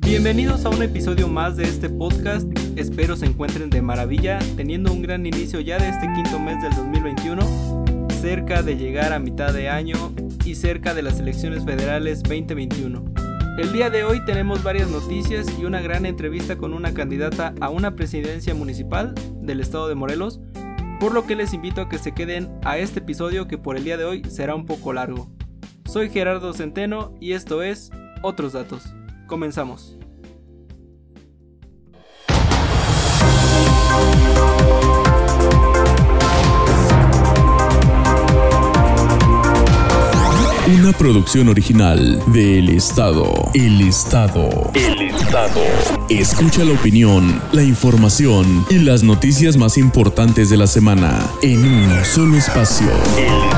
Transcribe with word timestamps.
Bienvenidos 0.00 0.64
a 0.64 0.70
un 0.70 0.82
episodio 0.82 1.28
más 1.28 1.56
de 1.56 1.64
este 1.64 1.90
podcast. 1.90 2.48
Espero 2.76 3.16
se 3.16 3.26
encuentren 3.26 3.68
de 3.68 3.82
maravilla, 3.82 4.38
teniendo 4.56 4.92
un 4.92 5.02
gran 5.02 5.26
inicio 5.26 5.60
ya 5.60 5.78
de 5.78 5.88
este 5.88 6.06
quinto 6.14 6.38
mes 6.38 6.62
del 6.62 6.74
2021, 6.74 7.84
cerca 8.20 8.62
de 8.62 8.76
llegar 8.76 9.12
a 9.12 9.18
mitad 9.18 9.52
de 9.52 9.68
año 9.68 10.12
y 10.44 10.54
cerca 10.54 10.94
de 10.94 11.02
las 11.02 11.20
elecciones 11.20 11.64
federales 11.64 12.22
2021. 12.22 13.04
El 13.58 13.72
día 13.72 13.90
de 13.90 14.04
hoy 14.04 14.24
tenemos 14.24 14.62
varias 14.62 14.88
noticias 14.88 15.46
y 15.58 15.64
una 15.64 15.80
gran 15.80 16.06
entrevista 16.06 16.56
con 16.56 16.72
una 16.72 16.94
candidata 16.94 17.54
a 17.60 17.68
una 17.68 17.94
presidencia 17.94 18.54
municipal 18.54 19.14
del 19.42 19.60
estado 19.60 19.88
de 19.88 19.94
Morelos, 19.94 20.40
por 21.00 21.12
lo 21.12 21.26
que 21.26 21.36
les 21.36 21.52
invito 21.52 21.82
a 21.82 21.88
que 21.88 21.98
se 21.98 22.12
queden 22.12 22.50
a 22.64 22.78
este 22.78 23.00
episodio 23.00 23.46
que 23.46 23.58
por 23.58 23.76
el 23.76 23.84
día 23.84 23.96
de 23.96 24.04
hoy 24.04 24.22
será 24.28 24.54
un 24.54 24.64
poco 24.64 24.92
largo. 24.92 25.30
Soy 25.84 26.10
Gerardo 26.10 26.52
Centeno 26.52 27.14
y 27.20 27.32
esto 27.32 27.62
es 27.62 27.90
Otros 28.22 28.52
Datos. 28.52 28.94
Comenzamos. 29.28 29.94
Una 40.66 40.92
producción 40.92 41.48
original 41.48 42.22
de 42.28 42.58
El 42.58 42.70
Estado. 42.70 43.50
El 43.52 43.82
Estado. 43.82 44.70
El 44.74 45.02
Estado. 45.02 45.60
Escucha 46.08 46.64
la 46.64 46.72
opinión, 46.72 47.42
la 47.52 47.62
información 47.62 48.66
y 48.70 48.78
las 48.78 49.02
noticias 49.02 49.58
más 49.58 49.76
importantes 49.76 50.48
de 50.48 50.56
la 50.56 50.66
semana 50.66 51.26
en 51.42 51.64
un 51.64 52.04
solo 52.04 52.36
espacio. 52.36 52.88
El. 53.18 53.57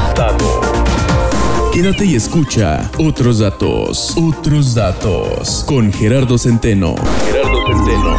Quédate 1.80 2.05
y 2.05 2.15
escucha 2.15 2.91
otros 2.98 3.39
datos. 3.39 4.15
Otros 4.19 4.75
datos. 4.75 5.65
Con 5.66 5.91
Gerardo 5.91 6.37
Centeno. 6.37 6.95
Gerardo 7.25 7.66
Centeno. 7.66 8.16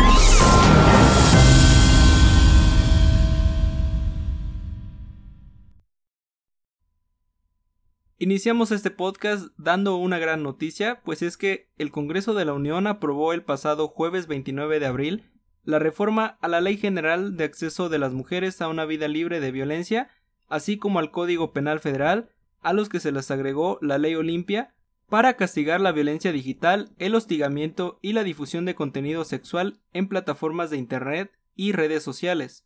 Iniciamos 8.17 8.71
este 8.71 8.89
podcast 8.89 9.49
dando 9.57 9.95
una 9.97 10.17
gran 10.17 10.41
noticia, 10.41 10.99
pues 11.05 11.21
es 11.21 11.37
que 11.37 11.69
el 11.77 11.91
Congreso 11.91 12.33
de 12.33 12.45
la 12.45 12.53
Unión 12.53 12.87
aprobó 12.87 13.31
el 13.31 13.43
pasado 13.43 13.89
jueves 13.89 14.25
29 14.25 14.79
de 14.79 14.85
abril 14.87 15.29
la 15.63 15.77
reforma 15.77 16.39
a 16.41 16.47
la 16.47 16.61
Ley 16.61 16.77
General 16.77 17.37
de 17.37 17.43
Acceso 17.43 17.89
de 17.89 17.99
las 17.99 18.13
Mujeres 18.13 18.59
a 18.59 18.69
una 18.69 18.85
vida 18.85 19.07
libre 19.07 19.39
de 19.39 19.51
violencia, 19.51 20.09
así 20.49 20.79
como 20.79 20.97
al 20.97 21.11
Código 21.11 21.53
Penal 21.53 21.79
Federal, 21.79 22.31
a 22.61 22.73
los 22.73 22.89
que 22.89 22.99
se 22.99 23.11
les 23.11 23.29
agregó 23.31 23.77
la 23.81 23.97
Ley 23.97 24.15
Olimpia, 24.15 24.73
para 25.11 25.35
castigar 25.35 25.81
la 25.81 25.91
violencia 25.91 26.31
digital, 26.31 26.91
el 26.97 27.15
hostigamiento 27.15 27.99
y 28.01 28.13
la 28.13 28.23
difusión 28.23 28.63
de 28.63 28.75
contenido 28.75 29.25
sexual 29.25 29.81
en 29.91 30.07
plataformas 30.07 30.69
de 30.69 30.77
Internet 30.77 31.31
y 31.53 31.73
redes 31.73 32.01
sociales. 32.01 32.65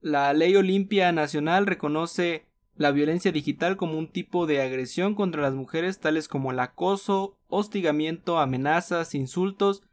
La 0.00 0.32
Ley 0.32 0.56
Olimpia 0.56 1.12
Nacional 1.12 1.66
reconoce 1.66 2.46
la 2.74 2.90
violencia 2.90 3.30
digital 3.30 3.76
como 3.76 3.96
un 3.96 4.10
tipo 4.10 4.46
de 4.46 4.60
agresión 4.60 5.14
contra 5.14 5.42
las 5.42 5.54
mujeres 5.54 6.00
tales 6.00 6.26
como 6.26 6.50
el 6.50 6.58
acoso, 6.58 7.36
hostigamiento, 7.46 8.38
amenazas, 8.38 9.14
insultos 9.14 9.84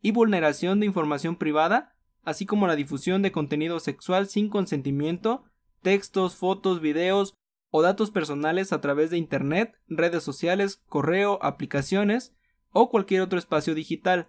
y 0.00 0.12
vulneración 0.12 0.80
de 0.80 0.86
información 0.86 1.36
privada, 1.36 1.94
así 2.24 2.46
como 2.46 2.66
la 2.66 2.76
difusión 2.76 3.20
de 3.20 3.32
contenido 3.32 3.80
sexual 3.80 4.28
sin 4.28 4.48
consentimiento, 4.48 5.44
textos, 5.82 6.36
fotos, 6.36 6.80
videos 6.80 7.34
o 7.70 7.82
datos 7.82 8.10
personales 8.10 8.72
a 8.72 8.80
través 8.80 9.10
de 9.10 9.18
Internet, 9.18 9.76
redes 9.88 10.22
sociales, 10.22 10.82
correo, 10.88 11.38
aplicaciones 11.42 12.32
o 12.72 12.90
cualquier 12.90 13.22
otro 13.22 13.38
espacio 13.38 13.74
digital. 13.74 14.28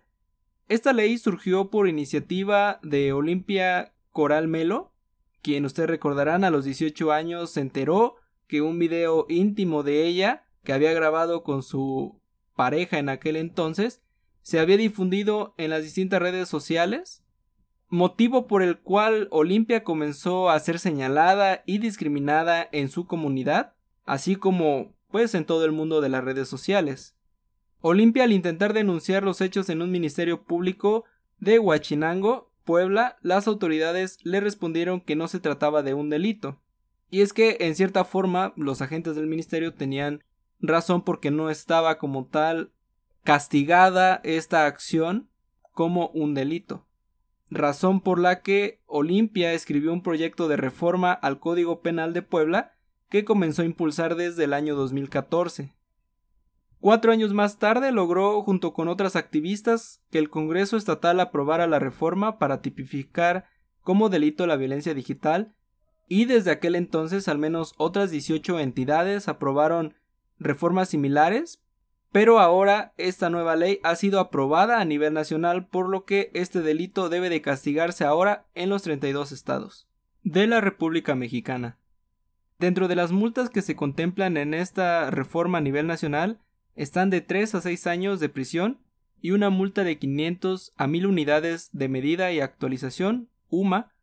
Esta 0.67 0.93
ley 0.93 1.17
surgió 1.17 1.69
por 1.69 1.87
iniciativa 1.87 2.79
de 2.83 3.13
Olimpia 3.13 3.93
Coral 4.11 4.47
Melo, 4.47 4.91
quien 5.41 5.65
ustedes 5.65 5.89
recordarán 5.89 6.44
a 6.44 6.49
los 6.49 6.66
18 6.66 7.11
años 7.11 7.51
se 7.51 7.61
enteró 7.61 8.16
que 8.47 8.61
un 8.61 8.78
video 8.78 9.25
íntimo 9.29 9.83
de 9.83 10.05
ella 10.05 10.45
que 10.63 10.73
había 10.73 10.94
grabado 10.94 11.44
con 11.44 11.63
su 11.63 12.19
pareja 12.55 12.99
en 12.99 13.09
aquel 13.09 13.35
entonces 13.38 14.01
se 14.41 14.59
había 14.59 14.78
difundido 14.78 15.53
en 15.57 15.69
las 15.69 15.83
distintas 15.83 16.22
redes 16.22 16.49
sociales, 16.49 17.23
motivo 17.89 18.47
por 18.47 18.61
el 18.61 18.79
cual 18.79 19.27
Olimpia 19.31 19.83
comenzó 19.83 20.50
a 20.50 20.59
ser 20.59 20.79
señalada 20.79 21.63
y 21.66 21.79
discriminada 21.79 22.67
en 22.72 22.89
su 22.89 23.05
comunidad, 23.05 23.73
así 24.05 24.35
como 24.35 24.94
pues 25.09 25.33
en 25.33 25.45
todo 25.45 25.66
el 25.66 25.72
mundo 25.72 26.01
de 26.01 26.09
las 26.09 26.23
redes 26.23 26.47
sociales. 26.47 27.16
Olimpia 27.81 28.25
al 28.25 28.33
intentar 28.33 28.73
denunciar 28.73 29.23
los 29.23 29.41
hechos 29.41 29.69
en 29.69 29.81
un 29.81 29.91
ministerio 29.91 30.44
público 30.44 31.05
de 31.39 31.59
Huachinango 31.59 32.51
Puebla, 32.63 33.17
las 33.22 33.47
autoridades 33.47 34.19
le 34.23 34.39
respondieron 34.39 35.01
que 35.01 35.16
no 35.16 35.28
se 35.28 35.39
trataba 35.39 35.81
de 35.81 35.95
un 35.95 36.09
delito. 36.09 36.61
Y 37.09 37.22
es 37.22 37.33
que, 37.33 37.57
en 37.61 37.73
cierta 37.73 38.03
forma, 38.03 38.53
los 38.55 38.83
agentes 38.83 39.16
del 39.16 39.25
ministerio 39.25 39.73
tenían 39.73 40.23
razón 40.59 41.03
porque 41.03 41.31
no 41.31 41.49
estaba 41.49 41.97
como 41.97 42.28
tal 42.28 42.72
castigada 43.23 44.22
esta 44.23 44.67
acción 44.67 45.29
como 45.72 46.09
un 46.09 46.35
delito. 46.35 46.85
Razón 47.51 48.01
por 48.01 48.19
la 48.19 48.41
que 48.41 48.79
Olimpia 48.85 49.53
escribió 49.53 49.91
un 49.91 50.03
proyecto 50.03 50.47
de 50.47 50.57
reforma 50.57 51.13
al 51.13 51.39
Código 51.39 51.81
Penal 51.81 52.13
de 52.13 52.21
Puebla 52.21 52.73
que 53.09 53.25
comenzó 53.25 53.63
a 53.63 53.65
impulsar 53.65 54.15
desde 54.15 54.43
el 54.43 54.53
año 54.53 54.75
2014. 54.75 55.73
Cuatro 56.79 57.11
años 57.11 57.33
más 57.33 57.57
tarde 57.57 57.91
logró, 57.91 58.41
junto 58.41 58.71
con 58.71 58.87
otras 58.87 59.15
activistas, 59.15 60.01
que 60.11 60.19
el 60.19 60.29
Congreso 60.29 60.77
Estatal 60.77 61.19
aprobara 61.19 61.67
la 61.67 61.79
reforma 61.79 62.37
para 62.37 62.61
tipificar 62.61 63.45
como 63.81 64.09
delito 64.09 64.47
la 64.47 64.55
violencia 64.55 64.93
digital, 64.93 65.55
y 66.07 66.25
desde 66.25 66.51
aquel 66.51 66.75
entonces 66.75 67.27
al 67.27 67.37
menos 67.37 67.73
otras 67.77 68.11
18 68.11 68.59
entidades 68.59 69.27
aprobaron 69.27 69.95
reformas 70.37 70.89
similares, 70.89 71.61
pero 72.12 72.40
ahora 72.40 72.94
esta 72.97 73.30
nueva 73.30 73.56
ley 73.56 73.80
ha 73.84 73.96
sido 73.96 74.20
aprobada 74.20 74.80
a 74.80 74.86
nivel 74.86 75.14
nacional, 75.14 75.68
por 75.68 75.90
lo 75.90 76.06
que 76.06 76.31
este 76.34 76.62
delito 76.62 77.09
debe 77.09 77.30
de 77.30 77.42
castigarse 77.42 78.03
ahora 78.03 78.46
en 78.56 78.70
los 78.70 78.81
32 78.84 79.31
estados 79.31 79.88
de 80.24 80.47
la 80.47 80.62
República 80.62 81.16
Mexicana. 81.16 81.78
Dentro 82.58 82.88
de 82.88 82.96
las 82.96 83.12
multas 83.12 83.50
que 83.50 83.62
se 83.62 83.75
contemplan 83.75 84.38
en 84.38 84.53
esta 84.53 85.09
reforma 85.12 85.59
a 85.59 85.62
nivel 85.62 85.88
nacional, 85.88 86.40
están 86.75 87.09
de 87.09 87.22
3 87.22 87.56
a 87.56 87.62
6 87.62 87.88
años 87.88 88.20
de 88.20 88.30
prisión 88.30 88.80
y 89.22 89.31
una 89.31 89.50
multa 89.50 89.84
de 89.84 89.97
500 89.97 90.74
a 90.78 90.88
1000 90.88 91.08
unidades 91.08 91.70
de 91.74 91.90
medida 91.90 92.31
y 92.31 92.40
actualización 92.40 93.30
UMA. 93.50 93.94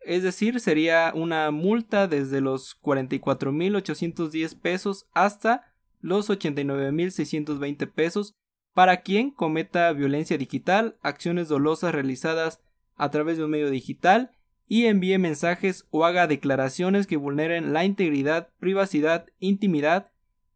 Es 0.00 0.22
decir, 0.22 0.60
sería 0.60 1.12
una 1.14 1.50
multa 1.50 2.08
desde 2.08 2.40
los 2.40 2.80
44.810 2.80 4.60
pesos 4.60 5.06
hasta 5.12 5.71
los 6.02 6.28
89.620 6.28 7.90
pesos 7.90 8.34
para 8.74 9.02
quien 9.02 9.30
cometa 9.30 9.92
violencia 9.92 10.36
digital, 10.36 10.98
acciones 11.02 11.48
dolosas 11.48 11.92
realizadas 11.92 12.60
a 12.96 13.10
través 13.10 13.38
de 13.38 13.44
un 13.44 13.50
medio 13.50 13.70
digital 13.70 14.32
y 14.66 14.86
envíe 14.86 15.18
mensajes 15.18 15.86
o 15.90 16.04
haga 16.04 16.26
declaraciones 16.26 17.06
que 17.06 17.16
vulneren 17.16 17.72
la 17.72 17.84
integridad, 17.84 18.48
privacidad, 18.58 19.26
intimidad 19.38 20.10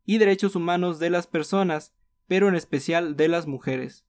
y 0.05 0.19
derechos 0.19 0.57
humanos 0.57 0.99
de 0.99 1.11
las 1.11 1.27
personas, 1.27 1.95
pero 2.27 2.49
en 2.49 2.55
especial 2.55 3.17
de 3.17 3.29
las 3.29 3.47
mujeres. 3.47 4.05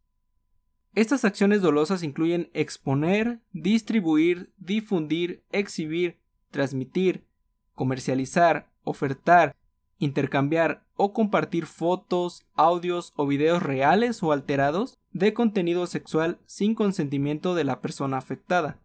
Estas 0.96 1.26
acciones 1.26 1.62
dolosas 1.62 2.04
incluyen 2.04 2.50
exponer, 2.54 3.40
distribuir, 3.52 4.52
difundir, 4.58 5.44
exhibir, 5.52 6.18
transmitir, 6.50 7.26
comercializar, 7.74 8.72
ofertar, 8.84 9.56
intercambiar 10.00 10.84
o 10.96 11.14
compartir 11.14 11.66
fotos, 11.66 12.46
audios 12.56 13.14
o 13.16 13.28
videos 13.28 13.64
reales 13.64 14.22
o 14.24 14.32
alterados 14.32 15.00
de 15.12 15.34
contenido 15.34 15.88
sexual 15.88 16.40
sin 16.46 16.76
consentimiento 16.76 17.56
de 17.56 17.64
la 17.64 17.82
persona 17.82 18.18
afectada. 18.18 18.80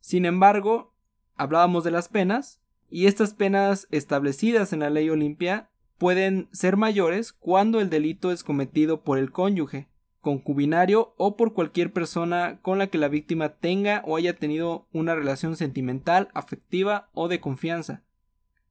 Sin 0.00 0.26
embargo, 0.26 0.92
hablábamos 1.36 1.84
de 1.84 1.90
las 1.90 2.08
penas, 2.08 2.60
y 2.90 3.06
estas 3.06 3.34
penas 3.34 3.88
establecidas 3.90 4.72
en 4.72 4.80
la 4.80 4.90
ley 4.90 5.10
Olimpia 5.10 5.70
pueden 5.98 6.48
ser 6.52 6.76
mayores 6.76 7.32
cuando 7.32 7.80
el 7.80 7.90
delito 7.90 8.30
es 8.30 8.44
cometido 8.44 9.02
por 9.02 9.18
el 9.18 9.32
cónyuge, 9.32 9.88
concubinario 10.20 11.14
o 11.16 11.36
por 11.36 11.54
cualquier 11.54 11.92
persona 11.92 12.58
con 12.62 12.78
la 12.78 12.88
que 12.88 12.98
la 12.98 13.08
víctima 13.08 13.50
tenga 13.50 14.02
o 14.06 14.16
haya 14.16 14.36
tenido 14.36 14.86
una 14.92 15.14
relación 15.14 15.56
sentimental, 15.56 16.28
afectiva 16.34 17.08
o 17.14 17.28
de 17.28 17.40
confianza. 17.40 18.02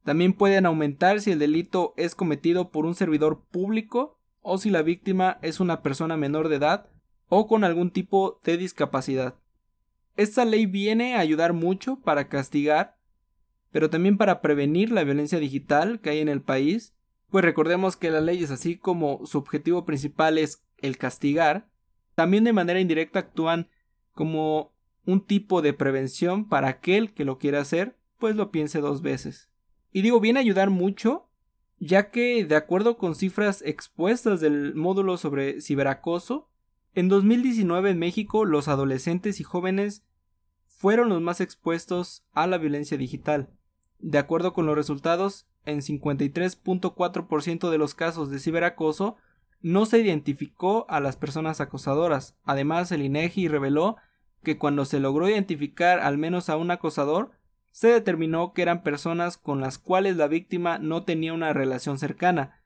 También 0.03 0.33
pueden 0.33 0.65
aumentar 0.65 1.21
si 1.21 1.31
el 1.31 1.39
delito 1.39 1.93
es 1.97 2.15
cometido 2.15 2.71
por 2.71 2.85
un 2.85 2.95
servidor 2.95 3.45
público 3.51 4.19
o 4.41 4.57
si 4.57 4.69
la 4.69 4.81
víctima 4.81 5.39
es 5.41 5.59
una 5.59 5.81
persona 5.81 6.17
menor 6.17 6.49
de 6.49 6.57
edad 6.57 6.89
o 7.29 7.47
con 7.47 7.63
algún 7.63 7.91
tipo 7.91 8.39
de 8.43 8.57
discapacidad. 8.57 9.35
Esta 10.15 10.45
ley 10.45 10.65
viene 10.65 11.15
a 11.15 11.19
ayudar 11.19 11.53
mucho 11.53 11.99
para 12.01 12.27
castigar, 12.27 12.97
pero 13.71 13.89
también 13.89 14.17
para 14.17 14.41
prevenir 14.41 14.91
la 14.91 15.03
violencia 15.03 15.39
digital 15.39 16.01
que 16.01 16.11
hay 16.11 16.19
en 16.19 16.29
el 16.29 16.41
país 16.41 16.93
pues 17.33 17.43
recordemos 17.43 17.97
que 17.97 18.11
las 18.11 18.21
leyes, 18.21 18.51
así 18.51 18.77
como 18.77 19.25
su 19.25 19.39
objetivo 19.39 19.85
principal 19.85 20.37
es 20.37 20.63
el 20.77 20.99
castigar, 20.99 21.67
también 22.13 22.43
de 22.43 22.53
manera 22.53 22.79
indirecta 22.79 23.17
actúan 23.17 23.71
como 24.11 24.71
un 25.07 25.25
tipo 25.25 25.63
de 25.63 25.73
prevención 25.73 26.47
para 26.47 26.67
aquel 26.67 27.11
que 27.11 27.25
lo 27.25 27.39
quiera 27.39 27.59
hacer, 27.59 27.97
pues 28.19 28.35
lo 28.35 28.51
piense 28.51 28.81
dos 28.81 29.01
veces. 29.01 29.49
Y 29.93 30.01
digo, 30.01 30.19
viene 30.19 30.39
a 30.39 30.41
ayudar 30.41 30.71
mucho, 30.71 31.29
ya 31.79 32.09
que, 32.09 32.43
de 32.43 32.55
acuerdo 32.55 32.97
con 32.97 33.15
cifras 33.15 33.61
expuestas 33.61 34.41
del 34.41 34.73
módulo 34.73 35.17
sobre 35.17 35.61
ciberacoso, 35.61 36.49
en 36.95 37.09
2019 37.09 37.91
en 37.91 37.99
México 37.99 38.45
los 38.45 38.67
adolescentes 38.67 39.39
y 39.39 39.43
jóvenes 39.43 40.03
fueron 40.67 41.09
los 41.09 41.21
más 41.21 41.41
expuestos 41.41 42.25
a 42.33 42.47
la 42.47 42.57
violencia 42.57 42.97
digital. 42.97 43.49
De 43.99 44.17
acuerdo 44.17 44.53
con 44.53 44.65
los 44.65 44.75
resultados, 44.75 45.47
en 45.65 45.79
53.4% 45.79 47.69
de 47.69 47.77
los 47.77 47.95
casos 47.95 48.29
de 48.29 48.39
ciberacoso 48.39 49.15
no 49.61 49.85
se 49.85 49.99
identificó 49.99 50.85
a 50.89 50.99
las 50.99 51.15
personas 51.15 51.61
acosadoras. 51.61 52.35
Además, 52.43 52.91
el 52.91 53.01
INEGI 53.01 53.47
reveló 53.47 53.95
que 54.43 54.57
cuando 54.57 54.85
se 54.85 54.99
logró 54.99 55.29
identificar 55.29 55.99
al 55.99 56.17
menos 56.17 56.49
a 56.49 56.57
un 56.57 56.69
acosador, 56.69 57.31
se 57.73 57.87
determinó 57.87 58.53
que 58.53 58.61
eran 58.61 58.83
personas 58.83 59.37
con 59.37 59.59
las 59.59 59.79
cuales 59.79 60.15
la 60.15 60.27
víctima 60.27 60.77
no 60.77 61.03
tenía 61.03 61.33
una 61.33 61.53
relación 61.53 61.97
cercana, 61.97 62.61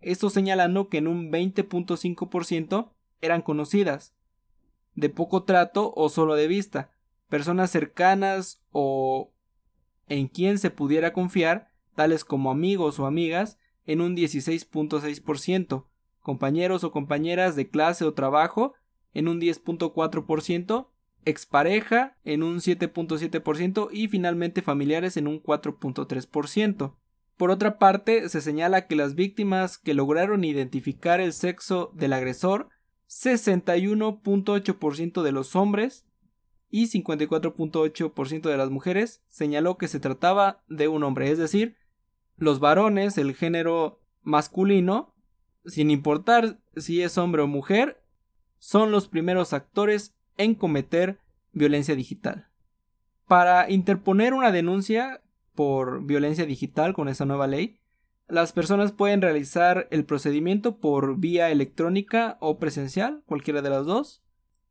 esto 0.00 0.30
señalando 0.30 0.88
que 0.88 0.98
en 0.98 1.08
un 1.08 1.32
20.5% 1.32 2.92
eran 3.20 3.42
conocidas, 3.42 4.14
de 4.94 5.08
poco 5.08 5.42
trato 5.42 5.92
o 5.96 6.08
solo 6.08 6.36
de 6.36 6.46
vista, 6.46 6.92
personas 7.28 7.72
cercanas 7.72 8.62
o 8.70 9.32
en 10.08 10.28
quien 10.28 10.58
se 10.58 10.70
pudiera 10.70 11.12
confiar, 11.12 11.68
tales 11.96 12.24
como 12.24 12.52
amigos 12.52 13.00
o 13.00 13.06
amigas, 13.06 13.58
en 13.84 14.00
un 14.00 14.14
16.6%, 14.16 15.86
compañeros 16.20 16.84
o 16.84 16.92
compañeras 16.92 17.56
de 17.56 17.68
clase 17.68 18.04
o 18.04 18.14
trabajo, 18.14 18.74
en 19.12 19.26
un 19.26 19.40
10.4%, 19.40 20.86
expareja 21.24 22.16
en 22.24 22.42
un 22.42 22.58
7.7% 22.58 23.88
y 23.92 24.08
finalmente 24.08 24.60
familiares 24.62 25.16
en 25.16 25.26
un 25.26 25.42
4.3%. 25.42 26.94
Por 27.36 27.50
otra 27.50 27.78
parte, 27.78 28.28
se 28.28 28.40
señala 28.40 28.86
que 28.86 28.96
las 28.96 29.14
víctimas 29.14 29.78
que 29.78 29.94
lograron 29.94 30.44
identificar 30.44 31.20
el 31.20 31.32
sexo 31.32 31.90
del 31.94 32.12
agresor, 32.12 32.68
61.8% 33.08 35.22
de 35.22 35.32
los 35.32 35.56
hombres 35.56 36.06
y 36.70 36.88
54.8% 36.88 38.48
de 38.48 38.56
las 38.56 38.70
mujeres 38.70 39.22
señaló 39.28 39.76
que 39.76 39.88
se 39.88 40.00
trataba 40.00 40.62
de 40.68 40.88
un 40.88 41.04
hombre, 41.04 41.30
es 41.30 41.36
decir, 41.38 41.76
los 42.36 42.60
varones, 42.60 43.18
el 43.18 43.34
género 43.34 44.00
masculino, 44.22 45.14
sin 45.66 45.90
importar 45.90 46.60
si 46.76 47.02
es 47.02 47.18
hombre 47.18 47.42
o 47.42 47.46
mujer, 47.46 48.02
son 48.58 48.90
los 48.90 49.08
primeros 49.08 49.52
actores 49.52 50.14
en 50.36 50.54
cometer 50.54 51.18
violencia 51.52 51.94
digital. 51.94 52.48
Para 53.26 53.70
interponer 53.70 54.34
una 54.34 54.52
denuncia 54.52 55.22
por 55.54 56.04
violencia 56.04 56.46
digital 56.46 56.94
con 56.94 57.08
esta 57.08 57.24
nueva 57.24 57.46
ley, 57.46 57.78
las 58.28 58.52
personas 58.52 58.92
pueden 58.92 59.20
realizar 59.20 59.88
el 59.90 60.04
procedimiento 60.04 60.78
por 60.78 61.18
vía 61.18 61.50
electrónica 61.50 62.38
o 62.40 62.58
presencial, 62.58 63.22
cualquiera 63.26 63.62
de 63.62 63.70
las 63.70 63.84
dos, 63.84 64.22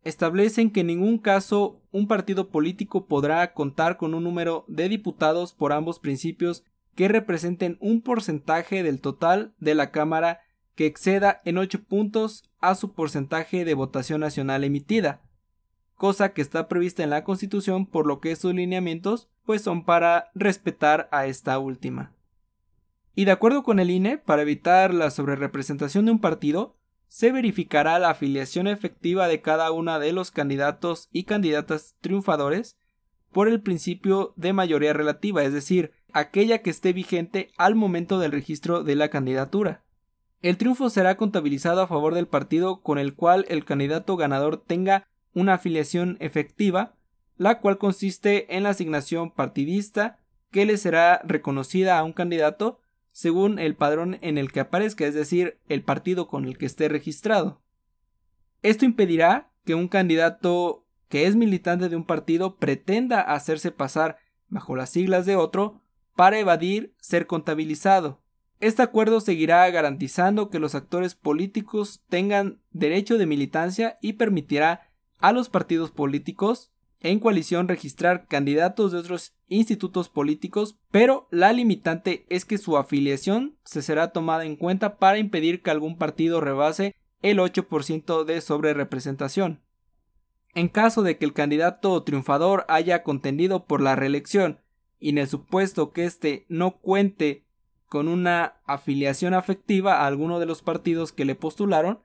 establecen 0.03 0.71
que 0.71 0.81
en 0.81 0.87
ningún 0.87 1.17
caso 1.17 1.81
un 1.91 2.07
partido 2.07 2.49
político 2.49 3.07
podrá 3.07 3.53
contar 3.53 3.97
con 3.97 4.13
un 4.13 4.23
número 4.23 4.65
de 4.67 4.89
diputados 4.89 5.53
por 5.53 5.73
ambos 5.73 5.99
principios 5.99 6.63
que 6.95 7.07
representen 7.07 7.77
un 7.79 8.01
porcentaje 8.01 8.83
del 8.83 9.01
total 9.01 9.53
de 9.59 9.75
la 9.75 9.91
Cámara 9.91 10.41
que 10.75 10.85
exceda 10.85 11.41
en 11.45 11.57
8 11.57 11.83
puntos 11.83 12.43
a 12.59 12.75
su 12.75 12.93
porcentaje 12.93 13.65
de 13.65 13.73
votación 13.73 14.21
nacional 14.21 14.63
emitida, 14.63 15.21
cosa 15.95 16.33
que 16.33 16.41
está 16.41 16.67
prevista 16.67 17.03
en 17.03 17.09
la 17.09 17.23
Constitución 17.23 17.85
por 17.85 18.07
lo 18.07 18.19
que 18.19 18.31
estos 18.31 18.53
lineamientos 18.53 19.29
pues 19.45 19.61
son 19.61 19.85
para 19.85 20.31
respetar 20.33 21.09
a 21.11 21.25
esta 21.27 21.59
última. 21.59 22.13
Y 23.15 23.25
de 23.25 23.31
acuerdo 23.31 23.63
con 23.63 23.79
el 23.79 23.91
INE, 23.91 24.17
para 24.17 24.41
evitar 24.41 24.93
la 24.93 25.11
sobrerepresentación 25.11 26.05
de 26.05 26.11
un 26.11 26.19
partido, 26.19 26.77
se 27.07 27.31
verificará 27.31 27.99
la 27.99 28.09
afiliación 28.09 28.65
efectiva 28.67 29.27
de 29.27 29.41
cada 29.41 29.71
uno 29.71 29.99
de 29.99 30.13
los 30.13 30.31
candidatos 30.31 31.09
y 31.11 31.25
candidatas 31.25 31.95
triunfadores 32.01 32.79
por 33.31 33.47
el 33.47 33.61
principio 33.61 34.33
de 34.35 34.53
mayoría 34.53 34.93
relativa, 34.93 35.43
es 35.43 35.53
decir, 35.53 35.91
aquella 36.13 36.59
que 36.59 36.69
esté 36.69 36.93
vigente 36.93 37.51
al 37.57 37.75
momento 37.75 38.19
del 38.19 38.31
registro 38.31 38.83
de 38.83 38.95
la 38.95 39.09
candidatura. 39.09 39.83
El 40.41 40.57
triunfo 40.57 40.89
será 40.89 41.17
contabilizado 41.17 41.81
a 41.81 41.87
favor 41.87 42.13
del 42.13 42.27
partido 42.27 42.81
con 42.81 42.97
el 42.99 43.15
cual 43.15 43.45
el 43.49 43.65
candidato 43.65 44.15
ganador 44.17 44.57
tenga 44.57 45.07
una 45.33 45.55
afiliación 45.55 46.17
efectiva, 46.19 46.95
la 47.37 47.59
cual 47.59 47.77
consiste 47.77 48.55
en 48.55 48.63
la 48.63 48.69
asignación 48.69 49.31
partidista 49.31 50.19
que 50.51 50.65
le 50.65 50.77
será 50.77 51.21
reconocida 51.23 51.97
a 51.97 52.03
un 52.03 52.13
candidato 52.13 52.79
según 53.11 53.57
el 53.59 53.75
padrón 53.75 54.17
en 54.21 54.37
el 54.37 54.51
que 54.51 54.59
aparezca, 54.59 55.05
es 55.05 55.13
decir, 55.13 55.59
el 55.67 55.83
partido 55.83 56.27
con 56.27 56.45
el 56.45 56.57
que 56.57 56.65
esté 56.65 56.89
registrado. 56.89 57.61
Esto 58.61 58.85
impedirá 58.85 59.51
que 59.65 59.75
un 59.75 59.87
candidato 59.87 60.85
que 61.09 61.27
es 61.27 61.35
militante 61.35 61.89
de 61.89 61.95
un 61.95 62.05
partido 62.05 62.57
pretenda 62.57 63.21
hacerse 63.21 63.71
pasar 63.71 64.17
bajo 64.49 64.75
las 64.75 64.89
siglas 64.89 65.25
de 65.25 65.35
otro 65.35 65.82
para 66.15 66.39
evadir 66.39 66.93
ser 66.99 67.27
contabilizado. 67.27 68.21
Este 68.59 68.81
acuerdo 68.81 69.19
seguirá 69.19 69.69
garantizando 69.69 70.49
que 70.49 70.59
los 70.59 70.75
actores 70.75 71.15
políticos 71.15 72.03
tengan 72.07 72.59
derecho 72.71 73.17
de 73.17 73.25
militancia 73.25 73.97
y 74.01 74.13
permitirá 74.13 74.89
a 75.19 75.33
los 75.33 75.49
partidos 75.49 75.91
políticos 75.91 76.71
en 77.01 77.19
coalición 77.19 77.67
registrar 77.67 78.27
candidatos 78.27 78.93
de 78.93 78.99
otros 78.99 79.35
institutos 79.49 80.07
políticos, 80.07 80.77
pero 80.89 81.27
la 81.31 81.51
limitante 81.51 82.25
es 82.29 82.45
que 82.45 82.57
su 82.57 82.77
afiliación 82.77 83.57
se 83.65 83.81
será 83.81 84.11
tomada 84.11 84.45
en 84.45 84.55
cuenta 84.55 84.97
para 84.97 85.17
impedir 85.17 85.61
que 85.61 85.69
algún 85.69 85.97
partido 85.97 86.39
rebase 86.39 86.95
el 87.21 87.39
8% 87.39 88.23
de 88.23 88.39
sobrerepresentación. 88.39 89.61
En 90.55 90.69
caso 90.69 91.01
de 91.01 91.17
que 91.17 91.25
el 91.25 91.33
candidato 91.33 92.01
triunfador 92.03 92.65
haya 92.69 93.03
contendido 93.03 93.65
por 93.65 93.81
la 93.81 93.95
reelección 93.95 94.59
y 95.03 95.09
en 95.09 95.17
el 95.17 95.27
supuesto 95.27 95.91
que 95.91 96.05
éste 96.05 96.45
no 96.47 96.77
cuente 96.77 97.43
con 97.89 98.07
una 98.07 98.61
afiliación 98.63 99.33
afectiva 99.33 99.95
a 99.95 100.07
alguno 100.07 100.39
de 100.39 100.45
los 100.45 100.61
partidos 100.61 101.11
que 101.11 101.25
le 101.25 101.35
postularon, 101.35 101.99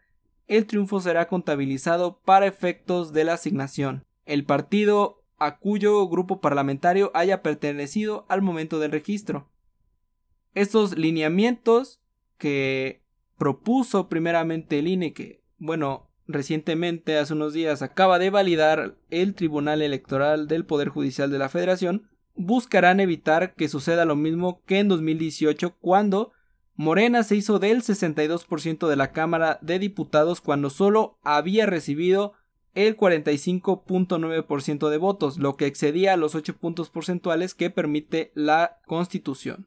el 0.49 0.67
triunfo 0.67 1.01
será 1.01 1.29
contabilizado 1.29 2.19
para 2.25 2.49
efectos 2.49 3.13
de 3.13 3.23
la 3.23 3.35
asignación. 3.35 4.05
El 4.25 4.45
partido 4.45 5.23
a 5.39 5.59
cuyo 5.59 6.09
grupo 6.09 6.41
parlamentario 6.41 7.13
haya 7.15 7.41
pertenecido 7.41 8.27
al 8.29 8.43
momento 8.43 8.81
del 8.81 8.91
registro. 8.91 9.49
Estos 10.55 10.99
lineamientos 10.99 12.01
que 12.37 13.05
propuso 13.37 14.09
primeramente 14.09 14.81
el 14.81 14.89
INE, 14.89 15.13
que, 15.13 15.45
bueno, 15.59 16.11
recientemente, 16.27 17.17
hace 17.17 17.33
unos 17.33 17.53
días, 17.53 17.81
acaba 17.81 18.19
de 18.19 18.31
validar 18.31 18.97
el 19.09 19.37
Tribunal 19.37 19.83
Electoral 19.83 20.49
del 20.49 20.67
Poder 20.67 20.89
Judicial 20.89 21.31
de 21.31 21.39
la 21.39 21.49
Federación, 21.49 22.09
buscarán 22.39 23.01
evitar 23.01 23.55
que 23.55 23.69
suceda 23.69 24.05
lo 24.05 24.17
mismo 24.17 24.63
que 24.65 24.79
en 24.79 24.89
2018 24.89 25.77
cuando 25.81 26.33
Morena 26.77 27.25
se 27.25 27.35
hizo 27.35 27.59
del 27.59 27.83
62% 27.83 28.87
de 28.87 28.97
la 28.97 29.11
Cámara 29.13 29.59
de 29.61 29.81
Diputados 29.81 30.41
cuando 30.41 30.71
solo 30.71 31.19
había 31.23 31.67
recibido 31.67 32.35
el 32.75 32.97
45.9% 32.97 34.89
de 34.89 34.99
votos, 34.99 35.39
lo 35.39 35.57
que 35.57 35.67
excedía 35.67 36.17
los 36.17 36.37
8 36.37 36.57
puntos 36.59 36.91
porcentuales 36.91 37.55
que 37.55 37.71
permite 37.71 38.31
la 38.35 38.79
Constitución. 38.87 39.67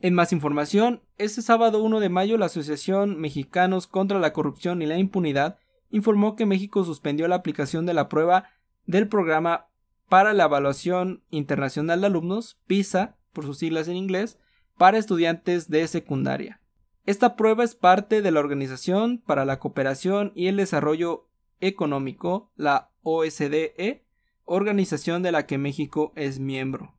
En 0.00 0.14
más 0.14 0.32
información, 0.32 1.02
este 1.18 1.42
sábado 1.42 1.82
1 1.82 2.00
de 2.00 2.08
mayo 2.08 2.38
la 2.38 2.46
Asociación 2.46 3.20
Mexicanos 3.20 3.86
contra 3.86 4.18
la 4.18 4.32
Corrupción 4.32 4.80
y 4.80 4.86
la 4.86 4.96
Impunidad 4.96 5.58
informó 5.90 6.36
que 6.36 6.46
México 6.46 6.84
suspendió 6.84 7.28
la 7.28 7.34
aplicación 7.34 7.84
de 7.84 7.92
la 7.92 8.08
prueba 8.08 8.44
del 8.86 9.08
programa 9.08 9.67
para 10.08 10.32
la 10.32 10.44
Evaluación 10.44 11.22
Internacional 11.30 12.00
de 12.00 12.06
Alumnos, 12.06 12.58
PISA, 12.66 13.16
por 13.32 13.44
sus 13.44 13.58
siglas 13.58 13.88
en 13.88 13.96
inglés, 13.96 14.38
para 14.76 14.98
estudiantes 14.98 15.68
de 15.68 15.86
secundaria. 15.86 16.60
Esta 17.04 17.36
prueba 17.36 17.64
es 17.64 17.74
parte 17.74 18.22
de 18.22 18.30
la 18.30 18.40
Organización 18.40 19.18
para 19.18 19.44
la 19.44 19.58
Cooperación 19.58 20.32
y 20.34 20.46
el 20.48 20.56
Desarrollo 20.56 21.28
Económico, 21.60 22.52
la 22.56 22.90
OSDE, 23.02 24.04
organización 24.44 25.22
de 25.22 25.32
la 25.32 25.46
que 25.46 25.58
México 25.58 26.12
es 26.16 26.38
miembro. 26.38 26.94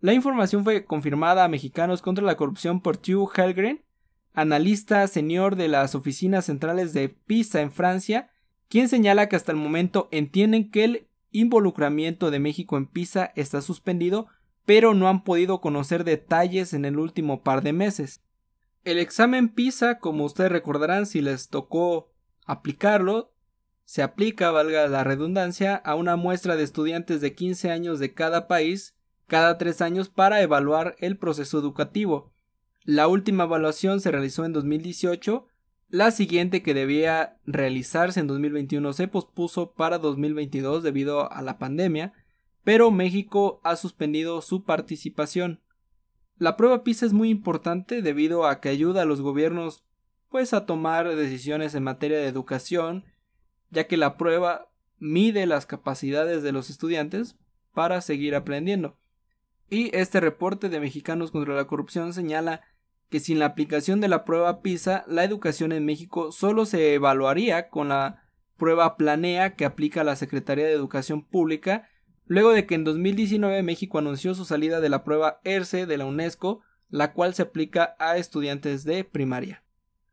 La 0.00 0.12
información 0.12 0.64
fue 0.64 0.84
confirmada 0.84 1.44
a 1.44 1.48
Mexicanos 1.48 2.02
contra 2.02 2.24
la 2.24 2.36
Corrupción 2.36 2.80
por 2.80 2.98
Hugh 2.98 3.30
Helgren, 3.36 3.84
analista 4.32 5.06
senior 5.06 5.56
de 5.56 5.68
las 5.68 5.94
oficinas 5.94 6.46
centrales 6.46 6.92
de 6.92 7.08
PISA 7.08 7.60
en 7.60 7.70
Francia, 7.70 8.30
quien 8.68 8.88
señala 8.88 9.28
que 9.28 9.36
hasta 9.36 9.52
el 9.52 9.58
momento 9.58 10.08
entienden 10.10 10.70
que 10.70 10.84
el 10.84 11.08
involucramiento 11.32 12.30
de 12.30 12.38
México 12.38 12.76
en 12.76 12.86
PISA 12.86 13.32
está 13.34 13.60
suspendido 13.60 14.28
pero 14.64 14.94
no 14.94 15.08
han 15.08 15.24
podido 15.24 15.60
conocer 15.60 16.04
detalles 16.04 16.72
en 16.72 16.84
el 16.84 16.98
último 16.98 17.42
par 17.42 17.62
de 17.62 17.72
meses. 17.72 18.22
El 18.84 18.98
examen 18.98 19.48
PISA, 19.48 19.98
como 19.98 20.24
ustedes 20.24 20.52
recordarán 20.52 21.06
si 21.06 21.20
les 21.20 21.48
tocó 21.48 22.12
aplicarlo, 22.46 23.32
se 23.84 24.02
aplica, 24.02 24.50
valga 24.50 24.86
la 24.88 25.04
redundancia, 25.04 25.76
a 25.76 25.94
una 25.94 26.16
muestra 26.16 26.56
de 26.56 26.62
estudiantes 26.62 27.20
de 27.20 27.34
15 27.34 27.70
años 27.70 27.98
de 27.98 28.14
cada 28.14 28.48
país 28.48 28.96
cada 29.26 29.56
tres 29.56 29.80
años 29.80 30.10
para 30.10 30.42
evaluar 30.42 30.94
el 30.98 31.16
proceso 31.16 31.58
educativo. 31.58 32.34
La 32.84 33.08
última 33.08 33.44
evaluación 33.44 34.00
se 34.00 34.10
realizó 34.10 34.44
en 34.44 34.52
2018, 34.52 35.46
la 35.92 36.10
siguiente 36.10 36.62
que 36.62 36.72
debía 36.72 37.36
realizarse 37.44 38.18
en 38.18 38.26
2021 38.26 38.94
se 38.94 39.08
pospuso 39.08 39.74
para 39.74 39.98
2022 39.98 40.82
debido 40.82 41.30
a 41.30 41.42
la 41.42 41.58
pandemia, 41.58 42.14
pero 42.64 42.90
México 42.90 43.60
ha 43.62 43.76
suspendido 43.76 44.40
su 44.40 44.64
participación. 44.64 45.60
La 46.38 46.56
prueba 46.56 46.82
PISA 46.82 47.04
es 47.04 47.12
muy 47.12 47.28
importante 47.28 48.00
debido 48.00 48.46
a 48.46 48.58
que 48.58 48.70
ayuda 48.70 49.02
a 49.02 49.04
los 49.04 49.20
gobiernos 49.20 49.84
pues 50.30 50.54
a 50.54 50.64
tomar 50.64 51.14
decisiones 51.14 51.74
en 51.74 51.82
materia 51.82 52.16
de 52.16 52.26
educación, 52.26 53.04
ya 53.68 53.86
que 53.86 53.98
la 53.98 54.16
prueba 54.16 54.70
mide 54.98 55.44
las 55.44 55.66
capacidades 55.66 56.42
de 56.42 56.52
los 56.52 56.70
estudiantes 56.70 57.36
para 57.74 58.00
seguir 58.00 58.34
aprendiendo. 58.34 58.96
Y 59.68 59.94
este 59.94 60.20
reporte 60.20 60.70
de 60.70 60.80
Mexicanos 60.80 61.30
contra 61.30 61.54
la 61.54 61.66
Corrupción 61.66 62.14
señala 62.14 62.62
que 63.12 63.20
sin 63.20 63.38
la 63.38 63.44
aplicación 63.44 64.00
de 64.00 64.08
la 64.08 64.24
prueba 64.24 64.62
PISA, 64.62 65.04
la 65.06 65.22
educación 65.22 65.72
en 65.72 65.84
México 65.84 66.32
solo 66.32 66.64
se 66.64 66.94
evaluaría 66.94 67.68
con 67.68 67.90
la 67.90 68.24
prueba 68.56 68.96
Planea 68.96 69.54
que 69.54 69.66
aplica 69.66 70.02
la 70.02 70.16
Secretaría 70.16 70.64
de 70.64 70.72
Educación 70.72 71.22
Pública 71.22 71.90
luego 72.24 72.52
de 72.52 72.64
que 72.64 72.74
en 72.74 72.84
2019 72.84 73.62
México 73.62 73.98
anunció 73.98 74.34
su 74.34 74.46
salida 74.46 74.80
de 74.80 74.88
la 74.88 75.04
prueba 75.04 75.40
ERCE 75.44 75.84
de 75.84 75.98
la 75.98 76.06
UNESCO, 76.06 76.62
la 76.88 77.12
cual 77.12 77.34
se 77.34 77.42
aplica 77.42 77.96
a 77.98 78.16
estudiantes 78.16 78.84
de 78.84 79.04
primaria. 79.04 79.62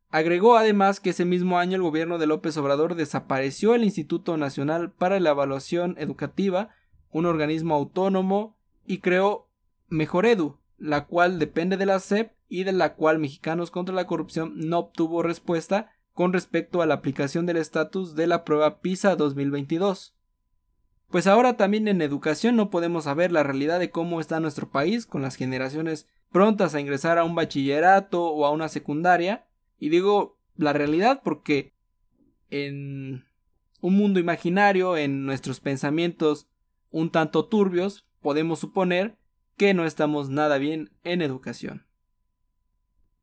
Agregó 0.09 0.57
además 0.57 0.99
que 0.99 1.11
ese 1.11 1.23
mismo 1.23 1.57
año 1.57 1.77
el 1.77 1.81
gobierno 1.81 2.17
de 2.17 2.27
López 2.27 2.57
Obrador 2.57 2.95
desapareció 2.95 3.75
el 3.75 3.85
Instituto 3.85 4.35
Nacional 4.35 4.91
para 4.91 5.21
la 5.21 5.29
Evaluación 5.29 5.95
Educativa, 5.97 6.75
un 7.11 7.25
organismo 7.25 7.75
autónomo, 7.75 8.57
y 8.85 8.97
creó 8.97 9.47
Mejoredu, 9.87 10.59
la 10.79 11.05
cual 11.05 11.39
depende 11.39 11.77
de 11.77 11.85
la 11.85 11.99
SEP 11.99 12.31
y 12.47 12.63
de 12.63 12.71
la 12.71 12.95
cual 12.95 13.19
Mexicanos 13.19 13.71
contra 13.71 13.93
la 13.93 14.07
Corrupción 14.07 14.53
no 14.55 14.79
obtuvo 14.79 15.21
respuesta 15.21 15.91
con 16.13 16.33
respecto 16.33 16.81
a 16.81 16.85
la 16.85 16.95
aplicación 16.95 17.45
del 17.45 17.57
estatus 17.57 18.15
de 18.15 18.27
la 18.27 18.43
prueba 18.43 18.81
PISA 18.81 19.15
2022. 19.15 20.15
Pues 21.09 21.27
ahora 21.27 21.57
también 21.57 21.87
en 21.87 22.01
educación 22.01 22.55
no 22.55 22.69
podemos 22.69 23.05
saber 23.05 23.31
la 23.31 23.43
realidad 23.43 23.79
de 23.79 23.89
cómo 23.89 24.19
está 24.19 24.39
nuestro 24.39 24.69
país 24.69 25.05
con 25.05 25.21
las 25.21 25.35
generaciones 25.35 26.07
prontas 26.31 26.75
a 26.75 26.79
ingresar 26.79 27.17
a 27.17 27.23
un 27.23 27.35
bachillerato 27.35 28.25
o 28.27 28.45
a 28.45 28.51
una 28.51 28.69
secundaria. 28.69 29.47
Y 29.79 29.89
digo 29.89 30.37
la 30.55 30.73
realidad 30.73 31.21
porque 31.23 31.73
en 32.49 33.25
un 33.81 33.95
mundo 33.95 34.19
imaginario, 34.19 34.97
en 34.97 35.25
nuestros 35.25 35.59
pensamientos 35.59 36.47
un 36.91 37.11
tanto 37.11 37.45
turbios, 37.45 38.05
podemos 38.21 38.59
suponer 38.59 39.17
que 39.59 39.73
no 39.73 39.85
estamos 39.85 40.29
nada 40.29 40.57
bien 40.57 40.89
en 41.03 41.21
educación. 41.21 41.85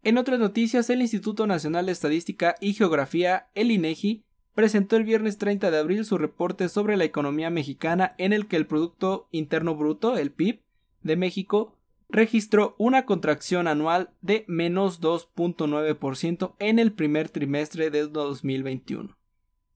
En 0.03 0.19
otras 0.19 0.39
noticias, 0.39 0.91
el 0.91 1.01
Instituto 1.01 1.47
Nacional 1.47 1.87
de 1.87 1.93
Estadística 1.93 2.57
y 2.61 2.75
Geografía, 2.75 3.49
el 3.55 3.71
INEGI, 3.71 4.23
presentó 4.55 4.97
el 4.97 5.05
viernes 5.05 5.39
30 5.39 5.71
de 5.71 5.79
abril 5.79 6.05
su 6.05 6.19
reporte 6.19 6.69
sobre 6.69 6.99
la 6.99 7.05
economía 7.05 7.49
mexicana 7.49 8.15
en 8.19 8.35
el 8.35 8.49
que 8.49 8.57
el 8.57 8.67
Producto 8.67 9.29
Interno 9.33 9.77
Bruto, 9.77 10.19
el 10.19 10.31
PIB, 10.31 10.61
de 11.03 11.17
México 11.17 11.75
registró 12.11 12.77
una 12.77 13.07
contracción 13.07 13.67
anual 13.67 14.11
de 14.21 14.45
menos 14.47 15.01
2.9% 15.01 16.55
en 16.59 16.79
el 16.79 16.93
primer 16.93 17.31
trimestre 17.31 17.89
de 17.89 18.09
2021 18.09 19.17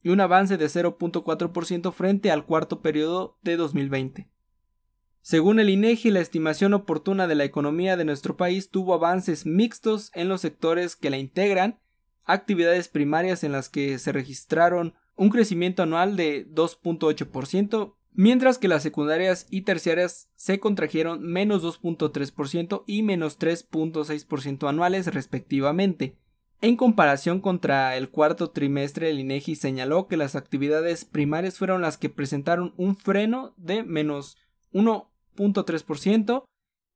y 0.02 0.10
un 0.10 0.20
avance 0.20 0.58
de 0.58 0.66
0.4% 0.66 1.90
frente 1.92 2.30
al 2.30 2.44
cuarto 2.44 2.82
periodo 2.82 3.38
de 3.42 3.56
2020. 3.56 4.28
Según 5.22 5.60
el 5.60 5.68
INEGI, 5.68 6.10
la 6.10 6.20
estimación 6.20 6.72
oportuna 6.74 7.26
de 7.26 7.34
la 7.34 7.44
economía 7.44 7.96
de 7.96 8.04
nuestro 8.04 8.36
país 8.36 8.70
tuvo 8.70 8.94
avances 8.94 9.44
mixtos 9.44 10.10
en 10.14 10.28
los 10.28 10.40
sectores 10.40 10.96
que 10.96 11.10
la 11.10 11.18
integran 11.18 11.78
actividades 12.24 12.88
primarias 12.88 13.44
en 13.44 13.52
las 13.52 13.68
que 13.68 13.98
se 13.98 14.12
registraron 14.12 14.94
un 15.16 15.30
crecimiento 15.30 15.82
anual 15.82 16.16
de 16.16 16.48
2.8%, 16.48 17.94
mientras 18.12 18.58
que 18.58 18.68
las 18.68 18.82
secundarias 18.82 19.46
y 19.50 19.62
terciarias 19.62 20.30
se 20.34 20.58
contrajeron 20.60 21.22
menos 21.22 21.62
2.3% 21.62 22.84
y 22.86 23.02
menos 23.02 23.38
3.6% 23.38 24.68
anuales 24.68 25.06
respectivamente. 25.12 26.16
En 26.62 26.76
comparación 26.76 27.40
contra 27.40 27.96
el 27.96 28.10
cuarto 28.10 28.50
trimestre, 28.50 29.10
el 29.10 29.18
INEGI 29.20 29.56
señaló 29.56 30.08
que 30.08 30.16
las 30.16 30.36
actividades 30.36 31.04
primarias 31.04 31.58
fueron 31.58 31.82
las 31.82 31.96
que 31.96 32.10
presentaron 32.10 32.74
un 32.76 32.96
freno 32.96 33.54
de 33.56 33.82
menos 33.82 34.36
1.3%, 35.36 36.44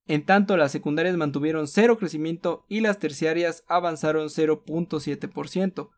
en 0.06 0.26
tanto, 0.26 0.56
las 0.56 0.72
secundarias 0.72 1.16
mantuvieron 1.16 1.66
cero 1.66 1.96
crecimiento 1.96 2.62
y 2.68 2.80
las 2.80 2.98
terciarias 2.98 3.64
avanzaron 3.68 4.28
0.7%. 4.28 5.90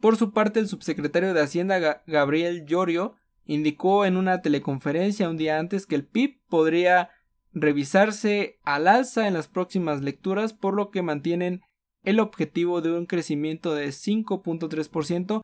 Por 0.00 0.16
su 0.16 0.32
parte, 0.32 0.60
el 0.60 0.68
subsecretario 0.68 1.34
de 1.34 1.40
Hacienda 1.40 2.02
Gabriel 2.06 2.66
Llorio 2.66 3.16
indicó 3.44 4.04
en 4.04 4.16
una 4.16 4.42
teleconferencia 4.42 5.28
un 5.28 5.36
día 5.36 5.58
antes 5.58 5.86
que 5.86 5.96
el 5.96 6.06
PIB 6.06 6.40
podría 6.48 7.10
revisarse 7.52 8.58
al 8.62 8.86
alza 8.86 9.26
en 9.26 9.34
las 9.34 9.48
próximas 9.48 10.02
lecturas, 10.02 10.52
por 10.52 10.74
lo 10.74 10.90
que 10.90 11.02
mantienen 11.02 11.62
el 12.04 12.20
objetivo 12.20 12.80
de 12.80 12.92
un 12.92 13.06
crecimiento 13.06 13.74
de 13.74 13.88
5.3% 13.88 15.42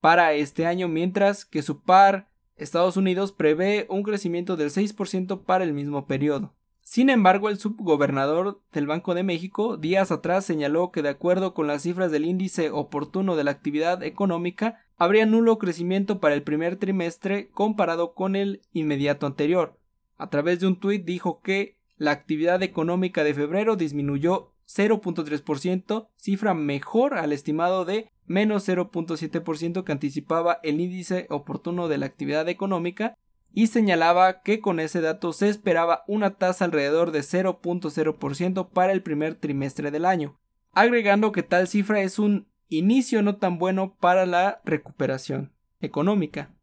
para 0.00 0.32
este 0.34 0.66
año, 0.66 0.88
mientras 0.88 1.44
que 1.44 1.62
su 1.62 1.82
par 1.82 2.28
Estados 2.56 2.96
Unidos 2.96 3.32
prevé 3.32 3.86
un 3.90 4.02
crecimiento 4.02 4.56
del 4.56 4.70
6% 4.70 5.42
para 5.44 5.64
el 5.64 5.72
mismo 5.72 6.06
periodo. 6.06 6.54
Sin 6.80 7.10
embargo, 7.10 7.48
el 7.48 7.58
subgobernador 7.58 8.60
del 8.72 8.86
Banco 8.86 9.14
de 9.14 9.24
México 9.24 9.76
días 9.76 10.12
atrás 10.12 10.46
señaló 10.46 10.92
que 10.92 11.02
de 11.02 11.08
acuerdo 11.08 11.52
con 11.52 11.66
las 11.66 11.82
cifras 11.82 12.12
del 12.12 12.24
índice 12.24 12.70
oportuno 12.70 13.34
de 13.36 13.44
la 13.44 13.50
actividad 13.50 14.02
económica, 14.04 14.86
habría 14.96 15.26
nulo 15.26 15.58
crecimiento 15.58 16.20
para 16.20 16.34
el 16.34 16.44
primer 16.44 16.76
trimestre 16.76 17.50
comparado 17.50 18.14
con 18.14 18.36
el 18.36 18.62
inmediato 18.72 19.26
anterior. 19.26 19.76
A 20.16 20.30
través 20.30 20.60
de 20.60 20.68
un 20.68 20.78
tuit 20.78 21.04
dijo 21.04 21.40
que 21.42 21.76
la 21.96 22.12
actividad 22.12 22.62
económica 22.62 23.24
de 23.24 23.34
febrero 23.34 23.76
disminuyó 23.76 24.52
0.3%, 24.68 26.08
cifra 26.16 26.54
mejor 26.54 27.14
al 27.14 27.32
estimado 27.32 27.84
de 27.84 28.10
menos 28.26 28.68
0.7% 28.68 29.84
que 29.84 29.92
anticipaba 29.92 30.58
el 30.62 30.80
índice 30.80 31.26
oportuno 31.30 31.88
de 31.88 31.98
la 31.98 32.06
actividad 32.06 32.48
económica 32.48 33.16
y 33.52 33.68
señalaba 33.68 34.42
que 34.42 34.60
con 34.60 34.80
ese 34.80 35.00
dato 35.00 35.32
se 35.32 35.48
esperaba 35.48 36.04
una 36.06 36.34
tasa 36.36 36.66
alrededor 36.66 37.10
de 37.10 37.20
0.0% 37.20 38.68
para 38.70 38.92
el 38.92 39.02
primer 39.02 39.36
trimestre 39.36 39.90
del 39.90 40.04
año, 40.04 40.38
agregando 40.72 41.32
que 41.32 41.42
tal 41.42 41.68
cifra 41.68 42.02
es 42.02 42.18
un 42.18 42.48
inicio 42.68 43.22
no 43.22 43.36
tan 43.36 43.58
bueno 43.58 43.96
para 43.98 44.26
la 44.26 44.60
recuperación 44.64 45.52
económica. 45.80 46.54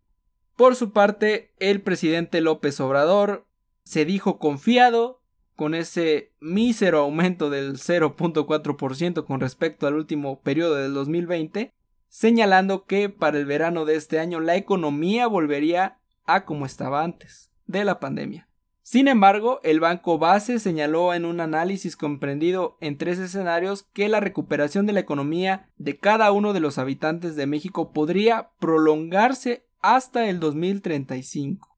Por 0.56 0.76
su 0.76 0.92
parte, 0.92 1.54
el 1.58 1.82
presidente 1.82 2.42
López 2.42 2.80
Obrador 2.80 3.48
se 3.84 4.06
dijo 4.06 4.38
confiado 4.38 5.23
con 5.64 5.76
ese 5.76 6.34
mísero 6.42 7.00
aumento 7.00 7.50
del 7.50 7.78
0.4% 7.78 9.24
con 9.24 9.40
respecto 9.40 9.88
al 9.88 9.94
último 9.94 10.42
periodo 10.42 10.76
del 10.76 10.94
2020, 10.94 11.72
señalando 12.10 12.84
que 12.84 13.08
para 13.08 13.38
el 13.38 13.46
verano 13.46 13.86
de 13.86 13.96
este 13.96 14.20
año 14.20 14.42
la 14.42 14.58
economía 14.58 15.26
volvería 15.26 16.00
a 16.26 16.44
como 16.44 16.66
estaba 16.66 17.02
antes 17.02 17.50
de 17.66 17.86
la 17.86 18.02
pandemia. 18.02 18.50
Sin 18.82 19.08
embargo, 19.08 19.62
el 19.64 19.80
Banco 19.80 20.18
Base 20.18 20.60
señaló 20.60 21.14
en 21.14 21.24
un 21.24 21.40
análisis 21.40 21.96
comprendido 21.96 22.78
en 22.82 22.98
tres 22.98 23.18
escenarios 23.18 23.84
que 23.94 24.10
la 24.10 24.20
recuperación 24.20 24.86
de 24.86 24.92
la 24.92 25.00
economía 25.00 25.70
de 25.78 25.98
cada 25.98 26.34
uno 26.34 26.52
de 26.52 26.60
los 26.60 26.78
habitantes 26.78 27.38
de 27.38 27.48
México 27.48 27.94
podría 27.94 28.50
prolongarse 28.60 29.66
hasta 29.80 30.28
el 30.28 30.42
2035. 30.42 31.78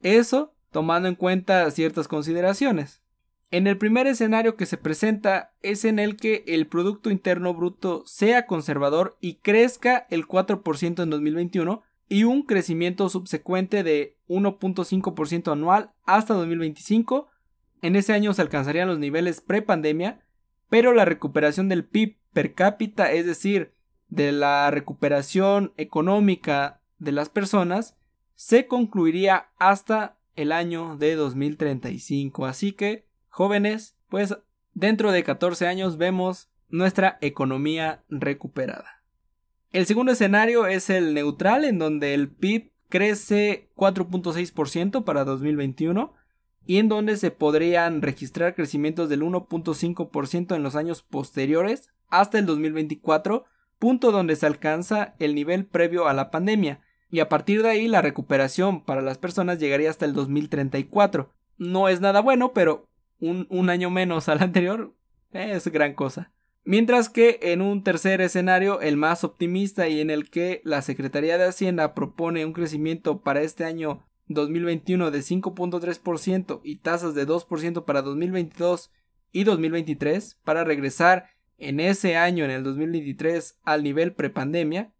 Eso 0.00 0.52
tomando 0.72 1.06
en 1.06 1.14
cuenta 1.14 1.70
ciertas 1.70 2.08
consideraciones. 2.08 3.03
En 3.54 3.68
el 3.68 3.78
primer 3.78 4.08
escenario 4.08 4.56
que 4.56 4.66
se 4.66 4.76
presenta 4.76 5.52
es 5.62 5.84
en 5.84 6.00
el 6.00 6.16
que 6.16 6.42
el 6.48 6.66
Producto 6.66 7.08
Interno 7.08 7.54
Bruto 7.54 8.02
sea 8.04 8.46
conservador 8.46 9.16
y 9.20 9.34
crezca 9.34 10.08
el 10.10 10.26
4% 10.26 11.00
en 11.00 11.08
2021 11.08 11.80
y 12.08 12.24
un 12.24 12.42
crecimiento 12.42 13.08
subsecuente 13.08 13.84
de 13.84 14.18
1.5% 14.26 15.52
anual 15.52 15.92
hasta 16.04 16.34
2025. 16.34 17.28
En 17.80 17.94
ese 17.94 18.12
año 18.12 18.34
se 18.34 18.42
alcanzarían 18.42 18.88
los 18.88 18.98
niveles 18.98 19.40
prepandemia, 19.40 20.20
pero 20.68 20.92
la 20.92 21.04
recuperación 21.04 21.68
del 21.68 21.84
PIB 21.84 22.16
per 22.32 22.54
cápita, 22.54 23.12
es 23.12 23.24
decir, 23.24 23.72
de 24.08 24.32
la 24.32 24.68
recuperación 24.72 25.72
económica 25.76 26.80
de 26.98 27.12
las 27.12 27.28
personas, 27.28 27.96
se 28.34 28.66
concluiría 28.66 29.50
hasta 29.60 30.18
el 30.34 30.50
año 30.50 30.96
de 30.96 31.14
2035. 31.14 32.46
Así 32.46 32.72
que, 32.72 33.13
jóvenes, 33.34 33.96
pues 34.08 34.36
dentro 34.74 35.10
de 35.10 35.24
14 35.24 35.66
años 35.66 35.98
vemos 35.98 36.50
nuestra 36.68 37.18
economía 37.20 38.04
recuperada. 38.08 39.02
El 39.72 39.86
segundo 39.86 40.12
escenario 40.12 40.68
es 40.68 40.88
el 40.88 41.14
neutral, 41.14 41.64
en 41.64 41.80
donde 41.80 42.14
el 42.14 42.30
PIB 42.30 42.70
crece 42.88 43.70
4.6% 43.74 45.02
para 45.02 45.24
2021 45.24 46.14
y 46.64 46.78
en 46.78 46.88
donde 46.88 47.16
se 47.16 47.32
podrían 47.32 48.02
registrar 48.02 48.54
crecimientos 48.54 49.08
del 49.08 49.22
1.5% 49.22 50.54
en 50.54 50.62
los 50.62 50.76
años 50.76 51.02
posteriores 51.02 51.88
hasta 52.08 52.38
el 52.38 52.46
2024, 52.46 53.46
punto 53.80 54.12
donde 54.12 54.36
se 54.36 54.46
alcanza 54.46 55.14
el 55.18 55.34
nivel 55.34 55.66
previo 55.66 56.06
a 56.06 56.14
la 56.14 56.30
pandemia, 56.30 56.82
y 57.10 57.18
a 57.18 57.28
partir 57.28 57.64
de 57.64 57.70
ahí 57.70 57.88
la 57.88 58.00
recuperación 58.00 58.84
para 58.84 59.02
las 59.02 59.18
personas 59.18 59.58
llegaría 59.58 59.90
hasta 59.90 60.04
el 60.04 60.14
2034. 60.14 61.30
No 61.58 61.88
es 61.88 62.00
nada 62.00 62.20
bueno, 62.20 62.52
pero 62.52 62.86
un, 63.20 63.70
año 63.70 63.90
menos 63.90 64.28
al 64.28 64.42
anterior 64.42 64.94
es 65.32 65.66
gran 65.68 65.94
cosa. 65.94 66.32
Mientras 66.64 67.08
que 67.08 67.38
en 67.42 67.60
un 67.60 67.82
tercer 67.82 68.20
escenario, 68.20 68.80
el 68.80 68.96
más 68.96 69.24
optimista 69.24 69.88
y 69.88 70.00
en 70.00 70.10
el 70.10 70.30
que 70.30 70.62
la 70.64 70.80
Secretaría 70.80 71.36
de 71.36 71.44
Hacienda 71.44 71.94
propone 71.94 72.46
un 72.46 72.54
crecimiento 72.54 73.20
para 73.20 73.42
este 73.42 73.64
año 73.64 74.06
2021 74.28 75.10
de 75.10 75.18
5.3% 75.18 76.60
y 76.64 76.76
tasas 76.76 77.14
de 77.14 77.26
2% 77.26 77.84
para 77.84 78.00
2022 78.00 78.90
y 79.32 79.44
2023 79.44 80.40
para 80.44 80.64
regresar 80.64 81.26
en 81.58 81.80
ese 81.80 82.16
año, 82.16 82.44
en 82.44 82.50
el 82.50 82.64
2023, 82.64 83.58
al 83.62 83.82
nivel 83.82 84.14
prepandemia, 84.14 84.92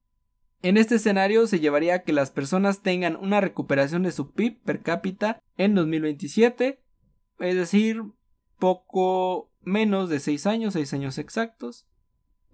en 0.64 0.78
este 0.78 0.94
escenario 0.94 1.46
se 1.46 1.60
llevaría 1.60 1.94
a 1.94 2.02
que 2.04 2.14
las 2.14 2.30
personas 2.30 2.80
tengan 2.80 3.16
una 3.16 3.42
recuperación 3.42 4.02
de 4.02 4.12
su 4.12 4.32
PIB 4.32 4.62
per 4.62 4.80
cápita 4.80 5.42
en 5.58 5.74
2027, 5.74 6.80
es 7.44 7.57
decir, 7.57 8.02
poco 8.59 9.50
menos 9.62 10.09
de 10.09 10.20
6 10.20 10.46
años, 10.46 10.74
6 10.74 10.94
años 10.94 11.18
exactos, 11.18 11.87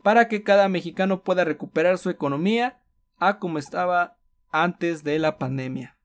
para 0.02 0.28
que 0.28 0.42
cada 0.42 0.68
mexicano 0.68 1.22
pueda 1.22 1.44
recuperar 1.44 1.98
su 1.98 2.10
economía 2.10 2.82
a 3.18 3.38
como 3.38 3.58
estaba 3.58 4.18
antes 4.50 5.04
de 5.04 5.18
la 5.18 5.38
pandemia. 5.38 5.96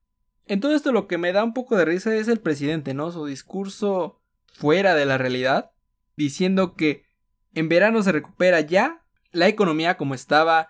En 0.47 0.59
todo 0.59 0.75
esto 0.75 0.91
lo 0.91 1.07
que 1.07 1.17
me 1.17 1.31
da 1.31 1.43
un 1.43 1.53
poco 1.53 1.75
de 1.75 1.85
risa 1.85 2.13
es 2.15 2.27
el 2.27 2.39
presidente, 2.39 2.93
¿no? 2.93 3.11
Su 3.11 3.25
discurso 3.25 4.21
fuera 4.45 4.93
de 4.93 5.05
la 5.05 5.17
realidad, 5.17 5.71
diciendo 6.15 6.75
que 6.75 7.05
en 7.53 7.69
verano 7.69 8.03
se 8.03 8.11
recupera 8.11 8.61
ya 8.61 9.03
la 9.31 9.47
economía 9.47 9.97
como 9.97 10.13
estaba 10.13 10.69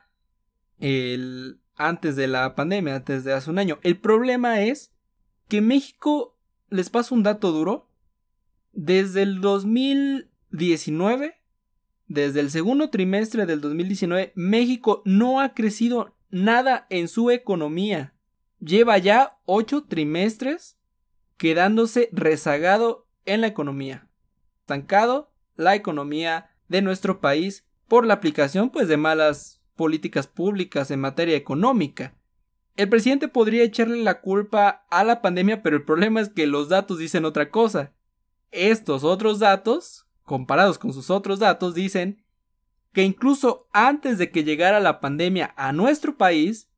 el, 0.80 1.60
antes 1.76 2.16
de 2.16 2.28
la 2.28 2.56
pandemia, 2.56 2.96
antes 2.96 3.24
de 3.24 3.34
hace 3.34 3.50
un 3.50 3.60
año. 3.60 3.80
El 3.84 4.00
problema 4.00 4.62
es 4.62 4.94
que 5.48 5.62
México, 5.62 6.38
les 6.70 6.90
paso 6.90 7.14
un 7.14 7.24
dato 7.24 7.52
duro, 7.52 7.90
desde 8.76 9.24
el 9.24 9.42
2019, 9.42 11.42
desde 12.08 12.40
el 12.42 12.52
segundo 12.52 12.90
trimestre 12.90 13.46
del 13.46 13.62
2019, 13.62 14.34
México 14.36 15.02
no 15.06 15.40
ha 15.40 15.54
crecido 15.54 16.16
nada 16.30 16.86
en 16.90 17.08
su 17.08 17.32
economía. 17.32 18.14
Lleva 18.60 18.98
ya 18.98 19.40
ocho 19.46 19.86
trimestres 19.86 20.78
quedándose 21.38 22.10
rezagado 22.12 23.08
en 23.26 23.42
la 23.42 23.48
economía. 23.48 24.10
Estancado 24.60 25.32
la 25.56 25.76
economía 25.76 26.52
de 26.68 26.82
nuestro 26.82 27.22
país 27.22 27.66
por 27.88 28.06
la 28.06 28.16
aplicación 28.16 28.70
pues 28.70 28.88
de 28.88 28.98
malas 28.98 29.62
políticas 29.76 30.28
públicas 30.28 30.92
en 30.92 31.00
materia 31.00 31.36
económica. 31.36 32.16
El 32.76 32.90
presidente 32.90 33.30
podría 33.30 33.64
echarle 33.64 34.04
la 34.04 34.20
culpa 34.20 34.86
a 34.90 35.06
la 35.06 35.22
pandemia, 35.22 35.64
pero 35.64 35.78
el 35.78 35.86
problema 35.86 36.20
es 36.20 36.30
que 36.30 36.46
los 36.46 36.68
datos 36.68 37.00
dicen 37.00 37.24
otra 37.24 37.50
cosa. 37.50 37.95
Estos 38.52 39.04
otros 39.04 39.40
datos, 39.40 40.08
comparados 40.24 40.78
con 40.78 40.94
sus 40.94 41.10
otros 41.10 41.40
datos, 41.40 41.76
dicen 41.76 42.24
que 42.94 43.04
incluso 43.04 43.68
antes 43.74 44.18
de 44.18 44.32
que 44.32 44.44
llegara 44.44 44.80
la 44.80 45.02
pandemia 45.02 45.54
a 45.58 45.74
nuestro 45.74 46.18
país, 46.18 46.70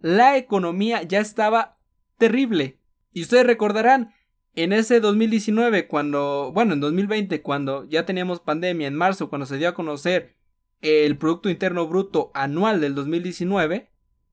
la 0.00 0.36
economía 0.36 1.02
ya 1.02 1.20
estaba 1.20 1.78
terrible. 2.18 2.78
Y 3.12 3.22
ustedes 3.22 3.46
recordarán, 3.46 4.12
en 4.54 4.72
ese 4.72 5.00
2019, 5.00 5.86
cuando, 5.86 6.50
bueno, 6.52 6.72
en 6.72 6.80
2020, 6.80 7.42
cuando 7.42 7.84
ya 7.84 8.06
teníamos 8.06 8.40
pandemia, 8.40 8.88
en 8.88 8.94
marzo, 8.94 9.28
cuando 9.28 9.44
se 9.44 9.58
dio 9.58 9.68
a 9.68 9.74
conocer 9.74 10.34
el 10.80 11.18
Producto 11.18 11.50
Interno 11.50 11.86
Bruto 11.86 12.30
anual 12.34 12.80
del 12.80 12.94
2019, 12.94 13.90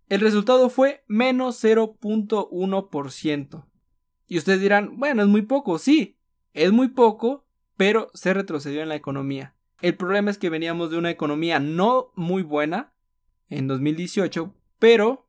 el 0.09 0.21
resultado 0.21 0.69
fue 0.69 1.03
menos 1.07 1.61
0.1%. 1.63 3.65
Y 4.27 4.37
ustedes 4.37 4.61
dirán, 4.61 4.97
bueno, 4.97 5.23
es 5.23 5.27
muy 5.27 5.41
poco, 5.41 5.77
sí, 5.77 6.17
es 6.53 6.71
muy 6.71 6.89
poco, 6.89 7.45
pero 7.77 8.09
se 8.13 8.33
retrocedió 8.33 8.81
en 8.81 8.89
la 8.89 8.95
economía. 8.95 9.55
El 9.81 9.95
problema 9.95 10.31
es 10.31 10.37
que 10.37 10.49
veníamos 10.49 10.91
de 10.91 10.97
una 10.97 11.09
economía 11.09 11.59
no 11.59 12.11
muy 12.15 12.41
buena 12.41 12.93
en 13.49 13.67
2018, 13.67 14.53
pero 14.79 15.27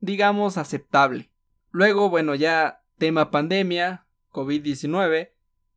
digamos 0.00 0.58
aceptable. 0.58 1.30
Luego, 1.70 2.10
bueno, 2.10 2.34
ya 2.34 2.82
tema 2.98 3.30
pandemia, 3.30 4.06
COVID-19, 4.30 5.30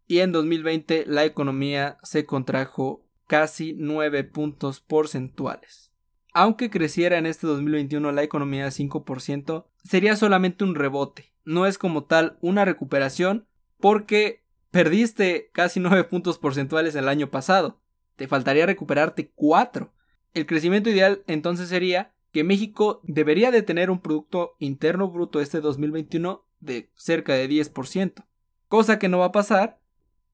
y 0.07 0.19
en 0.19 0.31
2020 0.31 1.05
la 1.07 1.25
economía 1.25 1.97
se 2.03 2.25
contrajo 2.25 3.05
casi 3.27 3.73
9 3.77 4.23
puntos 4.23 4.79
porcentuales. 4.79 5.91
Aunque 6.33 6.69
creciera 6.69 7.17
en 7.17 7.25
este 7.25 7.47
2021 7.47 8.11
la 8.11 8.23
economía 8.23 8.67
5%, 8.67 9.65
sería 9.83 10.15
solamente 10.15 10.63
un 10.63 10.75
rebote, 10.75 11.33
no 11.43 11.65
es 11.65 11.77
como 11.77 12.03
tal 12.03 12.37
una 12.41 12.65
recuperación 12.65 13.47
porque 13.79 14.43
perdiste 14.71 15.49
casi 15.53 15.79
9 15.79 16.03
puntos 16.05 16.37
porcentuales 16.37 16.95
el 16.95 17.07
año 17.07 17.29
pasado, 17.29 17.79
te 18.15 18.27
faltaría 18.27 18.65
recuperarte 18.65 19.31
4. 19.35 19.93
El 20.33 20.45
crecimiento 20.45 20.89
ideal 20.89 21.23
entonces 21.27 21.69
sería 21.69 22.13
que 22.31 22.43
México 22.43 23.01
debería 23.03 23.51
de 23.51 23.61
tener 23.61 23.89
un 23.89 24.01
Producto 24.01 24.55
Interno 24.59 25.09
Bruto 25.09 25.39
este 25.39 25.61
2021 25.61 26.45
de 26.59 26.91
cerca 26.95 27.33
de 27.33 27.49
10%, 27.49 28.25
cosa 28.67 28.99
que 28.99 29.09
no 29.09 29.19
va 29.19 29.25
a 29.25 29.31
pasar, 29.31 29.79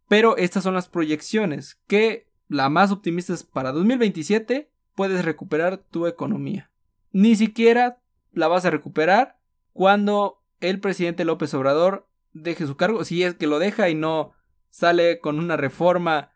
pero 0.07 0.37
estas 0.37 0.63
son 0.63 0.73
las 0.73 0.89
proyecciones 0.89 1.79
que 1.87 2.27
la 2.47 2.69
más 2.69 2.91
optimista 2.91 3.33
es 3.33 3.43
para 3.43 3.71
2027 3.71 4.69
puedes 4.95 5.25
recuperar 5.25 5.77
tu 5.77 6.07
economía. 6.07 6.71
Ni 7.11 7.35
siquiera 7.35 8.01
la 8.31 8.47
vas 8.47 8.65
a 8.65 8.69
recuperar 8.69 9.39
cuando 9.71 10.43
el 10.59 10.79
presidente 10.79 11.25
López 11.25 11.53
Obrador 11.53 12.07
deje 12.33 12.67
su 12.67 12.75
cargo, 12.75 13.03
si 13.05 13.23
es 13.23 13.35
que 13.35 13.47
lo 13.47 13.59
deja 13.59 13.89
y 13.89 13.95
no 13.95 14.33
sale 14.69 15.19
con 15.19 15.39
una 15.39 15.57
reforma 15.57 16.31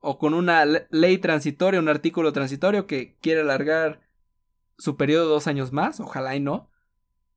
o 0.00 0.18
con 0.18 0.34
una 0.34 0.64
ley 0.64 1.18
transitoria, 1.18 1.80
un 1.80 1.88
artículo 1.88 2.32
transitorio 2.32 2.86
que 2.86 3.16
quiere 3.20 3.40
alargar 3.40 4.08
su 4.78 4.96
periodo 4.96 5.28
dos 5.28 5.46
años 5.46 5.72
más, 5.72 6.00
ojalá 6.00 6.34
y 6.34 6.40
no. 6.40 6.70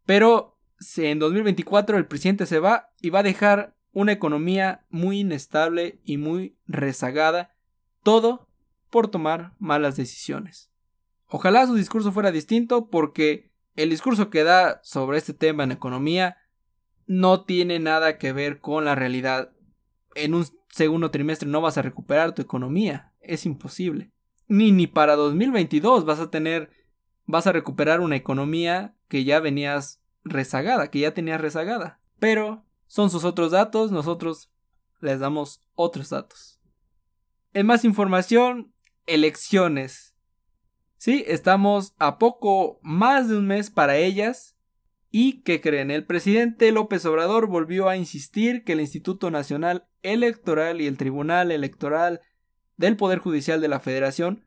Pero 0.05 0.59
si 0.79 1.05
en 1.05 1.19
2024 1.19 1.97
el 1.97 2.07
presidente 2.07 2.45
se 2.45 2.59
va 2.59 2.91
y 3.01 3.09
va 3.09 3.19
a 3.19 3.23
dejar 3.23 3.75
una 3.91 4.11
economía 4.11 4.85
muy 4.89 5.19
inestable 5.19 6.01
y 6.03 6.17
muy 6.17 6.57
rezagada, 6.67 7.55
todo 8.03 8.49
por 8.89 9.07
tomar 9.09 9.53
malas 9.59 9.95
decisiones. 9.95 10.71
Ojalá 11.27 11.65
su 11.65 11.75
discurso 11.75 12.11
fuera 12.11 12.31
distinto 12.31 12.89
porque 12.89 13.51
el 13.75 13.89
discurso 13.89 14.29
que 14.29 14.43
da 14.43 14.79
sobre 14.83 15.17
este 15.17 15.33
tema 15.33 15.63
en 15.63 15.71
economía 15.71 16.37
no 17.05 17.43
tiene 17.43 17.79
nada 17.79 18.17
que 18.17 18.33
ver 18.33 18.59
con 18.59 18.85
la 18.85 18.95
realidad. 18.95 19.51
En 20.15 20.33
un 20.33 20.45
segundo 20.69 21.11
trimestre 21.11 21.47
no 21.47 21.61
vas 21.61 21.77
a 21.77 21.81
recuperar 21.81 22.33
tu 22.33 22.41
economía, 22.41 23.13
es 23.21 23.45
imposible. 23.45 24.11
Ni 24.47 24.71
ni 24.71 24.87
para 24.87 25.15
2022 25.15 26.05
vas 26.05 26.19
a 26.19 26.29
tener 26.29 26.69
vas 27.25 27.47
a 27.47 27.51
recuperar 27.51 28.01
una 28.01 28.15
economía 28.15 28.95
que 29.07 29.23
ya 29.23 29.39
venías 29.39 30.01
rezagada, 30.23 30.89
que 30.89 30.99
ya 30.99 31.13
tenías 31.13 31.41
rezagada. 31.41 31.99
Pero 32.19 32.65
son 32.87 33.09
sus 33.09 33.23
otros 33.23 33.51
datos, 33.51 33.91
nosotros 33.91 34.51
les 35.01 35.19
damos 35.19 35.61
otros 35.73 36.09
datos. 36.09 36.59
En 37.53 37.65
más 37.65 37.85
información, 37.85 38.73
elecciones. 39.05 40.15
Sí, 40.97 41.23
estamos 41.27 41.93
a 41.99 42.17
poco 42.17 42.79
más 42.81 43.29
de 43.29 43.37
un 43.37 43.47
mes 43.47 43.69
para 43.69 43.97
ellas. 43.97 44.54
¿Y 45.17 45.43
qué 45.43 45.61
creen? 45.61 45.91
El 45.91 46.05
presidente 46.05 46.69
López 46.73 47.05
Obrador 47.05 47.47
volvió 47.47 47.87
a 47.87 47.95
insistir 47.95 48.65
que 48.65 48.73
el 48.73 48.81
Instituto 48.81 49.31
Nacional 49.31 49.87
Electoral 50.03 50.81
y 50.81 50.87
el 50.87 50.97
Tribunal 50.97 51.53
Electoral 51.53 52.19
del 52.75 52.97
Poder 52.97 53.19
Judicial 53.19 53.61
de 53.61 53.69
la 53.69 53.79
Federación 53.79 54.45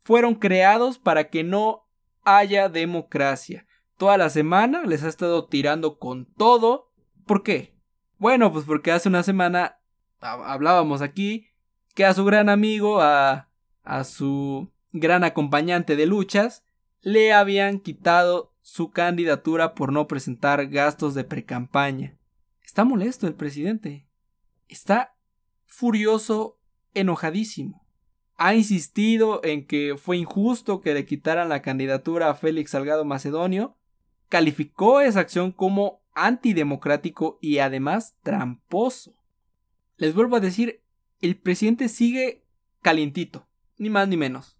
fueron 0.00 0.34
creados 0.34 0.98
para 0.98 1.30
que 1.30 1.44
no 1.44 1.86
haya 2.24 2.68
democracia. 2.68 3.64
Toda 3.96 4.16
la 4.16 4.28
semana 4.28 4.82
les 4.82 5.04
ha 5.04 5.08
estado 5.08 5.46
tirando 5.46 6.00
con 6.00 6.26
todo. 6.34 6.90
¿Por 7.24 7.44
qué? 7.44 7.76
Bueno, 8.18 8.52
pues 8.52 8.64
porque 8.64 8.90
hace 8.90 9.08
una 9.08 9.22
semana 9.22 9.78
hablábamos 10.18 11.00
aquí 11.00 11.46
que 11.94 12.04
a 12.04 12.12
su 12.12 12.24
gran 12.24 12.48
amigo, 12.48 13.00
a, 13.00 13.50
a 13.84 14.02
su 14.02 14.72
gran 14.90 15.22
acompañante 15.22 15.94
de 15.94 16.06
luchas, 16.06 16.64
le 17.02 17.32
habían 17.32 17.78
quitado 17.78 18.52
su 18.70 18.90
candidatura 18.90 19.74
por 19.74 19.92
no 19.92 20.06
presentar 20.06 20.66
gastos 20.68 21.14
de 21.14 21.24
precampaña. 21.24 22.18
Está 22.62 22.84
molesto 22.84 23.26
el 23.26 23.34
presidente. 23.34 24.06
Está 24.68 25.16
furioso, 25.66 26.58
enojadísimo 26.94 27.88
ha 28.38 28.54
insistido 28.54 29.40
en 29.42 29.66
que 29.66 29.96
fue 29.98 30.16
injusto 30.16 30.80
que 30.80 30.94
le 30.94 31.04
quitaran 31.04 31.48
la 31.48 31.60
candidatura 31.60 32.30
a 32.30 32.34
Félix 32.34 32.70
Salgado 32.70 33.04
Macedonio, 33.04 33.76
calificó 34.28 35.00
esa 35.00 35.20
acción 35.20 35.50
como 35.50 36.00
antidemocrático 36.14 37.38
y 37.42 37.58
además 37.58 38.14
tramposo. 38.22 39.16
Les 39.96 40.14
vuelvo 40.14 40.36
a 40.36 40.40
decir, 40.40 40.80
el 41.20 41.36
presidente 41.36 41.88
sigue 41.88 42.44
calientito, 42.80 43.48
ni 43.76 43.90
más 43.90 44.06
ni 44.06 44.16
menos. 44.16 44.56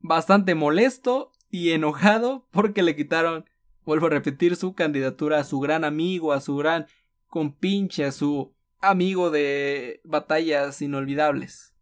Bastante 0.00 0.56
molesto 0.56 1.30
y 1.54 1.70
enojado 1.70 2.48
porque 2.50 2.82
le 2.82 2.96
quitaron, 2.96 3.48
vuelvo 3.84 4.08
a 4.08 4.10
repetir, 4.10 4.56
su 4.56 4.74
candidatura 4.74 5.38
a 5.38 5.44
su 5.44 5.60
gran 5.60 5.84
amigo, 5.84 6.32
a 6.32 6.40
su 6.40 6.56
gran 6.56 6.88
compinche, 7.28 8.04
a 8.04 8.10
su 8.10 8.52
amigo 8.80 9.30
de 9.30 10.00
batallas 10.02 10.82
inolvidables. 10.82 11.72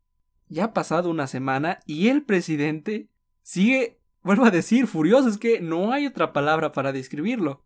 Ya 0.48 0.64
ha 0.64 0.72
pasado 0.74 1.08
una 1.08 1.26
semana 1.26 1.80
y 1.86 2.08
el 2.08 2.22
presidente 2.22 3.08
sigue, 3.40 3.98
vuelvo 4.22 4.44
a 4.44 4.50
decir, 4.50 4.86
furioso. 4.86 5.30
Es 5.30 5.38
que 5.38 5.62
no 5.62 5.90
hay 5.92 6.06
otra 6.06 6.34
palabra 6.34 6.72
para 6.72 6.92
describirlo. 6.92 7.64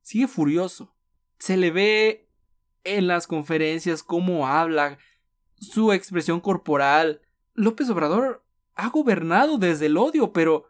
Sigue 0.00 0.28
furioso. 0.28 0.96
Se 1.38 1.58
le 1.58 1.70
ve 1.70 2.30
en 2.82 3.08
las 3.08 3.26
conferencias 3.26 4.02
cómo 4.02 4.48
habla, 4.48 4.96
su 5.60 5.92
expresión 5.92 6.40
corporal. 6.40 7.20
López 7.52 7.90
Obrador 7.90 8.42
ha 8.74 8.88
gobernado 8.88 9.58
desde 9.58 9.84
el 9.84 9.98
odio, 9.98 10.32
pero 10.32 10.64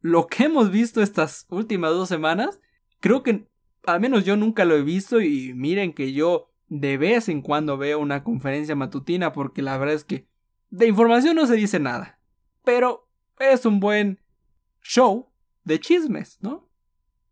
lo 0.00 0.26
que 0.26 0.44
hemos 0.44 0.70
visto 0.70 1.02
estas 1.02 1.46
últimas 1.50 1.92
dos 1.92 2.08
semanas, 2.08 2.60
creo 3.00 3.22
que 3.22 3.48
al 3.84 4.00
menos 4.00 4.24
yo 4.24 4.36
nunca 4.36 4.64
lo 4.64 4.76
he 4.76 4.82
visto 4.82 5.20
y 5.20 5.54
miren 5.54 5.92
que 5.92 6.12
yo 6.12 6.50
de 6.68 6.98
vez 6.98 7.28
en 7.28 7.42
cuando 7.42 7.78
veo 7.78 7.98
una 7.98 8.22
conferencia 8.22 8.76
matutina 8.76 9.32
porque 9.32 9.62
la 9.62 9.78
verdad 9.78 9.94
es 9.94 10.04
que 10.04 10.26
de 10.70 10.86
información 10.86 11.36
no 11.36 11.46
se 11.46 11.54
dice 11.54 11.80
nada, 11.80 12.20
pero 12.64 13.08
es 13.38 13.64
un 13.64 13.80
buen 13.80 14.20
show 14.82 15.30
de 15.64 15.80
chismes, 15.80 16.38
¿no? 16.40 16.68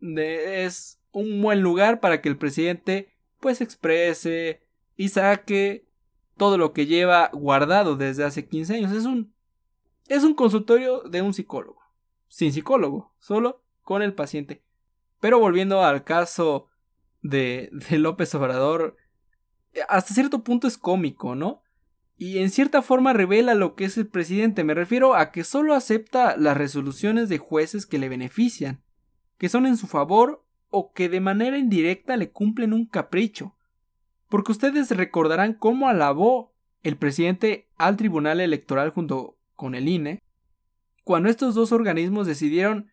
es 0.01 1.01
un 1.13 1.41
buen 1.41 1.63
lugar 1.63 2.01
para 2.01 2.21
que 2.21 2.29
el 2.29 2.37
presidente 2.37 3.15
pues 3.41 3.61
exprese 3.61 4.63
y 4.97 5.09
saque 5.09 5.87
todo 6.37 6.59
lo 6.59 6.73
que 6.73 6.87
lleva 6.87 7.31
guardado 7.33 7.97
desde 7.97 8.25
hace 8.25 8.47
15 8.47 8.75
años. 8.75 8.93
Es 8.93 9.05
un 9.05 9.35
es 10.09 10.23
un 10.23 10.35
consultorio 10.35 11.01
de 11.03 11.23
un 11.23 11.35
psicólogo, 11.35 11.81
sin 12.29 12.53
psicólogo, 12.53 13.15
solo 13.19 13.63
con 13.83 14.03
el 14.03 14.15
paciente. 14.15 14.63
Pero 15.21 15.39
volviendo 15.39 15.83
al 15.83 16.05
caso 16.05 16.69
de, 17.23 17.71
de 17.73 17.99
López 17.99 18.35
Obrador, 18.35 18.97
hasta 19.89 20.15
cierto 20.15 20.45
punto 20.45 20.67
es 20.67 20.79
cómico, 20.79 21.35
¿no? 21.35 21.63
y 22.19 22.39
en 22.39 22.51
cierta 22.51 22.83
forma 22.83 23.13
revela 23.13 23.55
lo 23.55 23.75
que 23.75 23.85
es 23.85 23.97
el 23.99 24.07
presidente. 24.07 24.65
Me 24.65 24.75
refiero 24.75 25.15
a 25.15 25.31
que 25.31 25.45
solo 25.45 25.75
acepta 25.75 26.37
las 26.37 26.57
resoluciones 26.57 27.29
de 27.29 27.39
jueces 27.39 27.87
que 27.87 27.99
le 27.99 28.09
benefician, 28.09 28.83
que 29.39 29.49
son 29.49 29.67
en 29.67 29.77
su 29.77 29.87
favor 29.87 30.45
o 30.71 30.93
que 30.93 31.09
de 31.09 31.21
manera 31.21 31.59
indirecta 31.59 32.17
le 32.17 32.31
cumplen 32.31 32.73
un 32.73 32.87
capricho. 32.87 33.55
Porque 34.29 34.53
ustedes 34.53 34.91
recordarán 34.91 35.55
cómo 35.55 35.89
alabó 35.89 36.55
el 36.83 36.97
presidente 36.97 37.69
al 37.77 37.97
Tribunal 37.97 38.41
Electoral 38.41 38.91
junto 38.91 39.39
con 39.55 39.75
el 39.75 39.89
INE, 39.89 40.23
cuando 41.07 41.29
estos 41.29 41.55
dos 41.55 41.71
organismos 41.71 42.27
decidieron 42.27 42.91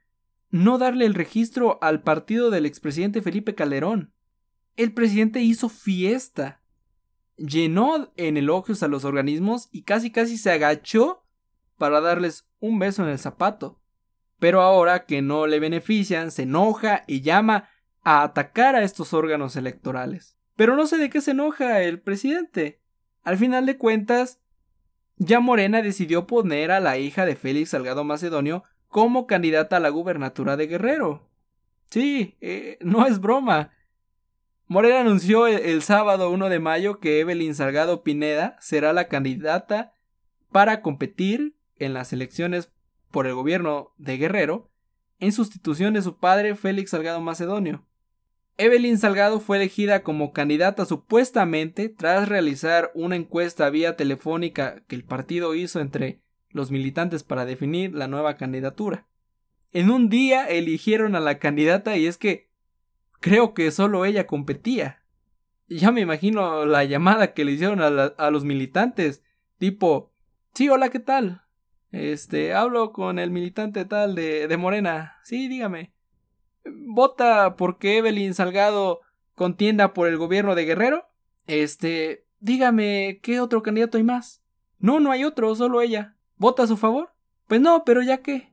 no 0.52 0.78
darle 0.78 1.08
el 1.08 1.16
registro 1.16 1.80
al 1.82 2.04
partido 2.04 2.52
del 2.52 2.68
expresidente 2.68 3.24
Felipe 3.24 3.56
Calderón. 3.56 4.14
El 4.76 4.94
presidente 4.94 5.42
hizo 5.42 5.68
fiesta 5.68 6.62
llenó 7.38 8.14
en 8.18 8.38
elogios 8.38 8.84
a 8.84 8.88
los 8.88 9.04
organismos 9.04 9.68
y 9.72 9.82
casi 9.82 10.12
casi 10.12 10.38
se 10.38 10.52
agachó 10.52 11.26
para 11.80 12.02
darles 12.02 12.48
un 12.60 12.78
beso 12.78 13.02
en 13.02 13.10
el 13.10 13.18
zapato. 13.18 13.82
Pero 14.38 14.62
ahora 14.62 15.08
que 15.08 15.24
no 15.24 15.48
le 15.48 15.60
benefician, 15.60 16.30
se 16.30 16.44
enoja 16.44 17.06
y 17.08 17.22
llama 17.22 17.68
a 18.04 18.22
atacar 18.22 18.76
a 18.76 18.84
estos 18.84 19.12
órganos 19.16 19.56
electorales. 19.56 20.38
Pero 20.56 20.76
no 20.76 20.86
sé 20.86 20.98
de 21.00 21.10
qué 21.10 21.20
se 21.20 21.32
enoja 21.32 21.82
el 21.82 22.00
presidente. 22.00 22.80
Al 23.24 23.40
final 23.40 23.66
de 23.66 23.80
cuentas, 23.80 24.40
ya 25.18 25.40
Morena 25.40 25.82
decidió 25.82 26.28
poner 26.28 26.72
a 26.72 26.80
la 26.80 26.98
hija 26.98 27.26
de 27.26 27.36
Félix 27.36 27.70
Salgado 27.70 28.04
Macedonio 28.04 28.64
como 28.88 29.28
candidata 29.28 29.78
a 29.78 29.80
la 29.80 29.90
gubernatura 29.90 30.58
de 30.58 30.68
Guerrero. 30.68 31.30
Sí, 31.90 32.38
eh, 32.42 32.78
no 32.82 33.06
es 33.06 33.20
broma. 33.20 33.72
Morena 34.68 35.02
anunció 35.02 35.46
el, 35.46 35.82
sábado 35.82 36.32
1 36.32 36.50
de 36.50 36.60
mayo 36.60 37.00
que 37.00 37.20
Evelyn 37.20 37.54
Salgado 37.54 38.02
Pineda 38.02 38.58
será 38.60 38.94
la 38.94 39.08
candidata 39.08 39.94
para 40.52 40.82
competir 40.82 41.56
en 41.78 41.94
las 41.94 42.14
elecciones 42.14 42.72
por 43.12 43.28
el 43.28 43.36
gobierno 43.36 43.94
de 43.98 44.18
Guerrero 44.18 44.72
en 45.20 45.32
sustitución 45.32 45.94
de 45.94 46.02
su 46.02 46.18
padre 46.18 46.56
Félix 46.56 46.92
Salgado 46.92 47.22
Macedonio. 47.22 47.86
Evelyn 48.58 49.00
Salgado 49.00 49.40
fue 49.40 49.58
elegida 49.58 50.04
como 50.04 50.32
candidata 50.32 50.86
supuestamente 50.86 51.90
tras 51.90 52.30
realizar 52.30 52.92
una 52.94 53.16
encuesta 53.16 53.70
vía 53.70 53.96
telefónica 53.96 54.84
que 54.88 54.96
el 54.96 55.04
partido 55.04 55.56
hizo 55.56 55.80
entre 55.80 56.22
los 56.50 56.70
militantes 56.70 57.24
para 57.24 57.46
definir 57.46 57.96
la 57.96 58.08
nueva 58.08 58.38
candidatura. 58.38 59.08
En 59.72 59.90
un 59.90 60.08
día 60.08 60.46
eligieron 60.46 61.16
a 61.16 61.20
la 61.20 61.40
candidata 61.40 61.98
y 61.98 62.06
es 62.06 62.18
que 62.18 62.52
creo 63.20 63.56
que 63.56 63.72
solo 63.72 64.06
ella 64.06 64.28
competía. 64.28 65.02
Ya 65.68 65.92
me 65.92 66.02
imagino 66.02 66.66
la 66.68 66.84
llamada 66.84 67.34
que 67.34 67.46
le 67.46 67.54
hicieron 67.54 67.82
a, 67.82 68.30
los 68.30 68.44
militantes, 68.44 69.24
tipo, 69.58 70.14
sí, 70.54 70.70
hola, 70.70 70.90
¿qué 70.90 71.00
tal? 71.00 71.42
Este, 71.92 72.54
hablo 72.54 72.92
con 72.94 73.18
el 73.18 73.32
militante 73.32 73.86
tal 73.86 74.14
de, 74.14 74.48
de 74.48 74.58
Morena. 74.58 75.18
Sí, 75.24 75.48
dígame. 75.48 75.94
¿Vota 76.66 77.56
porque 77.56 77.98
Evelyn 77.98 78.34
Salgado 78.34 79.02
contienda 79.36 79.94
por 79.94 80.08
el 80.08 80.18
gobierno 80.18 80.56
de 80.56 80.66
Guerrero? 80.66 81.08
Este, 81.48 82.26
dígame, 82.40 83.20
¿qué 83.22 83.40
otro 83.40 83.62
candidato 83.62 83.98
hay 83.98 84.04
más? 84.04 84.42
No, 84.80 85.00
no 85.00 85.12
hay 85.12 85.24
otro, 85.24 85.54
solo 85.56 85.82
ella. 85.82 86.16
¿Vota 86.38 86.64
a 86.64 86.68
su 86.68 86.78
favor? 86.78 87.14
Pues 87.48 87.62
no, 87.62 87.84
pero 87.86 88.02
ya 88.02 88.22
que. 88.22 88.52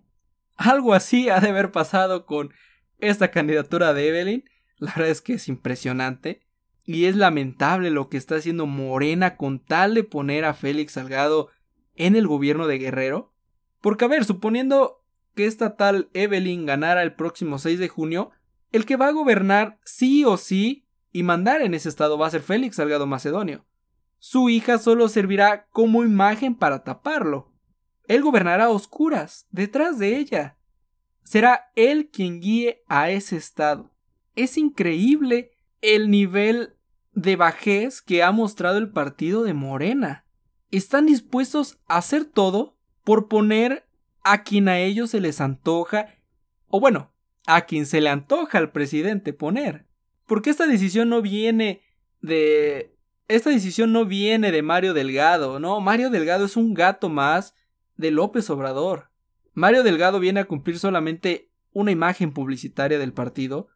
Algo 0.56 0.92
así 0.92 1.28
ha 1.30 1.40
de 1.40 1.48
haber 1.48 1.72
pasado 1.72 2.26
con 2.26 2.52
esta 2.98 3.30
candidatura 3.30 3.94
de 3.94 4.08
Evelyn 4.08 4.44
la 4.80 4.92
verdad 4.92 5.10
es 5.10 5.20
que 5.20 5.34
es 5.34 5.46
impresionante. 5.46 6.40
Y 6.86 7.04
es 7.04 7.14
lamentable 7.14 7.90
lo 7.90 8.08
que 8.08 8.16
está 8.16 8.36
haciendo 8.36 8.66
Morena 8.66 9.36
con 9.36 9.60
tal 9.60 9.94
de 9.94 10.02
poner 10.02 10.44
a 10.44 10.54
Félix 10.54 10.94
Salgado 10.94 11.50
en 11.94 12.16
el 12.16 12.26
gobierno 12.26 12.66
de 12.66 12.78
Guerrero. 12.78 13.32
Porque, 13.80 14.06
a 14.06 14.08
ver, 14.08 14.24
suponiendo 14.24 14.99
que 15.34 15.46
esta 15.46 15.76
tal 15.76 16.10
Evelyn 16.14 16.66
ganara 16.66 17.02
el 17.02 17.14
próximo 17.14 17.58
6 17.58 17.78
de 17.78 17.88
junio, 17.88 18.30
el 18.72 18.86
que 18.86 18.96
va 18.96 19.08
a 19.08 19.12
gobernar 19.12 19.78
sí 19.84 20.24
o 20.24 20.36
sí 20.36 20.86
y 21.12 21.22
mandar 21.22 21.62
en 21.62 21.74
ese 21.74 21.88
estado 21.88 22.18
va 22.18 22.26
a 22.26 22.30
ser 22.30 22.42
Félix 22.42 22.76
Salgado 22.76 23.06
Macedonio. 23.06 23.64
Su 24.18 24.48
hija 24.48 24.78
solo 24.78 25.08
servirá 25.08 25.66
como 25.70 26.04
imagen 26.04 26.54
para 26.54 26.84
taparlo. 26.84 27.52
Él 28.06 28.22
gobernará 28.22 28.64
a 28.64 28.70
oscuras, 28.70 29.46
detrás 29.50 29.98
de 29.98 30.16
ella. 30.16 30.58
Será 31.22 31.70
él 31.74 32.10
quien 32.10 32.40
guíe 32.40 32.82
a 32.86 33.10
ese 33.10 33.36
estado. 33.36 33.90
Es 34.36 34.58
increíble 34.58 35.52
el 35.80 36.10
nivel 36.10 36.76
de 37.12 37.36
bajez 37.36 38.02
que 38.02 38.22
ha 38.22 38.30
mostrado 38.32 38.78
el 38.78 38.90
partido 38.90 39.42
de 39.42 39.54
Morena. 39.54 40.26
Están 40.70 41.06
dispuestos 41.06 41.78
a 41.86 41.98
hacer 41.98 42.24
todo 42.24 42.76
por 43.04 43.28
poner 43.28 43.88
a 44.22 44.42
quien 44.42 44.68
a 44.68 44.78
ellos 44.78 45.11
se 45.11 45.20
les 45.20 45.40
antoja, 45.40 46.14
o 46.68 46.80
bueno, 46.80 47.12
a 47.46 47.62
quien 47.62 47.87
se 47.87 48.00
le 48.00 48.11
antoja 48.11 48.59
al 48.59 48.72
presidente 48.72 49.33
poner. 49.33 49.87
Porque 50.26 50.50
esta 50.50 50.66
decisión 50.66 51.09
no 51.09 51.22
viene 51.22 51.83
de... 52.20 52.96
Esta 53.28 53.50
decisión 53.50 53.92
no 53.92 54.06
viene 54.06 54.50
de 54.50 54.62
Mario 54.62 54.92
Delgado, 54.92 55.61
no, 55.61 55.80
Mario 55.80 56.11
Delgado 56.11 56.44
es 56.44 56.56
un 56.56 56.74
gato 56.74 57.09
más 57.09 57.54
de 57.96 58.11
López 58.11 58.50
Obrador. 58.50 59.11
Mario 59.54 59.83
Delgado 59.83 60.18
viene 60.18 60.40
a 60.40 60.46
cumplir 60.46 60.78
solamente 60.78 61.50
una 61.72 61.92
imagen 61.92 62.33
publicitaria 62.33 62.98
del 62.98 63.12
partido 63.12 63.68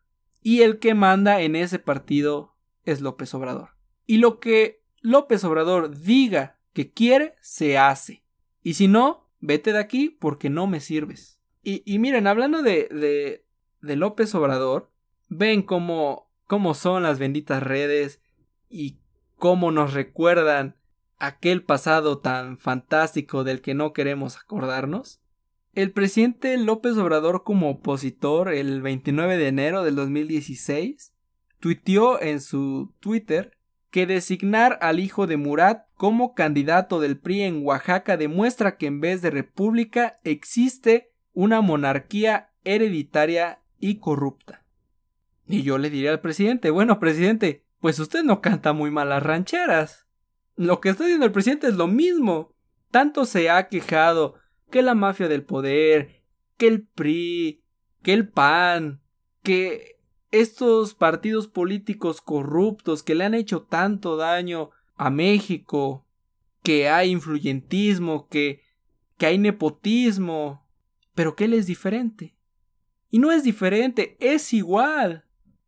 y 0.43 0.63
el 0.63 0.79
que 0.79 0.95
manda 0.95 1.41
en 1.41 1.57
ese 1.57 1.79
partido 1.79 2.55
es 2.85 3.01
López 3.01 3.33
Obrador. 3.35 3.71
Y 4.07 4.19
lo 4.19 4.41
que 4.41 4.83
López 5.01 5.45
Obrador 5.45 5.97
diga 5.99 6.59
que 6.73 6.91
quiere, 6.91 7.37
se 7.41 7.79
hace. 7.79 8.25
Y 8.63 8.75
si 8.75 8.89
no, 8.89 9.24
vete 9.45 9.73
de 9.73 9.79
aquí 9.79 10.09
porque 10.09 10.49
no 10.49 10.67
me 10.67 10.81
sirves. 10.81 11.39
Y, 11.63 11.83
y 11.85 11.99
miren, 11.99 12.27
hablando 12.27 12.63
de, 12.63 12.89
de, 12.91 13.45
de, 13.83 13.97
López 13.97 14.35
Obrador, 14.35 14.91
ven 15.29 15.63
cómo, 15.63 16.31
cómo 16.47 16.75
son 16.75 17.03
las 17.03 17.19
benditas 17.19 17.63
redes 17.63 18.21
y 18.71 18.99
cómo 19.37 19.71
nos 19.71 19.93
recuerdan 19.93 20.77
aquel 21.19 21.63
pasado 21.63 22.19
tan 22.19 22.57
fantástico 22.59 23.45
del 23.45 23.61
que 23.61 23.75
no 23.75 23.93
queremos 23.93 24.37
acordarnos. 24.37 25.21
El 25.75 25.93
presidente 25.93 26.57
López 26.57 26.97
Obrador 26.97 27.45
como 27.45 27.71
opositor 27.71 28.49
el 28.49 28.81
29 28.81 29.37
de 29.37 29.49
enero 29.49 29.85
del 29.85 29.97
2016 29.97 31.13
tuiteó 31.61 32.21
en 32.21 32.41
su 32.41 32.95
Twitter 33.01 33.54
que 33.95 34.07
designar 34.07 34.77
al 34.83 34.99
hijo 34.99 35.29
de 35.29 35.37
Murat 35.37 35.87
como 35.95 36.35
candidato 36.35 36.99
del 36.99 37.17
PRI 37.17 37.43
en 37.43 37.65
Oaxaca 37.65 38.17
demuestra 38.17 38.77
que 38.77 38.87
en 38.87 39.01
vez 39.01 39.23
de 39.23 39.31
república 39.31 40.19
existe 40.25 41.13
una 41.33 41.61
monarquía 41.61 42.51
hereditaria 42.65 43.61
y 43.79 44.01
corrupta. 44.01 44.65
Y 45.47 45.63
yo 45.63 45.79
le 45.79 45.91
diría 45.91 46.11
al 46.11 46.21
presidente, 46.21 46.71
bueno, 46.71 46.99
presidente, 46.99 47.67
pues 47.79 48.01
usted 48.01 48.25
no 48.25 48.41
canta 48.41 48.73
muy 48.73 48.91
mal 48.91 49.11
las 49.11 49.23
rancheras. 49.23 50.09
Lo 50.57 50.81
que 50.81 50.89
está 50.89 51.05
diciendo 51.05 51.27
el 51.27 51.31
presidente 51.31 51.69
es 51.69 51.75
lo 51.75 51.87
mismo. 51.87 52.53
Tanto 52.91 53.25
se 53.25 53.49
ha 53.49 53.69
quejado 53.69 54.35
que 54.73 54.83
la 54.83 54.97
mafia 54.97 55.29
del 55.29 55.45
poder, 55.45 56.25
que 56.57 56.67
el 56.67 56.85
PRI, 56.85 57.63
que 58.03 58.13
el 58.13 58.29
PAN, 58.29 59.03
que 59.45 59.94
estos 60.41 60.95
partidos 60.95 61.47
políticos 61.47 62.21
corruptos 62.21 63.03
que 63.03 63.15
le 63.15 63.25
han 63.25 63.35
hecho 63.35 63.63
tanto 63.63 64.17
daño 64.17 64.71
a 64.97 65.09
México, 65.11 66.05
que 66.63 66.89
hay 66.89 67.11
influyentismo, 67.11 68.29
que, 68.29 68.63
que 69.17 69.27
hay 69.27 69.39
nepotismo, 69.39 70.67
pero 71.15 71.37
que 71.37 71.45
él 71.45 71.55
es 71.55 71.67
diferente. 71.67 72.35
Y 73.11 73.21
no 73.21 73.31
es 73.31 73.45
diferente, 73.45 74.17
es 74.19 74.53
igual. 74.53 75.25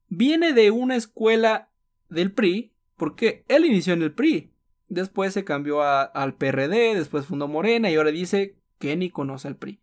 Viene 0.09 0.53
de 0.53 0.73
una 0.73 0.97
escuela 0.97 1.71
del 2.09 2.33
PRI, 2.33 2.73
porque 2.97 3.45
él 3.47 3.67
inició 3.67 3.93
en 3.93 4.03
el 4.03 4.13
PRI. 4.13 4.53
Después 4.89 5.33
se 5.33 5.45
cambió 5.45 5.83
al 5.83 6.35
PRD, 6.35 6.97
después 6.97 7.27
fundó 7.27 7.47
Morena 7.47 7.91
y 7.91 7.95
ahora 7.95 8.11
dice 8.11 8.57
que 8.79 8.97
ni 8.97 9.11
conoce 9.11 9.47
al 9.47 9.57
PRI. 9.57 9.81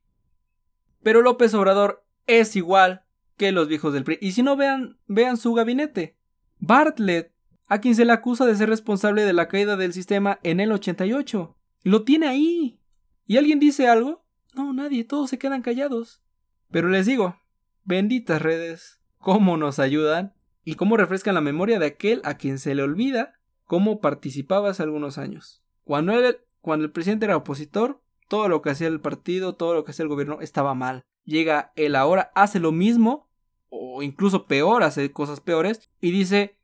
Pero 1.01 1.21
López 1.21 1.53
Obrador 1.53 2.05
es 2.27 2.55
igual 2.55 3.02
que 3.37 3.51
los 3.51 3.67
viejos 3.67 3.93
del 3.93 4.03
PRI. 4.03 4.17
Y 4.21 4.31
si 4.33 4.43
no 4.43 4.55
vean, 4.55 4.97
vean 5.07 5.37
su 5.37 5.53
gabinete. 5.53 6.17
Bartlett, 6.59 7.33
a 7.67 7.79
quien 7.79 7.95
se 7.95 8.05
le 8.05 8.13
acusa 8.13 8.45
de 8.45 8.55
ser 8.55 8.69
responsable 8.69 9.23
de 9.23 9.33
la 9.33 9.47
caída 9.47 9.75
del 9.77 9.93
sistema 9.93 10.39
en 10.43 10.59
el 10.59 10.71
88. 10.71 11.57
Lo 11.83 12.03
tiene 12.03 12.27
ahí. 12.27 12.79
¿Y 13.25 13.37
alguien 13.37 13.59
dice 13.59 13.87
algo? 13.87 14.25
No, 14.53 14.73
nadie, 14.73 15.03
todos 15.03 15.29
se 15.29 15.39
quedan 15.39 15.61
callados. 15.61 16.21
Pero 16.69 16.89
les 16.89 17.05
digo, 17.05 17.37
benditas 17.83 18.41
redes, 18.41 18.99
cómo 19.17 19.57
nos 19.57 19.79
ayudan 19.79 20.33
y 20.63 20.75
cómo 20.75 20.97
refrescan 20.97 21.35
la 21.35 21.41
memoria 21.41 21.79
de 21.79 21.87
aquel 21.87 22.21
a 22.23 22.37
quien 22.37 22.59
se 22.59 22.75
le 22.75 22.83
olvida 22.83 23.33
cómo 23.65 24.01
participaba 24.01 24.69
hace 24.69 24.83
algunos 24.83 25.17
años. 25.17 25.63
Cuando, 25.83 26.13
cuando 26.61 26.85
el 26.85 26.91
presidente 26.91 27.25
era 27.25 27.37
opositor, 27.37 28.01
todo 28.27 28.47
lo 28.47 28.61
que 28.61 28.69
hacía 28.69 28.87
el 28.87 29.01
partido, 29.01 29.55
todo 29.55 29.73
lo 29.73 29.83
que 29.83 29.91
hacía 29.91 30.03
el 30.03 30.09
gobierno 30.09 30.39
estaba 30.41 30.73
mal. 30.73 31.05
Llega 31.25 31.71
él 31.75 31.95
ahora, 31.95 32.31
hace 32.35 32.59
lo 32.59 32.71
mismo, 32.71 33.29
o 33.69 34.03
incluso 34.03 34.45
peor, 34.45 34.83
hace 34.83 35.11
cosas 35.11 35.39
peores, 35.39 35.89
y 36.01 36.11
dice, 36.11 36.57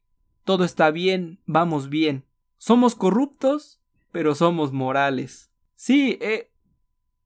todo 0.43 0.63
está 0.63 0.91
bien, 0.91 1.39
vamos 1.45 1.89
bien. 1.89 2.25
Somos 2.57 2.95
corruptos, 2.95 3.79
pero 4.11 4.35
somos 4.35 4.73
morales. 4.73 5.49
Sí, 5.75 6.17
eh, 6.21 6.51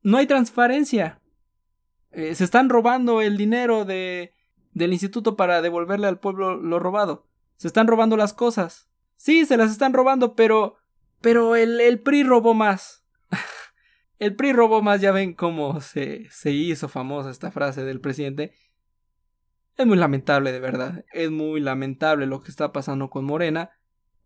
no 0.02 0.17
hay 0.17 0.28
transparencia. 0.28 1.19
Eh, 2.12 2.36
se 2.36 2.43
están 2.43 2.69
robando 2.69 3.22
el 3.22 3.38
dinero 3.38 3.86
de, 3.86 4.34
del 4.74 4.93
instituto 4.93 5.36
para 5.36 5.62
devolverle 5.62 6.08
al 6.08 6.19
pueblo 6.19 6.56
lo 6.56 6.80
robado. 6.80 7.26
Se 7.58 7.67
están 7.67 7.88
robando 7.88 8.17
las 8.17 8.34
cosas. 8.34 8.89
Sí, 9.15 9.46
se 9.46 9.58
las 9.58 9.72
están 9.72 9.93
robando, 9.93 10.36
pero... 10.36 10.78
Pero 11.22 11.56
el, 11.56 11.80
el 11.80 12.02
PRI 12.02 12.24
robó 12.24 12.54
más. 12.54 13.03
El 14.24 14.38
PRI 14.38 14.54
robó 14.54 14.82
más, 14.82 15.02
ya 15.02 15.12
ven 15.12 15.34
cómo 15.34 15.82
se, 15.82 16.30
se 16.30 16.52
hizo 16.52 16.88
famosa 16.88 17.30
esta 17.30 17.52
frase 17.52 17.84
del 17.84 18.00
presidente. 18.00 18.54
Es 19.76 19.86
muy 19.86 19.98
lamentable, 19.98 20.54
de 20.54 20.62
verdad. 20.62 21.04
Es 21.12 21.30
muy 21.30 21.60
lamentable 21.60 22.26
lo 22.26 22.42
que 22.42 22.50
está 22.50 22.72
pasando 22.72 23.10
con 23.10 23.26
Morena 23.26 23.72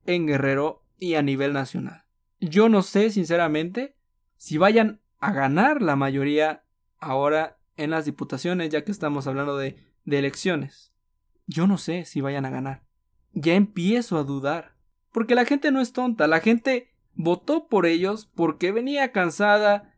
en 0.06 0.28
Guerrero 0.28 0.86
y 1.00 1.16
a 1.16 1.24
nivel 1.24 1.52
nacional. 1.52 2.04
Yo 2.40 2.70
no 2.70 2.84
sé, 2.84 3.10
sinceramente, 3.10 3.96
si 4.36 4.60
vayan 4.60 5.02
a 5.18 5.34
ganar 5.34 5.82
la 5.82 5.96
mayoría 5.96 6.64
ahora 7.00 7.58
en 7.76 7.90
las 7.90 8.06
diputaciones, 8.06 8.70
ya 8.70 8.84
que 8.84 8.92
estamos 8.92 9.26
hablando 9.26 9.58
de, 9.58 9.84
de 10.06 10.20
elecciones. 10.20 10.94
Yo 11.48 11.66
no 11.66 11.80
sé 11.80 12.06
si 12.06 12.22
vayan 12.22 12.46
a 12.46 12.52
ganar. 12.52 12.84
Ya 13.34 13.56
empiezo 13.56 14.20
a 14.20 14.24
dudar. 14.24 14.76
Porque 15.12 15.34
la 15.34 15.46
gente 15.46 15.72
no 15.72 15.82
es 15.82 15.92
tonta, 15.92 16.28
la 16.28 16.40
gente 16.40 16.94
votó 17.18 17.68
por 17.68 17.86
ellos 17.86 18.30
porque 18.34 18.72
venía 18.72 19.12
cansada 19.12 19.94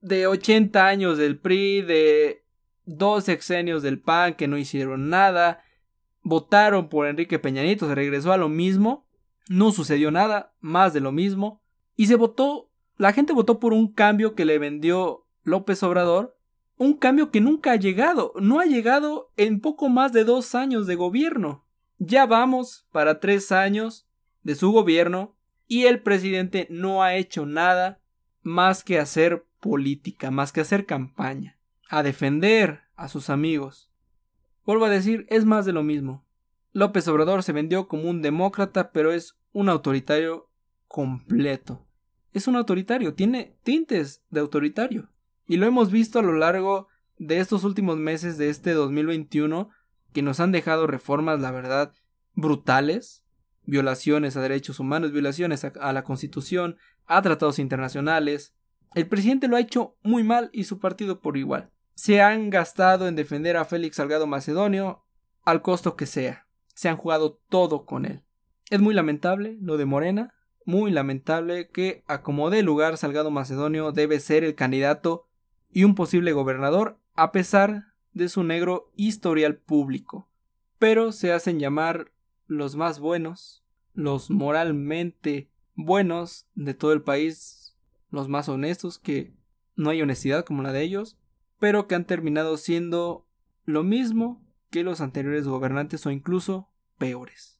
de 0.00 0.26
80 0.26 0.86
años 0.86 1.18
del 1.18 1.38
PRI, 1.38 1.82
de 1.82 2.44
dos 2.86 3.24
sexenios 3.24 3.82
del 3.82 4.00
PAN 4.00 4.34
que 4.34 4.48
no 4.48 4.58
hicieron 4.58 5.08
nada, 5.08 5.62
votaron 6.22 6.88
por 6.88 7.06
Enrique 7.06 7.38
Peñanito, 7.38 7.86
se 7.86 7.94
regresó 7.94 8.32
a 8.32 8.38
lo 8.38 8.48
mismo, 8.48 9.06
no 9.48 9.72
sucedió 9.72 10.10
nada, 10.10 10.54
más 10.60 10.92
de 10.92 11.00
lo 11.00 11.12
mismo, 11.12 11.62
y 11.96 12.06
se 12.06 12.16
votó, 12.16 12.70
la 12.96 13.12
gente 13.12 13.32
votó 13.32 13.60
por 13.60 13.72
un 13.72 13.92
cambio 13.92 14.34
que 14.34 14.44
le 14.44 14.58
vendió 14.58 15.26
López 15.42 15.82
Obrador, 15.82 16.36
un 16.76 16.94
cambio 16.94 17.30
que 17.30 17.40
nunca 17.40 17.72
ha 17.72 17.76
llegado, 17.76 18.32
no 18.40 18.58
ha 18.58 18.64
llegado 18.64 19.30
en 19.36 19.60
poco 19.60 19.88
más 19.88 20.12
de 20.12 20.24
dos 20.24 20.54
años 20.54 20.86
de 20.86 20.96
gobierno. 20.96 21.64
Ya 21.98 22.26
vamos 22.26 22.86
para 22.90 23.20
tres 23.20 23.52
años 23.52 24.08
de 24.42 24.54
su 24.56 24.72
gobierno 24.72 25.36
y 25.74 25.86
el 25.86 25.98
presidente 25.98 26.68
no 26.70 27.02
ha 27.02 27.16
hecho 27.16 27.46
nada 27.46 27.98
más 28.42 28.84
que 28.84 29.00
hacer 29.00 29.44
política, 29.58 30.30
más 30.30 30.52
que 30.52 30.60
hacer 30.60 30.86
campaña, 30.86 31.58
a 31.88 32.04
defender 32.04 32.82
a 32.94 33.08
sus 33.08 33.28
amigos. 33.28 33.90
Vuelvo 34.64 34.84
a 34.84 34.88
decir, 34.88 35.26
es 35.30 35.44
más 35.44 35.66
de 35.66 35.72
lo 35.72 35.82
mismo. 35.82 36.24
López 36.72 37.08
Obrador 37.08 37.42
se 37.42 37.50
vendió 37.50 37.88
como 37.88 38.08
un 38.08 38.22
demócrata, 38.22 38.92
pero 38.92 39.12
es 39.12 39.36
un 39.50 39.68
autoritario 39.68 40.48
completo. 40.86 41.84
Es 42.32 42.46
un 42.46 42.54
autoritario, 42.54 43.14
tiene 43.14 43.56
tintes 43.64 44.22
de 44.30 44.38
autoritario. 44.38 45.08
Y 45.48 45.56
lo 45.56 45.66
hemos 45.66 45.90
visto 45.90 46.20
a 46.20 46.22
lo 46.22 46.34
largo 46.34 46.86
de 47.18 47.40
estos 47.40 47.64
últimos 47.64 47.96
meses 47.96 48.38
de 48.38 48.48
este 48.48 48.74
2021, 48.74 49.70
que 50.12 50.22
nos 50.22 50.38
han 50.38 50.52
dejado 50.52 50.86
reformas, 50.86 51.40
la 51.40 51.50
verdad, 51.50 51.92
brutales, 52.34 53.23
violaciones 53.66 54.36
a 54.36 54.42
derechos 54.42 54.80
humanos, 54.80 55.12
violaciones 55.12 55.64
a, 55.64 55.92
la 55.92 56.04
Constitución, 56.04 56.76
a 57.06 57.22
tratados 57.22 57.58
internacionales. 57.58 58.54
El 58.94 59.08
presidente 59.08 59.48
lo 59.48 59.56
ha 59.56 59.60
hecho 59.60 59.96
muy 60.02 60.22
mal 60.22 60.50
y 60.52 60.64
su 60.64 60.78
partido 60.78 61.20
por 61.20 61.36
igual. 61.36 61.70
Se 61.94 62.20
han 62.20 62.50
gastado 62.50 63.08
en 63.08 63.16
defender 63.16 63.56
a 63.56 63.64
Félix 63.64 63.96
Salgado 63.96 64.26
Macedonio 64.26 65.04
al 65.44 65.62
costo 65.62 65.96
que 65.96 66.06
sea. 66.06 66.46
Se 66.74 66.88
han 66.88 66.96
jugado 66.96 67.40
todo 67.48 67.86
con 67.86 68.04
él. 68.04 68.22
Es 68.70 68.80
muy 68.80 68.94
lamentable 68.94 69.56
lo 69.60 69.76
de 69.76 69.84
Morena, 69.84 70.34
muy 70.64 70.90
lamentable 70.90 71.68
que 71.68 72.02
acomode 72.06 72.60
el 72.60 72.66
lugar 72.66 72.96
Salgado 72.96 73.30
Macedonio 73.30 73.92
debe 73.92 74.18
ser 74.20 74.44
el 74.44 74.54
candidato 74.54 75.28
y 75.70 75.84
un 75.84 75.94
posible 75.94 76.32
gobernador 76.32 76.98
a 77.14 77.32
pesar 77.32 77.94
de 78.12 78.28
su 78.28 78.44
negro 78.44 78.90
historial 78.96 79.56
público. 79.56 80.28
Pero 80.78 81.12
se 81.12 81.32
hacen 81.32 81.58
llamar 81.58 82.12
los 82.58 82.76
más 82.76 82.98
buenos, 82.98 83.64
los 83.92 84.30
moralmente 84.30 85.50
buenos 85.74 86.46
de 86.54 86.74
todo 86.74 86.92
el 86.92 87.02
país, 87.02 87.76
los 88.10 88.28
más 88.28 88.48
honestos, 88.48 88.98
que 88.98 89.34
no 89.76 89.90
hay 89.90 90.02
honestidad 90.02 90.44
como 90.44 90.62
la 90.62 90.72
de 90.72 90.82
ellos, 90.82 91.16
pero 91.58 91.86
que 91.86 91.94
han 91.94 92.06
terminado 92.06 92.56
siendo 92.56 93.26
lo 93.64 93.82
mismo 93.82 94.44
que 94.70 94.82
los 94.82 95.00
anteriores 95.00 95.46
gobernantes 95.46 96.04
o 96.06 96.10
incluso 96.10 96.68
peores. 96.98 97.58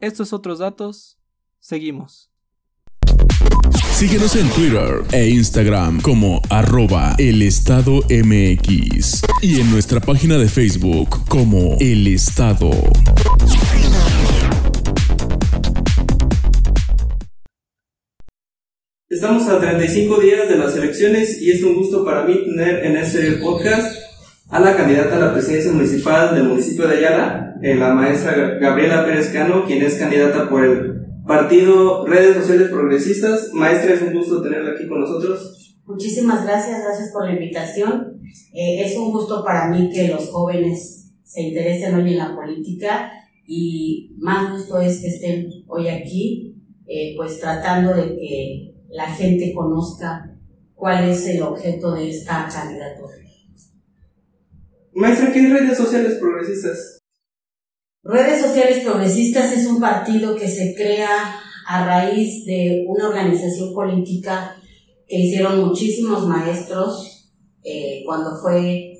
Estos 0.00 0.32
otros 0.32 0.58
datos, 0.58 1.18
seguimos. 1.58 2.30
Síguenos 3.92 4.36
en 4.36 4.48
Twitter 4.50 5.02
e 5.12 5.30
Instagram 5.30 6.02
como 6.02 6.42
arroba 6.50 7.14
el 7.18 7.40
estado 7.40 8.02
MX 8.10 9.22
y 9.40 9.60
en 9.60 9.70
nuestra 9.70 10.00
página 10.00 10.36
de 10.36 10.48
Facebook 10.48 11.26
como 11.28 11.78
El 11.80 12.06
Estado. 12.06 12.70
Estamos 19.16 19.48
a 19.48 19.58
35 19.58 20.20
días 20.20 20.46
de 20.46 20.58
las 20.58 20.76
elecciones 20.76 21.40
y 21.40 21.50
es 21.50 21.62
un 21.62 21.74
gusto 21.74 22.04
para 22.04 22.24
mí 22.24 22.34
tener 22.44 22.84
en 22.84 22.98
este 22.98 23.38
podcast 23.42 23.96
a 24.50 24.60
la 24.60 24.76
candidata 24.76 25.16
a 25.16 25.20
la 25.20 25.32
presidencia 25.32 25.72
municipal 25.72 26.34
del 26.34 26.44
municipio 26.44 26.86
de 26.86 26.98
Ayala, 26.98 27.54
eh, 27.62 27.76
la 27.76 27.94
maestra 27.94 28.58
Gabriela 28.60 29.06
Pérez 29.06 29.32
Cano, 29.32 29.64
quien 29.64 29.82
es 29.82 29.94
candidata 29.94 30.50
por 30.50 30.62
el 30.62 31.06
partido 31.26 32.06
Redes 32.06 32.36
Sociales 32.36 32.68
Progresistas. 32.68 33.54
Maestra, 33.54 33.94
es 33.94 34.02
un 34.02 34.12
gusto 34.12 34.42
tenerla 34.42 34.72
aquí 34.72 34.86
con 34.86 35.00
nosotros. 35.00 35.74
Muchísimas 35.86 36.44
gracias, 36.44 36.82
gracias 36.84 37.10
por 37.10 37.24
la 37.24 37.32
invitación. 37.32 38.20
Eh, 38.52 38.84
es 38.84 38.98
un 38.98 39.12
gusto 39.12 39.42
para 39.42 39.70
mí 39.70 39.88
que 39.94 40.08
los 40.08 40.28
jóvenes 40.28 41.10
se 41.24 41.40
interesen 41.40 41.94
hoy 41.94 42.12
en 42.12 42.18
la 42.18 42.36
política 42.36 43.10
y 43.46 44.14
más 44.18 44.52
gusto 44.52 44.78
es 44.78 45.00
que 45.00 45.06
estén 45.06 45.48
hoy 45.68 45.88
aquí, 45.88 46.54
eh, 46.86 47.14
pues 47.16 47.40
tratando 47.40 47.94
de 47.94 48.14
que 48.14 48.75
la 48.88 49.10
gente 49.14 49.52
conozca 49.54 50.36
cuál 50.74 51.08
es 51.08 51.26
el 51.26 51.42
objeto 51.42 51.92
de 51.92 52.10
esta 52.10 52.48
candidatura. 52.52 53.14
Maestra, 54.94 55.32
¿qué 55.32 55.40
es 55.40 55.52
redes 55.52 55.76
sociales 55.76 56.14
progresistas? 56.14 56.96
Redes 58.08 58.40
Sociales 58.40 58.84
Progresistas 58.84 59.52
es 59.52 59.66
un 59.66 59.80
partido 59.80 60.36
que 60.36 60.46
se 60.46 60.76
crea 60.76 61.40
a 61.66 61.84
raíz 61.84 62.46
de 62.46 62.84
una 62.86 63.08
organización 63.08 63.74
política 63.74 64.54
que 65.08 65.18
hicieron 65.18 65.66
muchísimos 65.66 66.24
maestros 66.24 67.32
eh, 67.64 68.04
cuando 68.06 68.36
fue 68.40 68.94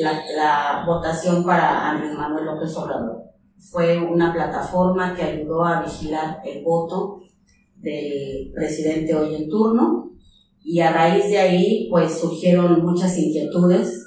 la, 0.00 0.22
la, 0.36 0.84
votación 0.86 1.44
para 1.44 1.90
Andrés 1.90 2.14
Manuel 2.14 2.46
López 2.46 2.76
Obrador. 2.76 3.24
Fue 3.58 3.98
una 3.98 4.32
plataforma 4.32 5.16
que 5.16 5.24
ayudó 5.24 5.64
a 5.64 5.82
vigilar 5.82 6.40
el 6.44 6.62
voto 6.62 7.23
del 7.84 8.50
presidente 8.52 9.14
hoy 9.14 9.34
en 9.34 9.48
turno 9.48 10.10
y 10.64 10.80
a 10.80 10.92
raíz 10.92 11.26
de 11.26 11.38
ahí 11.38 11.88
pues 11.90 12.18
surgieron 12.18 12.82
muchas 12.84 13.16
inquietudes 13.18 14.06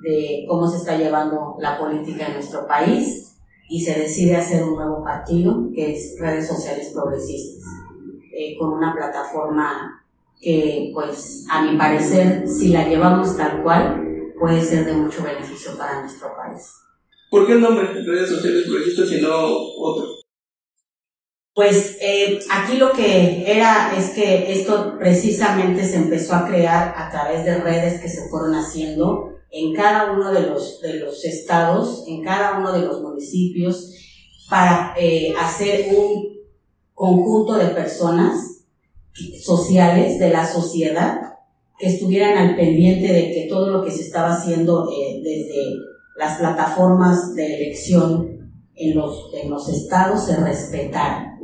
de 0.00 0.44
cómo 0.46 0.68
se 0.68 0.76
está 0.76 0.96
llevando 0.96 1.56
la 1.60 1.76
política 1.78 2.28
en 2.28 2.34
nuestro 2.34 2.66
país 2.66 3.36
y 3.68 3.80
se 3.80 3.98
decide 3.98 4.36
hacer 4.36 4.62
un 4.62 4.76
nuevo 4.76 5.02
partido 5.02 5.68
que 5.74 5.92
es 5.92 6.16
Redes 6.20 6.46
Sociales 6.46 6.92
Progresistas 6.94 7.64
eh, 8.32 8.56
con 8.56 8.72
una 8.72 8.94
plataforma 8.94 10.04
que 10.40 10.92
pues 10.94 11.44
a 11.50 11.62
mi 11.62 11.76
parecer 11.76 12.46
si 12.46 12.68
la 12.68 12.88
llevamos 12.88 13.36
tal 13.36 13.62
cual 13.64 14.32
puede 14.38 14.62
ser 14.62 14.86
de 14.86 14.92
mucho 14.92 15.24
beneficio 15.24 15.76
para 15.76 16.02
nuestro 16.02 16.28
país. 16.36 16.62
¿Por 17.28 17.44
qué 17.44 17.54
el 17.54 17.60
nombre 17.60 17.92
Redes 17.92 18.30
Sociales 18.30 18.64
Progresistas 18.68 19.12
y 19.12 19.20
no 19.20 19.46
otro? 19.80 20.17
Pues 21.58 21.98
eh, 22.00 22.38
aquí 22.52 22.76
lo 22.76 22.92
que 22.92 23.42
era 23.44 23.92
es 23.98 24.10
que 24.10 24.52
esto 24.52 24.96
precisamente 24.96 25.84
se 25.84 25.96
empezó 25.96 26.36
a 26.36 26.46
crear 26.46 26.94
a 26.96 27.10
través 27.10 27.44
de 27.44 27.58
redes 27.58 28.00
que 28.00 28.08
se 28.08 28.28
fueron 28.28 28.54
haciendo 28.54 29.32
en 29.50 29.74
cada 29.74 30.12
uno 30.12 30.30
de 30.30 30.42
los, 30.42 30.80
de 30.80 31.00
los 31.00 31.24
estados, 31.24 32.04
en 32.06 32.22
cada 32.22 32.60
uno 32.60 32.70
de 32.70 32.86
los 32.86 33.02
municipios, 33.02 33.92
para 34.48 34.94
eh, 34.96 35.34
hacer 35.36 35.92
un 35.96 36.28
conjunto 36.94 37.54
de 37.54 37.70
personas 37.70 38.62
sociales 39.42 40.20
de 40.20 40.30
la 40.30 40.46
sociedad 40.46 41.38
que 41.76 41.88
estuvieran 41.88 42.38
al 42.38 42.54
pendiente 42.54 43.12
de 43.12 43.32
que 43.32 43.48
todo 43.50 43.70
lo 43.70 43.84
que 43.84 43.90
se 43.90 44.02
estaba 44.02 44.34
haciendo 44.34 44.92
eh, 44.92 45.20
desde 45.24 45.72
las 46.16 46.38
plataformas 46.38 47.34
de 47.34 47.56
elección 47.56 48.37
en 48.78 48.96
los, 48.96 49.32
en 49.34 49.50
los 49.50 49.68
estados 49.68 50.26
se 50.26 50.36
respetaran 50.36 51.38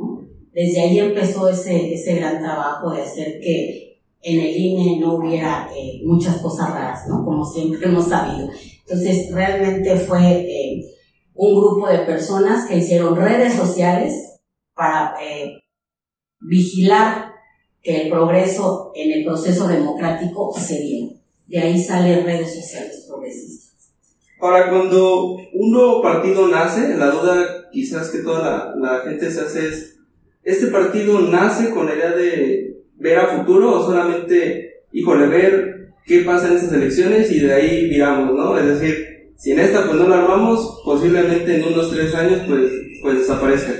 desde 0.55 0.79
ahí 0.79 0.99
empezó 0.99 1.49
ese, 1.49 1.93
ese 1.93 2.15
gran 2.15 2.39
trabajo 2.39 2.89
de 2.91 3.01
hacer 3.01 3.41
que 3.41 3.99
en 4.21 4.39
el 4.39 4.55
INE 4.55 5.01
no 5.01 5.15
hubiera 5.15 5.69
eh, 5.75 5.99
muchas 6.05 6.37
cosas 6.37 6.69
raras, 6.69 7.05
¿no? 7.09 7.25
Como 7.25 7.43
siempre 7.43 7.79
hemos 7.83 8.07
sabido. 8.07 8.47
Entonces, 8.87 9.33
realmente 9.33 9.97
fue 9.97 10.21
eh, 10.21 10.81
un 11.33 11.59
grupo 11.59 11.89
de 11.89 11.99
personas 11.99 12.69
que 12.69 12.77
hicieron 12.77 13.17
redes 13.17 13.53
sociales 13.53 14.39
para 14.73 15.15
eh, 15.21 15.61
vigilar 16.39 17.33
que 17.81 18.03
el 18.03 18.09
progreso 18.09 18.93
en 18.95 19.11
el 19.11 19.25
proceso 19.25 19.67
democrático 19.67 20.53
se 20.57 20.79
diera. 20.79 21.15
De 21.47 21.59
ahí 21.59 21.77
salen 21.77 22.23
redes 22.23 22.55
sociales. 22.55 23.04
Ahora, 24.39 24.69
cuando 24.69 25.37
un 25.53 25.71
nuevo 25.71 26.01
partido 26.01 26.47
nace, 26.47 26.95
la 26.97 27.09
duda 27.09 27.69
quizás 27.71 28.09
que 28.09 28.19
toda 28.19 28.41
la, 28.41 28.75
la 28.75 28.99
gente 28.99 29.31
se 29.31 29.41
hace 29.41 29.67
es 29.67 29.95
¿Este 30.45 30.67
partido 30.67 31.21
nace 31.21 31.71
con 31.71 31.87
la 31.87 31.95
idea 31.95 32.11
de 32.11 32.77
ver 32.97 33.17
a 33.17 33.35
futuro 33.35 33.79
o 33.79 33.83
solamente, 33.83 34.83
híjole, 34.91 35.25
ver 35.25 35.87
qué 36.05 36.19
pasa 36.19 36.47
en 36.47 36.53
estas 36.53 36.73
elecciones 36.73 37.31
y 37.31 37.39
de 37.39 37.51
ahí 37.51 37.87
miramos, 37.89 38.35
¿no? 38.35 38.55
Es 38.55 38.67
decir, 38.67 39.31
si 39.35 39.53
en 39.53 39.59
esta 39.59 39.87
pues 39.87 39.97
no 39.97 40.07
la 40.07 40.19
armamos, 40.19 40.83
posiblemente 40.85 41.55
en 41.55 41.63
unos 41.63 41.89
tres 41.89 42.13
años 42.13 42.41
pues, 42.47 42.71
pues 43.01 43.17
desaparezca. 43.17 43.73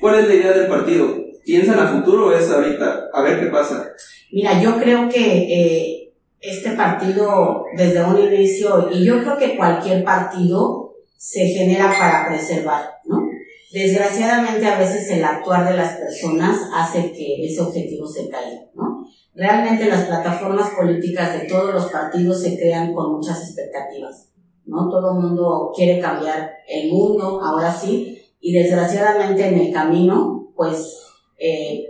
¿Cuál 0.00 0.18
es 0.18 0.28
la 0.28 0.34
idea 0.34 0.52
del 0.54 0.66
partido? 0.66 1.24
¿Piensan 1.44 1.78
a 1.78 1.86
futuro 1.86 2.26
o 2.26 2.32
es 2.32 2.50
ahorita? 2.50 3.10
A 3.14 3.22
ver 3.22 3.38
qué 3.38 3.46
pasa. 3.46 3.88
Mira, 4.32 4.60
yo 4.60 4.76
creo 4.76 5.08
que 5.08 5.20
eh, 5.20 5.97
este 6.40 6.70
partido 6.72 7.64
desde 7.76 8.04
un 8.04 8.18
inicio, 8.18 8.88
y 8.92 9.04
yo 9.04 9.20
creo 9.20 9.36
que 9.36 9.56
cualquier 9.56 10.04
partido 10.04 10.94
se 11.16 11.46
genera 11.46 11.92
para 11.98 12.28
preservar, 12.28 12.90
¿no? 13.04 13.28
Desgraciadamente 13.72 14.66
a 14.66 14.78
veces 14.78 15.10
el 15.10 15.24
actuar 15.24 15.68
de 15.68 15.76
las 15.76 15.96
personas 15.96 16.56
hace 16.74 17.12
que 17.12 17.44
ese 17.44 17.60
objetivo 17.60 18.06
se 18.06 18.28
caiga, 18.28 18.62
¿no? 18.74 19.04
Realmente 19.34 19.86
las 19.86 20.06
plataformas 20.06 20.70
políticas 20.70 21.32
de 21.34 21.46
todos 21.46 21.74
los 21.74 21.86
partidos 21.86 22.40
se 22.40 22.56
crean 22.56 22.94
con 22.94 23.16
muchas 23.16 23.42
expectativas, 23.42 24.30
¿no? 24.64 24.88
Todo 24.88 25.12
el 25.12 25.20
mundo 25.20 25.72
quiere 25.74 26.00
cambiar 26.00 26.52
el 26.68 26.90
mundo, 26.90 27.40
ahora 27.42 27.72
sí, 27.72 28.22
y 28.40 28.52
desgraciadamente 28.52 29.46
en 29.46 29.58
el 29.58 29.72
camino, 29.72 30.52
pues, 30.56 31.02
eh, 31.38 31.84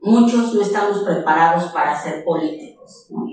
muchos 0.00 0.54
no 0.54 0.62
estamos 0.62 1.04
preparados 1.04 1.72
para 1.72 2.00
ser 2.00 2.24
¿no? 3.10 3.26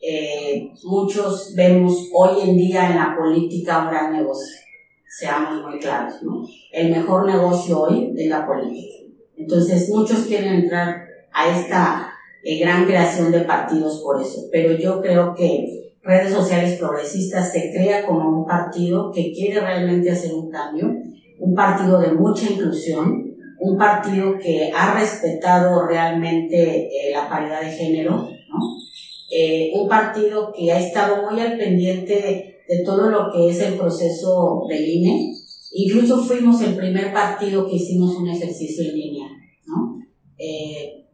Eh, 0.00 0.72
muchos 0.84 1.54
vemos 1.56 2.08
hoy 2.14 2.48
en 2.48 2.56
día 2.56 2.90
en 2.90 2.96
la 2.96 3.16
política 3.16 3.82
un 3.82 3.90
gran 3.90 4.12
negocio 4.12 4.68
seamos 5.08 5.64
muy 5.66 5.78
claros, 5.80 6.22
¿no? 6.22 6.46
El 6.72 6.92
mejor 6.92 7.26
negocio 7.26 7.82
hoy 7.82 8.14
es 8.16 8.28
la 8.28 8.46
política. 8.46 9.04
Entonces, 9.36 9.88
muchos 9.88 10.20
quieren 10.26 10.54
entrar 10.54 11.06
a 11.32 11.48
esta 11.48 12.12
eh, 12.44 12.58
gran 12.60 12.84
creación 12.84 13.32
de 13.32 13.40
partidos 13.40 14.00
por 14.02 14.20
eso, 14.20 14.42
pero 14.52 14.72
yo 14.72 15.00
creo 15.00 15.34
que 15.34 15.92
redes 16.02 16.32
sociales 16.32 16.78
progresistas 16.78 17.50
se 17.50 17.72
crea 17.72 18.06
como 18.06 18.40
un 18.40 18.46
partido 18.46 19.10
que 19.10 19.32
quiere 19.32 19.60
realmente 19.60 20.10
hacer 20.10 20.32
un 20.32 20.50
cambio, 20.50 20.88
un 21.40 21.54
partido 21.54 22.00
de 22.00 22.12
mucha 22.12 22.50
inclusión, 22.50 23.36
un 23.60 23.76
partido 23.76 24.38
que 24.38 24.70
ha 24.74 24.94
respetado 24.94 25.86
realmente 25.86 26.86
eh, 26.86 27.12
la 27.12 27.28
paridad 27.28 27.60
de 27.60 27.70
género, 27.70 28.28
Eh, 29.30 29.72
un 29.74 29.88
partido 29.88 30.52
que 30.52 30.72
ha 30.72 30.78
estado 30.78 31.30
muy 31.30 31.40
al 31.40 31.58
pendiente 31.58 32.62
de 32.66 32.84
todo 32.84 33.10
lo 33.10 33.30
que 33.32 33.50
es 33.50 33.60
el 33.60 33.74
proceso 33.74 34.64
del 34.68 34.88
INE. 34.88 35.34
Incluso 35.72 36.18
fuimos 36.18 36.60
el 36.62 36.76
primer 36.76 37.12
partido 37.12 37.66
que 37.66 37.76
hicimos 37.76 38.16
un 38.16 38.28
ejercicio 38.28 38.84
en 38.84 38.96
línea, 38.96 39.28
¿no? 39.66 39.96
Eh, 40.38 41.06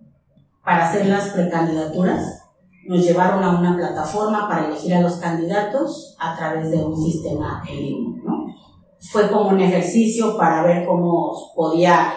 para 0.65 0.89
hacer 0.89 1.07
las 1.07 1.31
precandidaturas. 1.31 2.41
Nos 2.87 3.05
llevaron 3.05 3.43
a 3.43 3.59
una 3.59 3.77
plataforma 3.77 4.49
para 4.49 4.69
elegir 4.69 4.95
a 4.95 5.01
los 5.01 5.15
candidatos 5.17 6.15
a 6.19 6.37
través 6.37 6.71
de 6.71 6.77
un 6.77 6.97
sistema 6.97 7.65
en 7.69 7.77
línea, 7.77 8.23
¿no? 8.25 8.45
fue 9.11 9.31
como 9.31 9.51
un 9.51 9.61
ejercicio 9.61 10.37
para 10.37 10.63
ver 10.63 10.87
cómo 10.87 11.33
podía 11.55 12.13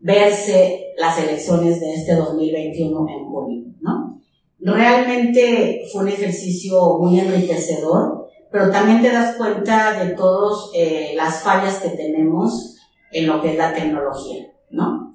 verse 0.00 0.94
las 0.96 1.18
elecciones 1.18 1.80
de 1.80 1.94
este 1.94 2.14
2021 2.14 3.06
en 3.08 3.24
junio, 3.24 3.64
¿no? 3.80 4.20
Realmente 4.58 5.82
fue 5.92 6.02
un 6.02 6.08
ejercicio 6.08 6.98
muy 6.98 7.18
enriquecedor, 7.18 8.28
pero 8.50 8.70
también 8.70 9.00
te 9.00 9.10
das 9.10 9.36
cuenta 9.36 10.04
de 10.04 10.14
todas 10.14 10.70
eh, 10.74 11.12
las 11.16 11.42
fallas 11.42 11.78
que 11.78 11.90
tenemos 11.90 12.76
en 13.12 13.26
lo 13.26 13.40
que 13.40 13.52
es 13.52 13.58
la 13.58 13.72
tecnología, 13.72 14.46
¿no? 14.70 15.14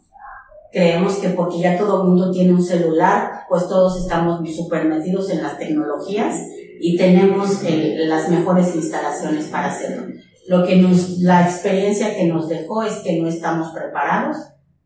Creemos 0.71 1.15
que 1.15 1.29
porque 1.29 1.59
ya 1.59 1.77
todo 1.77 2.01
el 2.01 2.09
mundo 2.09 2.31
tiene 2.31 2.53
un 2.53 2.63
celular, 2.63 3.45
pues 3.47 3.67
todos 3.67 4.01
estamos 4.01 4.41
súper 4.55 4.85
metidos 4.85 5.29
en 5.29 5.41
las 5.41 5.57
tecnologías 5.57 6.41
y 6.81 6.97
tenemos 6.97 7.61
las 7.63 8.29
mejores 8.29 8.75
instalaciones 8.75 9.45
para 9.45 9.67
hacerlo. 9.67 10.07
Lo 10.47 10.65
que 10.65 10.75
nos, 10.75 11.19
la 11.19 11.43
experiencia 11.43 12.15
que 12.15 12.25
nos 12.25 12.49
dejó 12.49 12.83
es 12.83 12.95
que 12.97 13.19
no 13.19 13.27
estamos 13.27 13.69
preparados 13.73 14.37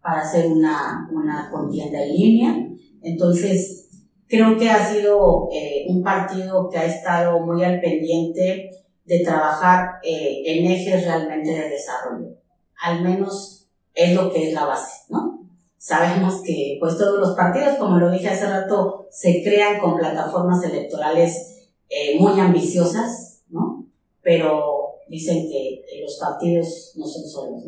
para 0.02 0.22
hacer 0.22 0.48
una, 0.48 1.10
una 1.12 1.50
contienda 1.52 2.02
en 2.04 2.14
línea. 2.14 2.68
Entonces, 3.02 3.90
creo 4.28 4.58
que 4.58 4.70
ha 4.70 4.86
sido 4.86 5.50
eh, 5.52 5.86
un 5.90 6.04
partido 6.04 6.70
que 6.70 6.78
ha 6.78 6.86
estado 6.86 7.40
muy 7.40 7.64
al 7.64 7.82
pendiente 7.82 8.70
de 9.06 9.20
trabajar 9.20 10.00
eh, 10.04 10.44
en 10.46 10.72
ejes 10.72 11.04
realmente 11.04 11.50
de 11.50 11.70
desarrollo. 11.70 12.36
Al 12.82 13.02
menos 13.02 13.68
es 13.94 14.14
lo 14.16 14.32
que 14.32 14.48
es 14.48 14.54
la 14.54 14.66
base, 14.66 15.06
¿no? 15.10 15.40
Sabemos 15.78 16.42
que 16.44 16.78
pues 16.80 16.98
todos 16.98 17.20
los 17.20 17.36
partidos, 17.36 17.78
como 17.78 17.98
lo 17.98 18.12
dije 18.12 18.30
hace 18.30 18.48
rato, 18.48 19.08
se 19.10 19.42
crean 19.44 19.80
con 19.80 19.98
plataformas 19.98 20.64
electorales 20.64 21.70
eh, 21.90 22.20
muy 22.20 22.40
ambiciosas, 22.40 23.42
¿no? 23.50 23.86
Pero 24.22 25.00
dicen 25.08 25.50
que 25.50 25.84
los 26.04 26.18
partidos 26.18 26.94
no 26.96 27.06
son 27.06 27.24
solos. 27.28 27.64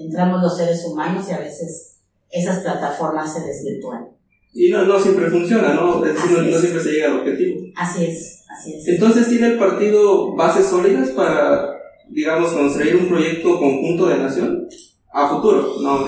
Entramos 0.00 0.42
los 0.42 0.56
seres 0.56 0.84
humanos 0.86 1.26
y 1.28 1.32
a 1.32 1.38
veces 1.38 1.98
esas 2.30 2.60
plataformas 2.60 3.32
se 3.34 3.40
desvirtúan. 3.40 4.08
Y 4.52 4.70
no, 4.70 4.84
no 4.84 4.98
siempre 4.98 5.28
funciona, 5.30 5.74
¿no? 5.74 6.04
Es 6.04 6.14
decir, 6.14 6.38
no, 6.38 6.58
siempre 6.58 6.82
se 6.82 6.92
llega 6.92 7.08
al 7.08 7.18
objetivo. 7.20 7.60
Así 7.76 8.04
es, 8.04 8.44
así 8.50 8.74
es. 8.74 8.88
Entonces, 8.88 9.28
¿tiene 9.28 9.48
el 9.48 9.58
partido 9.58 10.34
bases 10.34 10.66
sólidas 10.66 11.10
para, 11.10 11.76
digamos, 12.08 12.50
construir 12.52 12.96
un 12.96 13.08
proyecto 13.08 13.58
conjunto 13.58 14.06
de 14.06 14.18
nación 14.18 14.68
a 15.12 15.28
futuro? 15.28 15.74
No, 15.82 16.06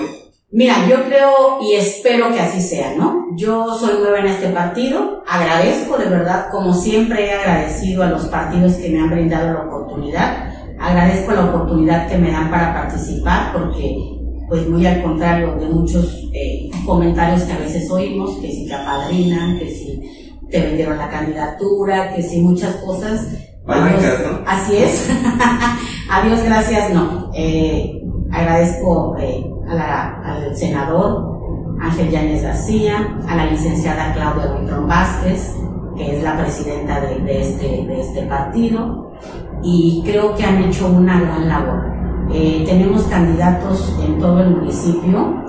Mira, 0.51 0.87
yo 0.87 1.03
creo 1.05 1.59
y 1.61 1.73
espero 1.73 2.31
que 2.31 2.39
así 2.39 2.61
sea, 2.61 2.95
¿no? 2.95 3.27
Yo 3.35 3.75
soy 3.75 3.99
nueva 3.99 4.19
en 4.19 4.27
este 4.27 4.49
partido, 4.49 5.23
agradezco 5.27 5.97
de 5.97 6.09
verdad, 6.09 6.49
como 6.51 6.75
siempre 6.75 7.25
he 7.25 7.31
agradecido 7.31 8.03
a 8.03 8.09
los 8.09 8.25
partidos 8.25 8.73
que 8.73 8.89
me 8.89 8.99
han 8.99 9.09
brindado 9.09 9.51
la 9.51 9.61
oportunidad 9.61 10.53
agradezco 10.79 11.31
la 11.31 11.45
oportunidad 11.45 12.07
que 12.07 12.17
me 12.17 12.31
dan 12.31 12.49
para 12.49 12.73
participar 12.73 13.53
porque 13.53 14.13
pues 14.47 14.67
muy 14.69 14.85
al 14.85 15.01
contrario 15.01 15.55
de 15.55 15.67
muchos 15.67 16.29
eh, 16.33 16.69
comentarios 16.85 17.43
que 17.43 17.53
a 17.53 17.57
veces 17.57 17.89
oímos, 17.89 18.37
que 18.37 18.51
si 18.51 18.67
te 18.67 18.73
apadrinan, 18.73 19.57
que 19.57 19.69
si 19.69 20.39
te 20.49 20.61
vendieron 20.61 20.97
la 20.97 21.09
candidatura, 21.09 22.13
que 22.13 22.21
si 22.21 22.41
muchas 22.41 22.75
cosas. 22.77 23.27
Así 24.45 24.77
es. 24.77 25.09
Adiós, 26.11 26.43
gracias, 26.43 26.93
no. 26.93 27.31
Eh, 27.33 27.99
agradezco 28.31 29.15
eh, 29.19 29.43
al 29.67 30.55
senador 30.55 31.33
Ángel 31.81 32.11
Yáñez 32.11 32.43
García, 32.43 33.17
a 33.27 33.35
la 33.35 33.45
licenciada 33.47 34.13
Claudia 34.13 34.53
Buitrón 34.53 34.87
Vázquez, 34.87 35.55
que 35.97 36.17
es 36.17 36.23
la 36.23 36.37
presidenta 36.37 37.01
de, 37.01 37.41
este, 37.41 37.85
de 37.85 38.01
este 38.01 38.21
partido, 38.23 39.13
y 39.63 40.01
creo 40.05 40.35
que 40.35 40.43
han 40.43 40.63
hecho 40.63 40.87
una 40.87 41.19
gran 41.19 41.47
labor. 41.47 41.93
Eh, 42.33 42.63
tenemos 42.65 43.03
candidatos 43.03 43.93
en 44.03 44.19
todo 44.19 44.41
el 44.41 44.49
municipio 44.51 45.43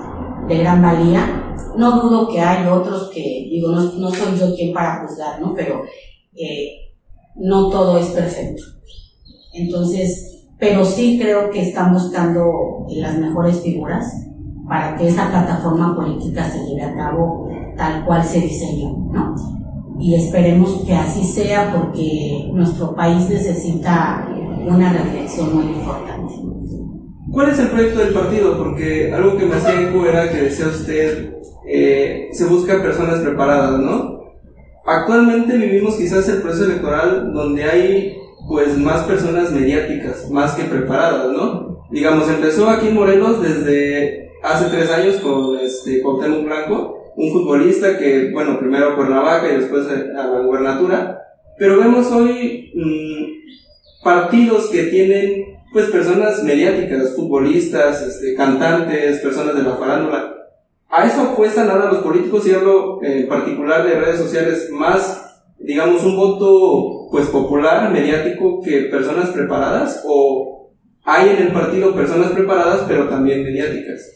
de 0.47 0.57
gran 0.57 0.81
valía. 0.81 1.55
No 1.77 2.01
dudo 2.01 2.29
que 2.29 2.39
hay 2.39 2.67
otros 2.67 3.09
que, 3.13 3.47
digo, 3.49 3.71
no, 3.71 3.81
no 3.81 4.09
soy 4.09 4.37
yo 4.37 4.55
quien 4.55 4.73
para 4.73 5.05
juzgar, 5.05 5.41
¿no? 5.41 5.53
Pero 5.53 5.83
eh, 6.33 6.93
no 7.35 7.69
todo 7.69 7.97
es 7.97 8.07
perfecto. 8.07 8.63
Entonces, 9.53 10.45
pero 10.57 10.85
sí 10.85 11.19
creo 11.19 11.49
que 11.49 11.61
están 11.61 11.93
buscando 11.93 12.85
las 12.89 13.17
mejores 13.17 13.61
figuras 13.61 14.05
para 14.67 14.95
que 14.95 15.07
esa 15.07 15.29
plataforma 15.29 15.95
política 15.95 16.49
se 16.49 16.65
lleve 16.65 16.83
a 16.83 16.95
cabo 16.95 17.49
tal 17.77 18.05
cual 18.05 18.23
se 18.23 18.39
diseñó, 18.41 18.97
¿no? 19.11 19.35
Y 19.99 20.15
esperemos 20.15 20.83
que 20.85 20.93
así 20.93 21.23
sea 21.23 21.73
porque 21.73 22.49
nuestro 22.53 22.95
país 22.95 23.29
necesita 23.29 24.27
una 24.65 24.91
reflexión 24.91 25.55
muy 25.55 25.65
importante. 25.73 26.33
¿Cuál 27.31 27.49
es 27.49 27.59
el 27.59 27.67
proyecto 27.69 27.99
del 27.99 28.13
partido? 28.13 28.57
Porque 28.57 29.11
algo 29.13 29.37
que 29.37 29.45
me 29.45 29.55
hacía 29.55 29.81
eco 29.81 30.05
era 30.05 30.31
que 30.31 30.43
decía 30.43 30.67
usted, 30.67 31.33
eh, 31.67 32.29
se 32.31 32.45
busca 32.45 32.81
personas 32.81 33.19
preparadas, 33.19 33.79
¿no? 33.79 34.15
Actualmente 34.85 35.57
vivimos 35.57 35.95
quizás 35.95 36.29
el 36.29 36.41
proceso 36.41 36.65
electoral 36.65 37.33
donde 37.33 37.63
hay 37.63 38.17
pues 38.47 38.77
más 38.77 39.03
personas 39.03 39.51
mediáticas, 39.51 40.29
más 40.29 40.53
que 40.53 40.65
preparadas, 40.65 41.31
¿no? 41.31 41.83
Digamos, 41.89 42.29
empezó 42.29 42.69
aquí 42.69 42.89
en 42.89 42.95
Morelos 42.95 43.41
desde 43.41 44.31
hace 44.43 44.65
tres 44.65 44.91
años 44.91 45.15
con 45.17 45.57
este 45.59 46.01
Cuauhtémoc 46.01 46.45
Blanco, 46.45 46.94
un 47.15 47.31
futbolista 47.31 47.97
que, 47.97 48.31
bueno, 48.31 48.59
primero 48.59 48.89
a 48.89 48.95
Cuernavaca 48.95 49.51
y 49.51 49.57
después 49.57 49.87
a 49.87 50.27
la 50.27 50.39
gubernatura, 50.39 51.21
pero 51.57 51.79
vemos 51.79 52.11
hoy 52.11 52.71
mm, 52.75 54.03
partidos 54.03 54.67
que 54.69 54.83
tienen 54.83 55.55
pues 55.71 55.87
personas 55.87 56.43
mediáticas, 56.43 57.15
futbolistas, 57.15 58.01
este, 58.01 58.35
cantantes, 58.35 59.19
personas 59.19 59.55
de 59.55 59.63
la 59.63 59.75
farándula. 59.75 60.33
A 60.89 61.05
eso 61.05 61.21
apuestan 61.21 61.69
ahora 61.69 61.91
los 61.91 62.01
políticos 62.01 62.47
y 62.47 62.53
hablo 62.53 63.03
en 63.03 63.27
particular 63.27 63.85
de 63.85 63.99
redes 63.99 64.19
sociales 64.19 64.69
más, 64.71 65.43
digamos, 65.59 66.03
un 66.03 66.15
voto 66.15 67.09
pues 67.11 67.27
popular, 67.27 67.91
mediático 67.91 68.61
que 68.61 68.83
personas 68.83 69.31
preparadas 69.31 70.01
o 70.07 70.71
hay 71.03 71.29
en 71.29 71.47
el 71.47 71.51
partido 71.51 71.93
personas 71.93 72.31
preparadas 72.31 72.85
pero 72.87 73.09
también 73.09 73.43
mediáticas. 73.43 74.13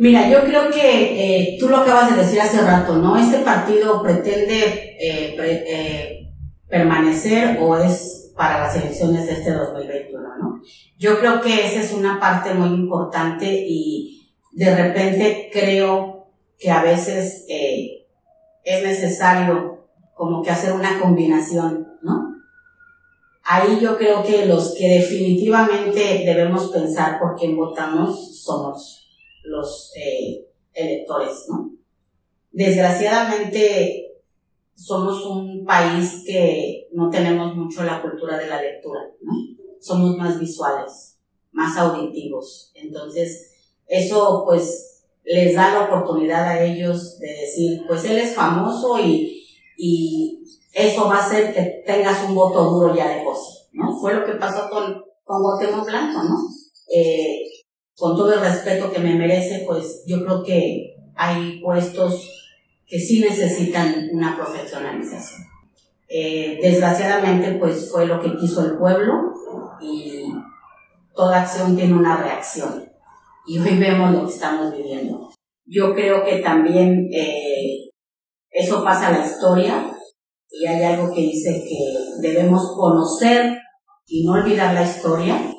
Mira, 0.00 0.30
yo 0.30 0.42
creo 0.44 0.70
que 0.70 0.80
eh, 0.80 1.56
tú 1.60 1.68
lo 1.68 1.76
acabas 1.76 2.08
de 2.08 2.22
decir 2.22 2.40
hace 2.40 2.62
rato, 2.62 2.96
¿no? 2.96 3.18
Este 3.18 3.40
partido 3.40 4.02
pretende 4.02 4.96
eh, 4.98 5.36
eh, 5.38 6.32
permanecer 6.66 7.58
o 7.60 7.76
es 7.76 8.32
para 8.34 8.60
las 8.60 8.74
elecciones 8.76 9.26
de 9.26 9.32
este 9.34 9.52
2021, 9.52 10.38
¿no? 10.38 10.62
Yo 10.96 11.20
creo 11.20 11.42
que 11.42 11.66
esa 11.66 11.80
es 11.80 11.92
una 11.92 12.18
parte 12.18 12.54
muy 12.54 12.68
importante 12.68 13.44
y 13.46 14.32
de 14.52 14.74
repente 14.74 15.50
creo 15.52 16.30
que 16.58 16.70
a 16.70 16.82
veces 16.82 17.44
es 17.46 18.82
necesario 18.82 19.86
como 20.14 20.42
que 20.42 20.48
hacer 20.48 20.72
una 20.72 20.98
combinación, 20.98 21.86
¿no? 22.00 22.36
Ahí 23.44 23.78
yo 23.82 23.98
creo 23.98 24.22
que 24.22 24.46
los 24.46 24.74
que 24.74 24.88
definitivamente 24.88 26.22
debemos 26.24 26.70
pensar 26.70 27.20
por 27.20 27.36
quién 27.36 27.54
votamos 27.54 28.42
somos 28.42 28.99
los 29.44 29.92
eh, 29.96 30.46
electores, 30.72 31.46
¿no? 31.48 31.72
Desgraciadamente 32.52 34.10
somos 34.74 35.24
un 35.26 35.64
país 35.64 36.24
que 36.26 36.88
no 36.92 37.10
tenemos 37.10 37.54
mucho 37.54 37.82
la 37.84 38.00
cultura 38.02 38.38
de 38.38 38.48
la 38.48 38.60
lectura, 38.60 39.00
¿no? 39.20 39.32
Somos 39.80 40.16
más 40.16 40.38
visuales, 40.38 41.18
más 41.52 41.76
auditivos. 41.76 42.72
Entonces, 42.74 43.52
eso 43.86 44.42
pues 44.46 45.04
les 45.24 45.54
da 45.54 45.72
la 45.72 45.84
oportunidad 45.84 46.44
a 46.48 46.64
ellos 46.64 47.18
de 47.18 47.28
decir, 47.28 47.82
pues 47.86 48.04
él 48.04 48.18
es 48.18 48.34
famoso 48.34 48.98
y, 48.98 49.46
y 49.76 50.44
eso 50.72 51.06
va 51.06 51.16
a 51.16 51.26
hacer 51.26 51.52
que 51.52 51.82
tengas 51.86 52.24
un 52.28 52.34
voto 52.34 52.64
duro 52.64 52.94
ya 52.94 53.08
de 53.08 53.24
posi, 53.24 53.68
¿no? 53.72 53.98
Fue 54.00 54.14
lo 54.14 54.24
que 54.24 54.32
pasó 54.32 54.70
con, 54.70 55.04
con 55.24 55.42
Blanco, 55.84 56.22
¿no? 56.22 56.38
Eh, 56.92 57.49
con 58.00 58.16
todo 58.16 58.32
el 58.32 58.40
respeto 58.40 58.90
que 58.90 58.98
me 58.98 59.14
merece, 59.14 59.62
pues 59.66 60.04
yo 60.06 60.24
creo 60.24 60.42
que 60.42 60.96
hay 61.14 61.60
puestos 61.60 62.26
que 62.86 62.98
sí 62.98 63.20
necesitan 63.20 64.08
una 64.12 64.34
profesionalización. 64.36 65.46
Eh, 66.08 66.58
desgraciadamente, 66.62 67.52
pues 67.60 67.92
fue 67.92 68.06
lo 68.06 68.18
que 68.22 68.36
quiso 68.38 68.64
el 68.64 68.78
pueblo 68.78 69.34
y 69.82 70.24
toda 71.14 71.42
acción 71.42 71.76
tiene 71.76 71.92
una 71.92 72.16
reacción. 72.16 72.90
Y 73.46 73.58
hoy 73.58 73.78
vemos 73.78 74.12
lo 74.12 74.24
que 74.24 74.32
estamos 74.32 74.74
viviendo. 74.74 75.28
Yo 75.66 75.94
creo 75.94 76.24
que 76.24 76.36
también 76.36 77.10
eh, 77.12 77.90
eso 78.50 78.82
pasa 78.82 79.08
a 79.08 79.18
la 79.18 79.26
historia 79.26 79.94
y 80.50 80.66
hay 80.66 80.82
algo 80.84 81.12
que 81.12 81.20
dice 81.20 81.64
que 81.68 82.26
debemos 82.26 82.74
conocer 82.74 83.58
y 84.06 84.24
no 84.24 84.32
olvidar 84.32 84.74
la 84.74 84.84
historia 84.84 85.54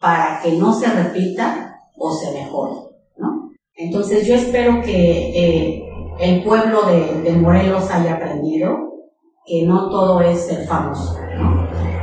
para 0.00 0.40
que 0.42 0.52
no 0.52 0.72
se 0.72 0.86
repita 0.86 1.80
o 1.96 2.12
se 2.12 2.32
mejore, 2.32 2.74
¿no? 3.16 3.50
Entonces 3.74 4.26
yo 4.26 4.34
espero 4.34 4.82
que 4.82 4.90
eh, 4.90 5.84
el 6.20 6.42
pueblo 6.42 6.82
de, 6.86 7.32
Morelos 7.32 7.90
haya 7.90 8.14
aprendido 8.14 8.76
que 9.46 9.64
no 9.66 9.90
todo 9.90 10.20
es 10.20 10.46
ser 10.46 10.66
famoso. 10.66 11.16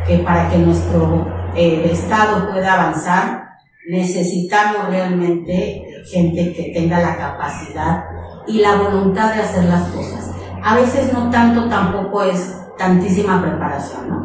Que 0.07 0.17
para 0.19 0.49
que 0.49 0.57
nuestro 0.57 1.25
el 1.55 1.81
Estado 1.85 2.51
pueda 2.51 2.73
avanzar, 2.73 3.43
necesitamos 3.89 4.89
realmente 4.89 5.83
gente 6.11 6.53
que 6.53 6.71
tenga 6.73 6.99
la 6.99 7.17
capacidad 7.17 8.03
y 8.47 8.59
la 8.59 8.75
voluntad 8.75 9.33
de 9.33 9.41
hacer 9.41 9.65
las 9.65 9.87
cosas. 9.89 10.31
A 10.63 10.75
veces 10.75 11.11
no 11.13 11.29
tanto 11.29 11.67
tampoco 11.69 12.23
es 12.23 12.55
tantísima 12.77 13.41
preparación, 13.41 14.09
¿no? 14.09 14.20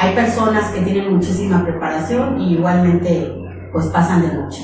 Hay 0.00 0.14
personas 0.14 0.70
que 0.70 0.82
tienen 0.82 1.12
muchísima 1.12 1.64
preparación 1.64 2.40
y 2.40 2.54
igualmente 2.54 3.34
pues 3.72 3.86
pasan 3.86 4.22
de 4.22 4.32
noche, 4.32 4.62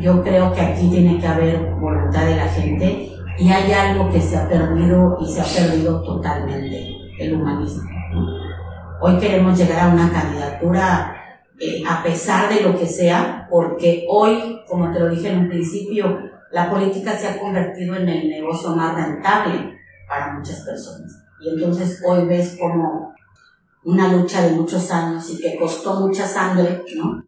Yo 0.00 0.22
creo 0.22 0.54
que 0.54 0.62
aquí 0.62 0.88
tiene 0.88 1.20
que 1.20 1.26
haber 1.26 1.74
voluntad 1.74 2.24
de 2.24 2.36
la 2.36 2.48
gente 2.48 3.10
y 3.38 3.50
hay 3.50 3.70
algo 3.72 4.10
que 4.10 4.22
se 4.22 4.38
ha 4.38 4.48
perdido 4.48 5.18
y 5.20 5.30
se 5.30 5.42
ha 5.42 5.44
perdido 5.44 6.02
totalmente, 6.02 6.96
el 7.20 7.34
humanismo. 7.34 7.90
Hoy 9.02 9.18
queremos 9.18 9.58
llegar 9.58 9.80
a 9.80 9.92
una 9.92 10.10
candidatura 10.10 11.14
eh, 11.60 11.82
a 11.86 12.02
pesar 12.02 12.48
de 12.48 12.62
lo 12.62 12.78
que 12.78 12.86
sea, 12.86 13.46
porque 13.50 14.06
hoy, 14.08 14.62
como 14.66 14.90
te 14.90 14.98
lo 14.98 15.10
dije 15.10 15.30
en 15.30 15.40
un 15.40 15.48
principio, 15.48 16.20
la 16.52 16.70
política 16.70 17.12
se 17.12 17.28
ha 17.28 17.38
convertido 17.38 17.96
en 17.96 18.08
el 18.08 18.30
negocio 18.30 18.70
más 18.70 18.94
rentable 18.94 19.78
para 20.08 20.32
muchas 20.32 20.62
personas. 20.62 21.22
Y 21.38 21.50
entonces 21.50 22.02
hoy 22.08 22.26
ves 22.26 22.56
como 22.58 23.14
una 23.84 24.12
lucha 24.12 24.46
de 24.46 24.52
muchos 24.52 24.90
años 24.90 25.30
y 25.30 25.40
que 25.40 25.56
costó 25.56 26.00
mucha 26.00 26.26
sangre, 26.26 26.82
¿no? 26.96 27.24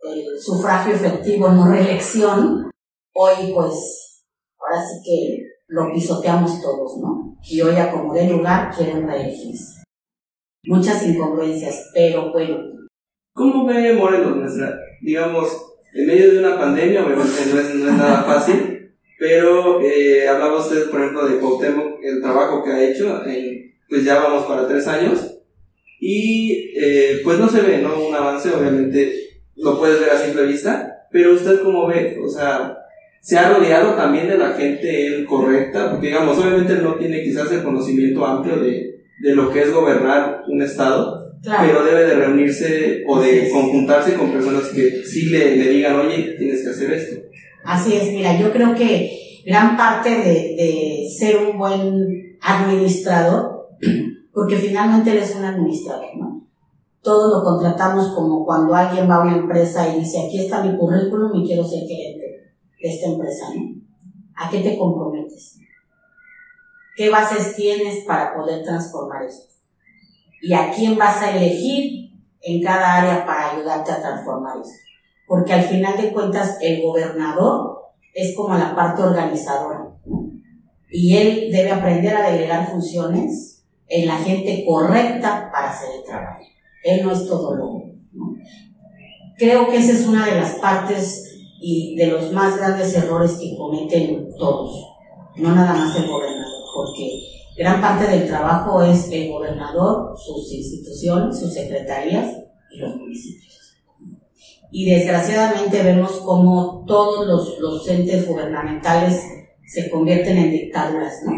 El 0.00 0.40
sufragio 0.40 0.94
efectivo, 0.94 1.48
no 1.48 1.70
reelección, 1.70 2.70
hoy 3.14 3.52
pues, 3.54 4.24
ahora 4.58 4.84
sí 4.84 5.02
que 5.04 5.42
lo 5.68 5.92
pisoteamos 5.92 6.60
todos, 6.62 6.98
¿no? 6.98 7.36
Y 7.42 7.60
hoy 7.60 7.76
a 7.76 7.90
como 7.90 8.14
de 8.14 8.28
lugar 8.28 8.74
quieren 8.74 9.06
reelegirse. 9.06 9.82
Muchas 10.64 11.06
incongruencias, 11.06 11.90
pero 11.94 12.32
bueno. 12.32 12.58
¿Cómo 13.34 13.66
ve 13.66 13.94
Morelos 13.94 14.36
nuestra, 14.36 14.78
digamos, 15.02 15.48
en 15.94 16.06
medio 16.06 16.32
de 16.32 16.38
una 16.40 16.58
pandemia, 16.58 17.04
obviamente 17.04 17.46
no 17.52 17.60
es, 17.60 17.74
no 17.74 17.90
es 17.90 17.96
nada 17.96 18.22
fácil, 18.24 18.94
pero 19.18 19.80
eh, 19.80 20.28
hablaba 20.28 20.58
usted, 20.58 20.90
por 20.90 21.00
ejemplo, 21.00 21.26
de 21.26 21.38
Cuauhtémoc, 21.38 22.02
el 22.02 22.20
trabajo 22.20 22.62
que 22.62 22.70
ha 22.70 22.82
hecho, 22.82 23.20
pues 23.88 24.04
ya 24.04 24.20
vamos 24.20 24.46
para 24.46 24.66
tres 24.68 24.86
años, 24.86 25.37
y 26.00 26.72
eh, 26.80 27.20
pues 27.24 27.38
no 27.38 27.48
se 27.48 27.60
ve, 27.60 27.78
¿no? 27.78 28.06
Un 28.06 28.14
avance, 28.14 28.50
obviamente 28.50 29.12
lo 29.56 29.78
puedes 29.78 30.00
ver 30.00 30.10
a 30.10 30.18
simple 30.18 30.46
vista, 30.46 31.06
pero 31.10 31.34
usted 31.34 31.62
cómo 31.62 31.86
ve, 31.86 32.18
o 32.22 32.28
sea, 32.28 32.76
se 33.20 33.36
ha 33.36 33.48
rodeado 33.48 33.94
también 33.94 34.28
de 34.28 34.38
la 34.38 34.52
gente 34.52 35.24
correcta, 35.28 35.90
porque 35.90 36.08
digamos, 36.08 36.38
obviamente 36.38 36.74
no 36.76 36.94
tiene 36.94 37.22
quizás 37.22 37.50
el 37.52 37.62
conocimiento 37.62 38.24
amplio 38.24 38.56
de, 38.56 39.00
de 39.20 39.34
lo 39.34 39.50
que 39.50 39.62
es 39.62 39.72
gobernar 39.72 40.42
un 40.48 40.62
estado, 40.62 41.18
pero 41.42 41.84
debe 41.84 42.04
de 42.04 42.14
reunirse 42.14 43.04
o 43.06 43.20
de 43.20 43.48
conjuntarse 43.50 44.14
con 44.14 44.32
personas 44.32 44.68
que 44.68 45.04
sí 45.04 45.26
le, 45.26 45.56
le, 45.56 45.70
digan, 45.70 45.96
oye, 45.96 46.36
tienes 46.38 46.62
que 46.62 46.70
hacer 46.70 46.92
esto. 46.92 47.16
Así 47.64 47.94
es, 47.94 48.12
mira, 48.12 48.38
yo 48.38 48.52
creo 48.52 48.74
que 48.74 49.42
gran 49.44 49.76
parte 49.76 50.10
de, 50.10 50.54
de 50.56 51.08
ser 51.18 51.36
un 51.38 51.58
buen 51.58 52.38
administrador, 52.40 53.68
porque 54.38 54.54
finalmente 54.54 55.10
él 55.10 55.18
es 55.18 55.34
un 55.34 55.44
administrador, 55.44 56.16
¿no? 56.16 56.46
Todos 57.02 57.38
lo 57.38 57.42
contratamos 57.42 58.14
como 58.14 58.44
cuando 58.44 58.72
alguien 58.72 59.10
va 59.10 59.16
a 59.16 59.22
una 59.22 59.36
empresa 59.36 59.88
y 59.88 59.98
dice, 59.98 60.24
aquí 60.24 60.38
está 60.38 60.62
mi 60.62 60.78
currículum 60.78 61.34
y 61.34 61.44
quiero 61.44 61.64
ser 61.64 61.80
gerente 61.80 62.54
de 62.80 62.88
esta 62.88 63.08
empresa, 63.08 63.46
¿no? 63.52 63.82
¿A 64.36 64.48
qué 64.48 64.60
te 64.60 64.78
comprometes? 64.78 65.58
¿Qué 66.94 67.10
bases 67.10 67.56
tienes 67.56 68.04
para 68.04 68.32
poder 68.32 68.62
transformar 68.62 69.24
esto? 69.24 69.52
¿Y 70.40 70.52
a 70.52 70.70
quién 70.70 70.96
vas 70.96 71.20
a 71.20 71.36
elegir 71.36 72.12
en 72.40 72.62
cada 72.62 72.94
área 72.94 73.26
para 73.26 73.56
ayudarte 73.56 73.90
a 73.90 74.00
transformar 74.00 74.58
esto? 74.58 74.78
Porque 75.26 75.52
al 75.52 75.64
final 75.64 76.00
de 76.00 76.12
cuentas 76.12 76.58
el 76.60 76.80
gobernador 76.80 77.90
es 78.14 78.36
como 78.36 78.56
la 78.56 78.76
parte 78.76 79.02
organizadora, 79.02 79.96
¿no? 80.06 80.30
Y 80.88 81.16
él 81.16 81.50
debe 81.50 81.72
aprender 81.72 82.14
a 82.14 82.30
delegar 82.30 82.70
funciones 82.70 83.57
en 83.88 84.06
la 84.06 84.18
gente 84.18 84.64
correcta 84.66 85.50
para 85.52 85.70
hacer 85.70 85.88
el 85.98 86.04
trabajo. 86.04 86.42
Él 86.84 87.04
no 87.04 87.12
es 87.12 87.26
todo 87.26 87.54
lo, 87.54 87.64
¿no? 88.12 88.36
Creo 89.36 89.68
que 89.68 89.76
esa 89.76 89.92
es 89.92 90.06
una 90.06 90.26
de 90.26 90.34
las 90.34 90.54
partes 90.54 91.24
y 91.60 91.96
de 91.96 92.06
los 92.06 92.32
más 92.32 92.56
grandes 92.56 92.94
errores 92.94 93.32
que 93.32 93.56
cometen 93.56 94.28
todos, 94.36 94.84
no 95.36 95.54
nada 95.54 95.74
más 95.74 95.96
el 95.96 96.08
gobernador, 96.08 96.64
porque 96.74 97.20
gran 97.56 97.80
parte 97.80 98.06
del 98.06 98.26
trabajo 98.26 98.82
es 98.82 99.10
el 99.10 99.30
gobernador, 99.30 100.16
sus 100.16 100.52
instituciones, 100.52 101.38
sus 101.38 101.52
secretarías 101.52 102.36
y 102.70 102.78
los 102.78 102.96
municipios. 102.96 103.48
Y 104.70 104.90
desgraciadamente 104.90 105.82
vemos 105.82 106.12
cómo 106.24 106.84
todos 106.86 107.26
los, 107.26 107.58
los 107.58 107.88
entes 107.88 108.26
gubernamentales 108.28 109.22
se 109.66 109.90
convierten 109.90 110.36
en 110.36 110.50
dictaduras, 110.50 111.14
¿no? 111.24 111.32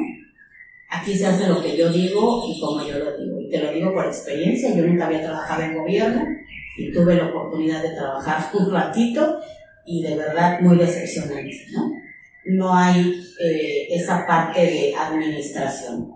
Aquí 0.90 1.16
se 1.16 1.26
hace 1.26 1.46
lo 1.46 1.62
que 1.62 1.76
yo 1.76 1.90
digo 1.92 2.44
y 2.48 2.60
como 2.60 2.84
yo 2.84 2.98
lo 2.98 3.16
digo. 3.16 3.40
Y 3.40 3.48
te 3.48 3.58
lo 3.58 3.72
digo 3.72 3.94
por 3.94 4.06
experiencia, 4.06 4.74
yo 4.74 4.84
nunca 4.84 5.06
había 5.06 5.22
trabajado 5.22 5.62
en 5.62 5.78
gobierno 5.78 6.24
y 6.76 6.92
tuve 6.92 7.14
la 7.14 7.26
oportunidad 7.26 7.82
de 7.82 7.94
trabajar 7.94 8.50
un 8.54 8.72
ratito 8.72 9.38
y 9.86 10.02
de 10.02 10.16
verdad 10.16 10.60
muy 10.60 10.76
decepcionante, 10.76 11.66
¿no? 11.72 11.92
No 12.46 12.74
hay 12.74 13.22
eh, 13.44 13.86
esa 13.90 14.26
parte 14.26 14.60
de 14.60 14.94
administración. 14.96 16.12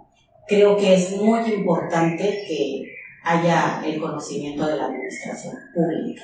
Creo 0.49 0.77
que 0.77 0.95
es 0.95 1.11
muy 1.13 1.41
importante 1.53 2.45
que 2.49 2.95
haya 3.23 3.83
el 3.85 4.01
conocimiento 4.01 4.67
de 4.67 4.77
la 4.77 4.87
administración 4.87 5.55
pública, 5.75 6.23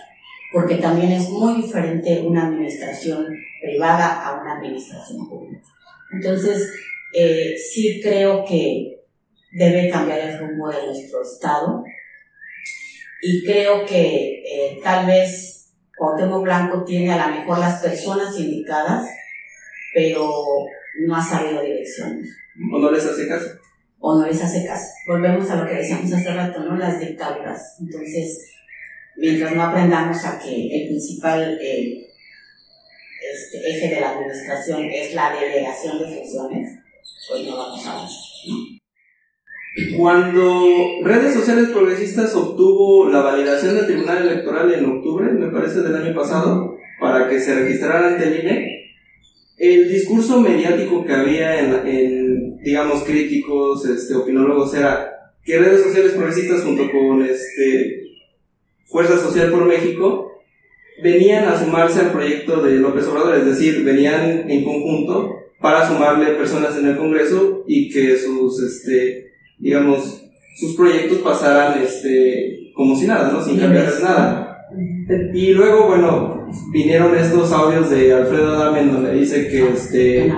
porque 0.53 0.77
también 0.77 1.13
es 1.13 1.29
muy 1.31 1.63
diferente 1.63 2.23
una 2.23 2.47
administración 2.47 3.27
privada 3.63 4.27
a 4.27 4.41
una 4.41 4.57
administración 4.59 5.29
pública. 5.29 5.69
Entonces, 6.13 6.71
eh, 7.15 7.57
sí 7.57 8.01
creo 8.03 8.45
que 8.45 9.01
debe 9.53 9.91
cambiar 9.91 10.21
el 10.21 10.39
rumbo 10.39 10.69
de 10.71 10.87
nuestro 10.87 11.23
Estado 11.23 11.83
y 13.23 13.45
creo 13.45 13.85
que 13.85 14.43
eh, 14.47 14.81
tal 14.83 15.07
vez 15.07 15.73
Cuauhtémoc 15.97 16.43
Blanco 16.43 16.85
tiene 16.85 17.13
a 17.13 17.29
lo 17.29 17.35
mejor 17.35 17.59
las 17.59 17.83
personas 17.83 18.39
indicadas, 18.39 19.07
pero 19.95 20.31
no 21.07 21.17
ha 21.17 21.23
sabido 21.23 21.63
direcciones. 21.63 22.29
¿O 22.73 22.79
no 22.79 22.91
les 22.91 23.05
hace 23.05 23.29
caso? 23.29 23.47
O 23.99 24.19
no 24.19 24.27
les 24.27 24.43
hace 24.43 24.65
caso. 24.65 24.87
Volvemos 25.07 25.51
a 25.51 25.57
lo 25.57 25.69
que 25.69 25.77
decíamos 25.77 26.11
hace 26.13 26.33
rato, 26.33 26.61
¿no? 26.61 26.77
Las 26.77 26.99
dictaduras. 27.01 27.77
Entonces, 27.81 28.51
mientras 29.17 29.55
no 29.55 29.63
aprendamos 29.63 30.25
a 30.25 30.39
que 30.39 30.51
el 30.51 30.89
principal 30.89 31.59
eh, 31.61 32.09
este, 33.33 33.71
eje 33.71 33.95
de 33.95 34.01
la 34.01 34.13
administración 34.13 34.85
es 34.85 35.15
la 35.15 35.35
delegación 35.39 35.99
de 35.99 36.17
funciones, 36.17 36.79
Cuando 39.97 40.65
redes 41.03 41.35
sociales 41.35 41.69
progresistas 41.71 42.35
obtuvo 42.35 43.09
la 43.09 43.21
validación 43.21 43.77
del 43.77 43.87
Tribunal 43.87 44.27
Electoral 44.27 44.73
en 44.73 44.85
octubre, 44.85 45.31
me 45.33 45.49
parece 45.49 45.81
del 45.81 45.95
año 45.95 46.15
pasado, 46.15 46.77
para 47.01 47.29
que 47.29 47.41
se 47.41 47.55
registrara 47.55 48.09
ante 48.09 48.25
el 48.25 48.41
INE, 48.41 48.81
el 49.59 49.89
discurso 49.89 50.41
mediático 50.41 51.05
que 51.05 51.13
había 51.13 51.61
en, 51.61 52.59
digamos, 52.63 53.05
críticos, 53.05 53.87
este, 53.87 54.15
opinólogos, 54.15 54.75
era 54.75 55.11
que 55.45 55.59
redes 55.59 55.83
sociales 55.83 56.13
progresistas 56.13 56.63
junto 56.63 56.91
con 56.91 57.23
este, 57.25 58.01
Fuerza 58.87 59.19
Social 59.19 59.51
por 59.51 59.67
México 59.67 60.43
venían 61.03 61.45
a 61.45 61.59
sumarse 61.59 62.01
al 62.01 62.13
proyecto 62.13 62.63
de 62.63 62.77
López 62.77 63.07
Obrador, 63.07 63.37
es 63.37 63.47
decir, 63.47 63.85
venían 63.85 64.51
en 64.51 64.65
conjunto 64.65 65.37
para 65.61 65.87
sumarle 65.87 66.35
personas 66.35 66.77
en 66.77 66.89
el 66.89 66.97
Congreso 66.97 67.65
y 67.67 67.91
que 67.91 68.17
sus 68.17 68.63
este, 68.63 69.33
digamos, 69.59 70.23
sus 70.57 70.75
proyectos 70.75 71.19
pasaran 71.19 71.81
este, 71.83 72.73
como 72.75 72.97
si 72.97 73.07
nada, 73.07 73.31
¿no? 73.31 73.43
Sin 73.43 73.59
cambiarles 73.59 74.03
nada. 74.03 74.67
Y 75.35 75.53
luego, 75.53 75.89
bueno, 75.89 76.47
vinieron 76.73 77.15
estos 77.17 77.53
audios 77.53 77.91
de 77.91 78.13
Alfredo 78.13 78.55
Adame 78.55 78.85
donde 78.85 79.13
dice 79.13 79.49
que, 79.49 79.69
este, 79.69 80.33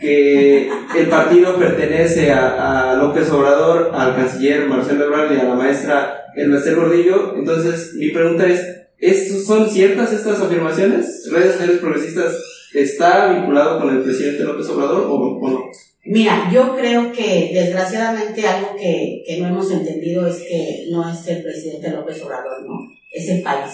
que 0.00 0.70
el 0.96 1.08
partido 1.08 1.56
pertenece 1.56 2.30
a, 2.30 2.92
a 2.92 2.96
López 2.96 3.30
Obrador, 3.30 3.90
al 3.94 4.14
canciller 4.14 4.68
Marcelo 4.68 5.04
Ebrard 5.04 5.34
y 5.34 5.40
a 5.40 5.44
la 5.44 5.54
maestra 5.54 6.14
El 6.36 6.52
Gordillo. 6.76 7.34
Entonces, 7.36 7.94
mi 7.98 8.10
pregunta 8.10 8.46
es, 8.46 9.46
¿son 9.46 9.68
ciertas 9.68 10.12
estas 10.12 10.40
afirmaciones? 10.40 11.28
¿Redes 11.32 11.52
sociales 11.52 11.78
progresistas 11.78 12.36
está 12.74 13.32
vinculado 13.32 13.80
con 13.80 13.96
el 13.96 14.02
presidente 14.02 14.44
López 14.44 14.68
Obrador 14.68 15.06
o 15.10 15.48
no? 15.48 15.70
Mira, 16.04 16.50
yo 16.52 16.74
creo 16.76 17.12
que 17.12 17.50
desgraciadamente 17.52 18.46
algo 18.46 18.76
que, 18.76 19.22
que, 19.26 19.38
no 19.38 19.48
hemos 19.48 19.70
entendido 19.70 20.26
es 20.26 20.36
que 20.36 20.86
no 20.90 21.08
es 21.10 21.26
el 21.28 21.42
presidente 21.42 21.90
López 21.90 22.22
Obrador, 22.22 22.64
¿no? 22.66 22.78
Es 23.12 23.28
el 23.28 23.42
país. 23.42 23.72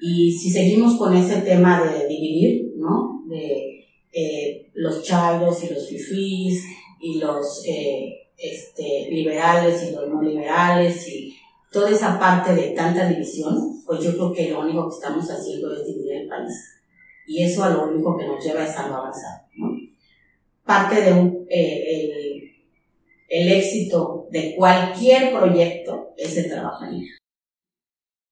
Y 0.00 0.32
si 0.32 0.50
seguimos 0.50 0.96
con 0.96 1.14
ese 1.16 1.42
tema 1.42 1.84
de 1.84 2.06
dividir, 2.06 2.72
¿no? 2.76 3.24
De 3.28 3.86
eh, 4.12 4.70
los 4.74 5.02
chairos 5.02 5.62
y 5.64 5.74
los 5.74 5.88
fifís 5.88 6.64
y 7.00 7.18
los 7.18 7.62
eh, 7.66 8.30
este, 8.38 9.08
liberales 9.10 9.82
y 9.82 9.94
los 9.94 10.08
no 10.08 10.22
liberales 10.22 11.06
y 11.08 11.36
toda 11.70 11.90
esa 11.90 12.18
parte 12.18 12.54
de 12.54 12.70
tanta 12.70 13.08
división, 13.08 13.82
pues 13.84 14.00
yo 14.02 14.12
creo 14.12 14.32
que 14.32 14.50
lo 14.50 14.60
único 14.60 14.88
que 14.88 14.94
estamos 14.94 15.30
haciendo 15.30 15.74
es 15.74 15.86
dividir 15.86 16.22
el 16.22 16.28
país. 16.28 16.75
Y 17.26 17.42
eso 17.42 17.64
a 17.64 17.70
lo 17.70 17.88
único 17.88 18.16
que 18.16 18.26
nos 18.26 18.44
lleva 18.44 18.64
es 18.64 18.76
a 18.76 18.88
no 18.88 18.96
avanzar. 18.96 19.42
¿no? 19.56 19.70
Parte 20.64 21.02
de 21.02 21.12
un, 21.12 21.46
eh, 21.48 21.84
el, 21.88 22.52
el, 23.28 23.52
éxito 23.52 24.26
de 24.30 24.54
cualquier 24.56 25.32
proyecto 25.32 26.12
es 26.16 26.36
el 26.36 26.50
trabajo 26.50 26.84
en 26.84 27.02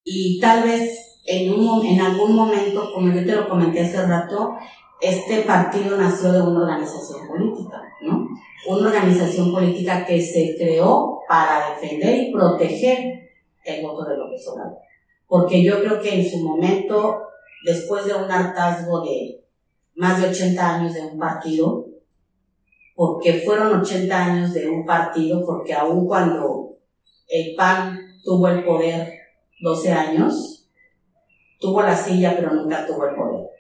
Y 0.05 0.38
tal 0.40 0.64
vez 0.64 1.20
en, 1.26 1.53
un, 1.53 1.84
en 1.86 2.01
algún 2.01 2.34
momento, 2.34 2.92
como 2.92 3.12
yo 3.12 3.24
te 3.24 3.34
lo 3.34 3.49
comenté 3.49 3.80
hace 3.80 4.07
rato, 4.07 4.55
este 5.01 5.42
partido 5.42 5.97
nació 5.97 6.32
de 6.32 6.42
una 6.42 6.62
organización 6.62 7.26
política, 7.28 7.82
¿no? 8.03 8.28
Una 8.66 8.88
organización 8.88 9.53
política 9.53 10.07
que 10.07 10.22
se 10.22 10.57
creó 10.59 11.20
para 11.28 11.70
defender 11.70 12.16
y 12.16 12.32
proteger 12.32 13.30
el 13.64 13.82
voto 13.82 14.05
de 14.05 14.16
López 14.16 14.47
Obrador. 14.49 14.78
Porque 15.26 15.62
yo 15.62 15.80
creo 15.80 16.01
que 16.01 16.14
en 16.14 16.30
su 16.30 16.38
momento, 16.38 17.22
después 17.64 18.04
de 18.06 18.14
un 18.14 18.30
hartazgo 18.30 19.02
de 19.02 19.44
más 19.96 20.20
de 20.20 20.28
80 20.28 20.74
años 20.76 20.94
de 20.94 21.02
un 21.02 21.18
partido, 21.18 21.86
porque 22.94 23.42
fueron 23.44 23.80
80 23.80 24.24
años 24.24 24.54
de 24.54 24.68
un 24.68 24.84
partido, 24.84 25.44
porque 25.44 25.74
aun 25.74 26.06
cuando 26.06 26.68
el 27.28 27.54
PAN 27.56 27.98
tuvo 28.22 28.48
el 28.48 28.64
poder 28.64 29.12
12 29.60 29.92
años, 29.92 30.68
tuvo 31.58 31.82
la 31.82 31.96
silla 31.96 32.34
pero 32.36 32.52
nunca 32.52 32.86
tuvo 32.86 33.06
el 33.06 33.14
poder 33.14 33.54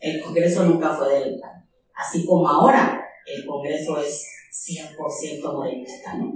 el 0.00 0.22
Congreso 0.22 0.64
nunca 0.64 0.94
fue 0.94 1.20
del 1.20 1.40
PAN. 1.40 1.64
Así 1.94 2.24
como 2.26 2.48
ahora 2.48 3.02
el 3.26 3.46
Congreso 3.46 3.98
es 3.98 4.24
100% 4.52 5.52
morenista, 5.52 6.14
¿no? 6.14 6.32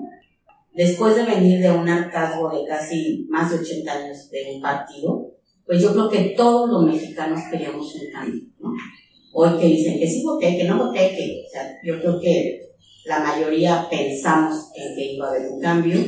Después 0.73 1.17
de 1.17 1.25
venir 1.25 1.61
de 1.61 1.71
un 1.71 1.89
hartazgo 1.89 2.51
de 2.51 2.67
casi 2.67 3.27
más 3.29 3.51
de 3.51 3.59
80 3.59 3.93
años 3.93 4.31
de 4.31 4.55
un 4.55 4.63
partido, 4.63 5.33
pues 5.71 5.83
yo 5.83 5.93
creo 5.93 6.09
que 6.09 6.35
todos 6.37 6.69
los 6.69 6.83
mexicanos 6.83 7.43
queríamos 7.49 7.95
un 7.95 8.11
cambio, 8.11 8.43
¿no? 8.59 8.73
Hoy 9.33 9.57
que 9.57 9.67
dicen 9.67 10.01
que 10.01 10.09
sí 10.09 10.25
voté, 10.25 10.57
que 10.57 10.65
no 10.65 10.85
voté, 10.85 11.15
que, 11.15 11.45
o 11.47 11.49
sea, 11.49 11.79
yo 11.85 12.01
creo 12.01 12.19
que 12.19 12.61
la 13.05 13.21
mayoría 13.21 13.87
pensamos 13.89 14.73
en 14.75 14.97
que 14.97 15.13
iba 15.13 15.29
a 15.29 15.31
haber 15.31 15.49
un 15.49 15.61
cambio 15.61 16.01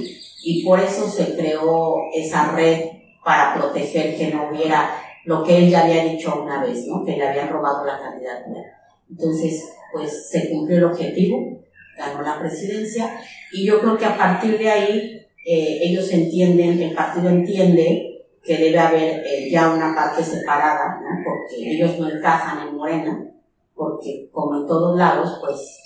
y 0.43 0.65
por 0.65 0.81
eso 0.81 1.09
se 1.09 1.37
creó 1.37 1.95
esa 2.13 2.57
red 2.57 2.87
para 3.25 3.55
proteger 3.55 4.17
que 4.17 4.35
no 4.35 4.51
hubiera 4.51 5.01
lo 5.27 5.45
que 5.45 5.59
él 5.59 5.71
ya 5.71 5.85
había 5.85 6.07
dicho 6.07 6.43
una 6.43 6.65
vez, 6.65 6.85
¿no? 6.89 7.05
Que 7.05 7.17
le 7.17 7.29
habían 7.29 7.49
robado 7.49 7.87
la 7.87 8.01
candidatura. 8.01 8.63
Entonces, 9.09 9.63
pues 9.93 10.29
se 10.29 10.51
cumplió 10.51 10.79
el 10.79 10.85
objetivo, 10.87 11.63
ganó 11.97 12.21
la 12.23 12.41
presidencia 12.41 13.17
y 13.53 13.65
yo 13.65 13.79
creo 13.81 13.97
que 13.97 14.07
a 14.07 14.19
partir 14.19 14.59
de 14.59 14.69
ahí 14.69 15.25
eh, 15.47 15.79
ellos 15.83 16.13
entienden, 16.13 16.83
el 16.83 16.95
partido 16.95 17.29
entiende 17.29 18.09
que 18.43 18.57
debe 18.57 18.78
haber 18.78 19.22
eh, 19.24 19.49
ya 19.51 19.72
una 19.72 19.95
parte 19.95 20.22
separada, 20.22 21.01
¿no? 21.01 21.09
Porque 21.24 21.74
ellos 21.74 21.99
no 21.99 22.11
encajan 22.11 22.68
en 22.68 22.76
Morena, 22.76 23.32
porque 23.74 24.28
como 24.32 24.57
en 24.57 24.66
todos 24.66 24.99
lados, 24.99 25.38
pues 25.40 25.78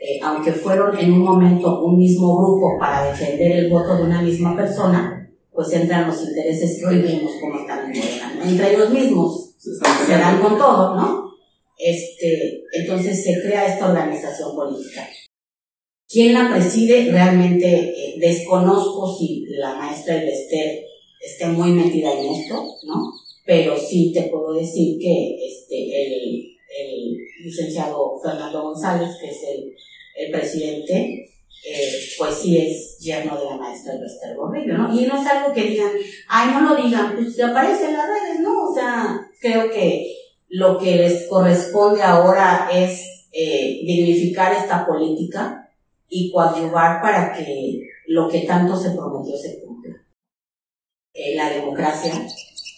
eh, 0.00 0.20
aunque 0.22 0.52
fueron 0.52 0.96
en 0.98 1.12
un 1.12 1.20
momento 1.20 1.84
un 1.84 1.98
mismo 1.98 2.36
grupo 2.36 2.78
para 2.78 3.06
defender 3.06 3.52
el 3.52 3.70
voto 3.70 3.96
de 3.96 4.02
una 4.04 4.22
misma 4.22 4.56
persona, 4.56 5.30
pues 5.52 5.72
entran 5.72 6.06
los 6.06 6.22
intereses 6.22 6.78
que 6.78 6.86
hoy 6.86 7.00
vemos 7.00 7.32
como 7.40 7.60
están 7.60 7.90
en 7.90 8.48
entre 8.48 8.74
ellos 8.74 8.90
mismos, 8.90 9.54
se 9.58 10.12
dan 10.12 10.40
con 10.40 10.58
todo, 10.58 10.96
¿no? 10.96 11.30
Este, 11.78 12.62
entonces 12.72 13.24
se 13.24 13.40
crea 13.42 13.66
esta 13.66 13.90
organización 13.90 14.54
política. 14.54 15.08
¿Quién 16.08 16.34
la 16.34 16.50
preside? 16.50 17.10
Realmente 17.10 17.66
eh, 17.66 18.14
desconozco 18.20 19.16
si 19.16 19.46
la 19.58 19.74
maestra 19.74 20.22
Elester 20.22 20.84
esté 21.24 21.46
muy 21.46 21.70
metida 21.72 22.12
en 22.12 22.34
esto, 22.34 22.64
¿no? 22.86 23.12
Pero 23.46 23.76
sí 23.78 24.12
te 24.12 24.24
puedo 24.24 24.54
decir 24.54 24.98
que 24.98 25.36
este, 25.46 26.02
el, 26.02 26.50
licenciado 27.42 28.18
Fernando 28.22 28.62
González, 28.62 29.10
que 29.20 29.28
es 29.28 29.38
el, 29.42 29.76
el 30.16 30.30
presidente, 30.32 31.28
eh, 31.66 31.92
pues 32.18 32.34
sí 32.34 32.58
es 32.58 32.98
yerno 32.98 33.38
de 33.38 33.46
la 33.46 33.56
maestra 33.56 33.94
Lester 33.94 34.36
Gordillo, 34.36 34.78
¿no? 34.78 34.92
Y 34.92 35.06
no 35.06 35.20
es 35.20 35.26
algo 35.26 35.52
que 35.52 35.62
digan, 35.64 35.90
ay, 36.28 36.50
no 36.52 36.74
lo 36.74 36.82
digan, 36.82 37.14
pues 37.14 37.40
aparece 37.40 37.86
en 37.86 37.94
las 37.94 38.06
redes, 38.06 38.40
¿no? 38.40 38.70
O 38.70 38.74
sea, 38.74 39.20
creo 39.40 39.70
que 39.70 40.14
lo 40.48 40.78
que 40.78 40.96
les 40.96 41.26
corresponde 41.26 42.02
ahora 42.02 42.68
es 42.72 43.28
eh, 43.32 43.80
dignificar 43.84 44.52
esta 44.52 44.86
política 44.86 45.70
y 46.08 46.30
coadyuvar 46.30 47.00
para 47.00 47.32
que 47.32 47.80
lo 48.06 48.28
que 48.28 48.40
tanto 48.40 48.76
se 48.76 48.90
prometió 48.90 49.36
se 49.36 49.60
cumpla. 49.60 49.73
Eh, 51.14 51.36
la 51.36 51.48
democracia. 51.48 52.12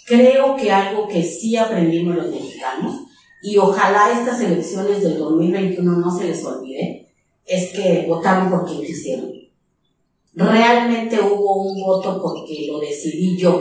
Creo 0.05 0.57
que 0.57 0.71
algo 0.71 1.09
que 1.09 1.23
sí 1.23 1.57
aprendimos 1.57 2.17
los 2.17 2.31
mexicanos, 2.31 2.95
y 3.43 3.57
ojalá 3.57 4.13
estas 4.13 4.43
elecciones 4.43 5.03
del 5.03 5.17
2021 5.19 5.91
no 5.97 6.11
se 6.15 6.25
les 6.27 6.45
olvide, 6.45 7.09
es 7.47 7.73
que 7.73 8.05
votaron 8.07 8.51
por 8.51 8.67
quien 8.67 8.83
quisieron. 8.83 9.33
Realmente 10.35 11.19
hubo 11.19 11.63
un 11.63 11.81
voto 11.81 12.21
porque 12.23 12.67
lo 12.71 12.79
decidí 12.79 13.39
yo, 13.39 13.59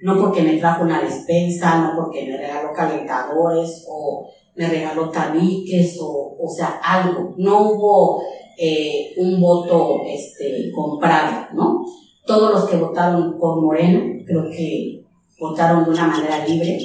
no 0.00 0.18
porque 0.18 0.40
me 0.40 0.56
trajo 0.56 0.84
una 0.84 1.02
despensa, 1.02 1.78
no 1.78 2.02
porque 2.02 2.24
me 2.24 2.38
regaló 2.38 2.72
calentadores 2.72 3.84
o 3.86 4.30
me 4.54 4.66
regaló 4.66 5.10
tabiques 5.10 5.98
o, 6.00 6.38
o 6.40 6.48
sea, 6.48 6.80
algo. 6.82 7.34
No 7.36 7.70
hubo 7.70 8.22
eh, 8.56 9.12
un 9.18 9.38
voto 9.42 10.04
este, 10.06 10.72
comprado, 10.72 11.48
¿no? 11.52 11.84
Todos 12.26 12.52
los 12.52 12.68
que 12.68 12.76
votaron 12.76 13.38
por 13.38 13.62
Moreno, 13.62 14.22
creo 14.26 14.50
que 14.50 15.04
votaron 15.38 15.84
de 15.84 15.90
una 15.90 16.08
manera 16.08 16.46
libre 16.46 16.78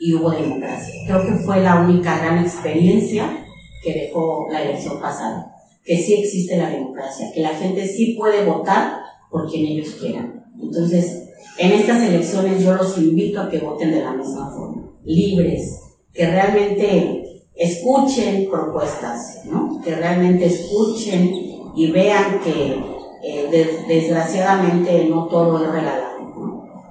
y 0.00 0.14
hubo 0.14 0.30
democracia. 0.30 0.94
Creo 1.06 1.22
que 1.22 1.44
fue 1.44 1.60
la 1.60 1.80
única 1.80 2.18
gran 2.18 2.38
experiencia 2.38 3.44
que 3.84 3.92
dejó 3.92 4.46
la 4.50 4.62
elección 4.62 5.00
pasada 5.00 5.50
que 5.84 5.96
sí 5.96 6.14
existe 6.14 6.56
la 6.56 6.70
democracia, 6.70 7.30
que 7.34 7.40
la 7.40 7.50
gente 7.50 7.86
sí 7.86 8.14
puede 8.18 8.44
votar 8.44 9.00
por 9.30 9.50
quien 9.50 9.66
ellos 9.66 9.96
quieran. 10.00 10.44
Entonces, 10.60 11.30
en 11.58 11.72
estas 11.72 12.02
elecciones 12.02 12.62
yo 12.62 12.74
los 12.74 12.96
invito 12.98 13.40
a 13.40 13.48
que 13.48 13.58
voten 13.58 13.90
de 13.90 14.02
la 14.02 14.12
misma 14.12 14.50
forma, 14.50 14.82
libres, 15.04 15.80
que 16.12 16.26
realmente 16.26 17.42
escuchen 17.56 18.48
propuestas, 18.50 19.40
¿no? 19.46 19.80
que 19.82 19.94
realmente 19.94 20.46
escuchen 20.46 21.34
y 21.74 21.90
vean 21.90 22.40
que 22.40 22.82
eh, 23.22 23.82
desgraciadamente 23.86 25.04
no 25.04 25.26
todo 25.26 25.62
es 25.62 25.70
regalado. 25.70 26.20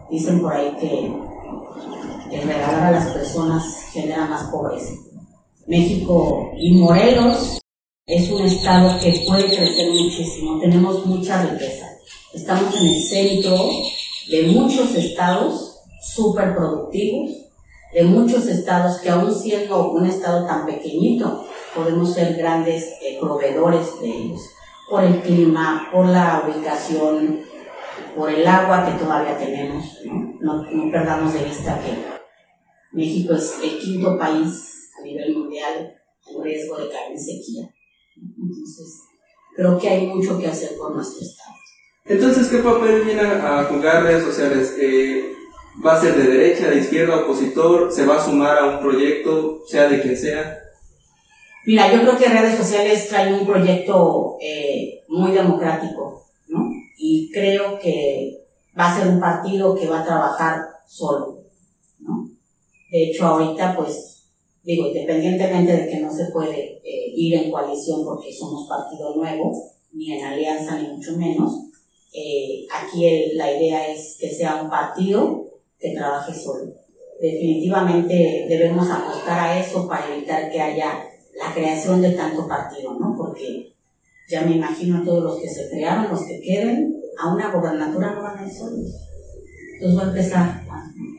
Dicen 0.09 0.41
por 0.41 0.53
ahí 0.53 0.75
que 0.79 1.11
el 2.31 2.47
regalar 2.47 2.85
a 2.85 2.91
las 2.91 3.07
personas 3.07 3.89
genera 3.91 4.25
más 4.25 4.49
pobreza. 4.49 4.93
México 5.67 6.51
y 6.57 6.73
Morelos 6.73 7.59
es 8.05 8.31
un 8.31 8.43
estado 8.43 8.99
que 8.99 9.23
puede 9.27 9.55
crecer 9.55 9.91
muchísimo, 9.91 10.59
tenemos 10.59 11.05
mucha 11.05 11.43
riqueza. 11.43 11.85
Estamos 12.33 12.75
en 12.81 12.87
el 12.87 13.01
centro 13.03 13.55
de 14.31 14.43
muchos 14.47 14.95
estados 14.95 15.77
súper 16.01 16.55
productivos, 16.55 17.31
de 17.93 18.03
muchos 18.03 18.47
estados 18.47 18.97
que 18.97 19.09
aún 19.09 19.33
siendo 19.33 19.91
un 19.91 20.07
estado 20.07 20.45
tan 20.45 20.65
pequeñito, 20.65 21.45
podemos 21.75 22.13
ser 22.13 22.35
grandes 22.35 22.83
eh, 23.03 23.17
proveedores 23.19 23.99
de 24.01 24.09
ellos, 24.09 24.41
por 24.89 25.03
el 25.03 25.21
clima, 25.21 25.87
por 25.91 26.07
la 26.07 26.43
ubicación, 26.45 27.41
por 28.15 28.31
el 28.31 28.45
agua 28.47 28.85
que 28.85 29.03
todavía 29.03 29.37
tenemos. 29.37 29.85
No, 30.41 30.65
perdamos 30.91 31.33
de 31.33 31.43
vista 31.43 31.79
que 31.79 31.95
México 32.91 33.35
es 33.35 33.59
el 33.61 33.77
quinto 33.77 34.17
país 34.17 34.91
a 34.99 35.03
nivel 35.03 35.35
mundial 35.35 35.95
en 36.27 36.43
riesgo 36.43 36.77
de 36.77 36.89
caer 36.89 37.11
en 37.11 37.19
sequía. 37.19 37.69
Entonces, 38.17 39.01
creo 39.55 39.77
que 39.77 39.89
hay 39.89 40.07
mucho 40.07 40.39
que 40.39 40.47
hacer 40.47 40.77
por 40.77 40.95
nuestro 40.95 41.21
Estado. 41.21 41.55
Entonces, 42.05 42.47
¿qué 42.47 42.57
papel 42.57 43.03
viene 43.03 43.21
a 43.21 43.65
jugar 43.65 44.03
redes 44.03 44.23
sociales? 44.23 44.75
Eh, 44.79 45.33
¿Va 45.85 45.93
a 45.93 46.01
ser 46.01 46.15
de 46.15 46.23
derecha, 46.23 46.69
de 46.69 46.79
izquierda, 46.79 47.17
opositor? 47.17 47.91
¿Se 47.91 48.05
va 48.05 48.17
a 48.17 48.25
sumar 48.25 48.57
a 48.57 48.65
un 48.65 48.79
proyecto, 48.79 49.61
sea 49.67 49.87
de 49.87 50.01
quien 50.01 50.17
sea? 50.17 50.57
Mira, 51.65 51.91
yo 51.91 52.01
creo 52.01 52.17
que 52.17 52.29
redes 52.29 52.57
sociales 52.57 53.09
traen 53.09 53.33
un 53.33 53.45
proyecto 53.45 54.37
eh, 54.41 55.03
muy 55.09 55.31
democrático, 55.31 56.25
¿no? 56.47 56.69
Y 56.97 57.29
creo 57.31 57.77
que 57.79 58.45
va 58.77 58.91
a 58.91 58.97
ser 58.97 59.09
un 59.09 59.19
partido 59.19 59.75
que 59.75 59.87
va 59.87 60.01
a 60.01 60.05
trabajar 60.05 60.61
solo, 60.87 61.39
¿no? 61.99 62.29
De 62.89 63.09
hecho, 63.09 63.25
ahorita, 63.25 63.75
pues, 63.75 64.23
digo, 64.63 64.87
independientemente 64.87 65.75
de 65.75 65.89
que 65.89 65.99
no 65.99 66.11
se 66.11 66.25
puede 66.25 66.79
eh, 66.83 67.13
ir 67.15 67.35
en 67.35 67.51
coalición 67.51 68.03
porque 68.05 68.33
somos 68.33 68.67
partido 68.67 69.15
nuevo, 69.15 69.51
ni 69.91 70.13
en 70.13 70.25
alianza, 70.25 70.79
ni 70.79 70.87
mucho 70.87 71.17
menos, 71.17 71.53
eh, 72.13 72.65
aquí 72.71 73.33
la 73.33 73.51
idea 73.51 73.91
es 73.91 74.17
que 74.19 74.29
sea 74.29 74.61
un 74.63 74.69
partido 74.69 75.45
que 75.77 75.91
trabaje 75.91 76.33
solo. 76.33 76.73
Definitivamente 77.21 78.45
debemos 78.47 78.89
apostar 78.89 79.39
a 79.39 79.59
eso 79.59 79.87
para 79.87 80.15
evitar 80.15 80.49
que 80.49 80.61
haya 80.61 81.05
la 81.39 81.53
creación 81.53 82.01
de 82.01 82.11
tanto 82.11 82.47
partido, 82.47 82.97
¿no? 82.99 83.15
Porque 83.17 83.73
ya 84.29 84.41
me 84.41 84.55
imagino 84.55 84.99
a 84.99 85.05
todos 85.05 85.23
los 85.23 85.41
que 85.41 85.49
se 85.49 85.69
crearon, 85.69 86.11
los 86.11 86.23
que 86.23 86.39
queden, 86.41 86.95
a 87.17 87.33
una 87.33 87.51
gobernatura 87.51 88.13
no 88.13 88.21
van 88.21 88.37
a 88.39 88.47
ir 88.47 88.53
solos. 88.53 88.87
Entonces 89.73 89.97
va 89.97 90.03
a 90.03 90.09
empezar. 90.09 90.63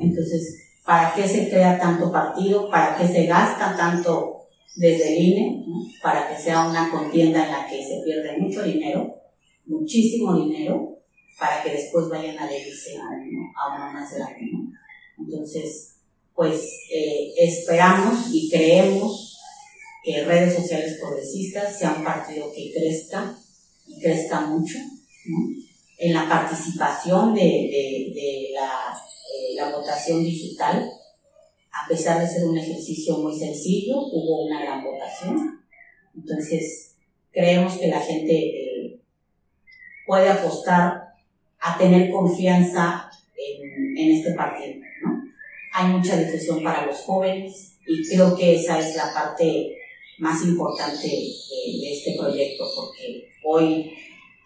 Entonces, 0.00 0.58
¿para 0.84 1.14
qué 1.14 1.26
se 1.26 1.48
crea 1.48 1.78
tanto 1.78 2.12
partido? 2.12 2.70
¿Para 2.70 2.96
qué 2.96 3.06
se 3.08 3.26
gasta 3.26 3.76
tanto 3.76 4.46
desde 4.76 5.16
el 5.16 5.22
INE? 5.22 5.64
Para 6.02 6.28
que 6.28 6.40
sea 6.40 6.68
una 6.68 6.90
contienda 6.90 7.44
en 7.44 7.52
la 7.52 7.66
que 7.66 7.82
se 7.82 8.02
pierde 8.04 8.38
mucho 8.38 8.62
dinero, 8.62 9.14
muchísimo 9.66 10.34
dinero, 10.34 10.98
para 11.38 11.62
que 11.62 11.70
después 11.70 12.08
vayan 12.08 12.38
a 12.38 12.44
adherirse 12.44 12.96
a 12.98 13.06
uno, 13.08 13.52
a 13.56 13.76
uno 13.76 13.92
más 13.92 14.14
grande. 14.14 14.50
Entonces, 15.18 15.96
pues 16.34 16.62
eh, 16.92 17.32
esperamos 17.38 18.28
y 18.32 18.48
creemos 18.50 19.29
que 20.02 20.24
redes 20.24 20.54
sociales 20.54 20.98
progresistas 21.00 21.78
sea 21.78 21.94
un 21.98 22.04
partido 22.04 22.50
que 22.52 22.72
crezca 22.72 23.36
y 23.86 24.00
crezca 24.00 24.40
mucho 24.42 24.78
en 25.98 26.14
la 26.14 26.28
participación 26.28 27.34
de, 27.34 27.42
de, 27.42 28.48
la, 28.54 28.96
eh, 29.34 29.54
la, 29.56 29.76
votación 29.76 30.22
digital. 30.22 30.90
A 31.72 31.88
pesar 31.88 32.20
de 32.20 32.26
ser 32.26 32.44
un 32.44 32.56
ejercicio 32.56 33.18
muy 33.18 33.38
sencillo, 33.38 33.98
hubo 33.98 34.46
una 34.46 34.62
gran 34.62 34.82
votación. 34.82 35.62
Entonces, 36.16 36.96
creemos 37.30 37.76
que 37.76 37.88
la 37.88 38.00
gente 38.00 38.32
eh, 38.32 39.00
puede 40.06 40.30
apostar 40.30 41.10
a 41.60 41.78
tener 41.78 42.10
confianza 42.10 43.10
en, 43.36 43.98
en 43.98 44.16
este 44.16 44.32
partido. 44.32 44.80
¿no? 45.02 45.22
Hay 45.74 45.88
mucha 45.88 46.16
difusión 46.16 46.64
para 46.64 46.86
los 46.86 46.98
jóvenes 47.00 47.76
y 47.86 48.08
creo 48.08 48.34
que 48.34 48.56
esa 48.56 48.78
es 48.78 48.96
la 48.96 49.12
parte 49.12 49.79
más 50.20 50.44
importante 50.44 51.08
de, 51.08 51.92
este 51.92 52.16
proyecto 52.18 52.64
porque 52.76 53.28
hoy 53.44 53.90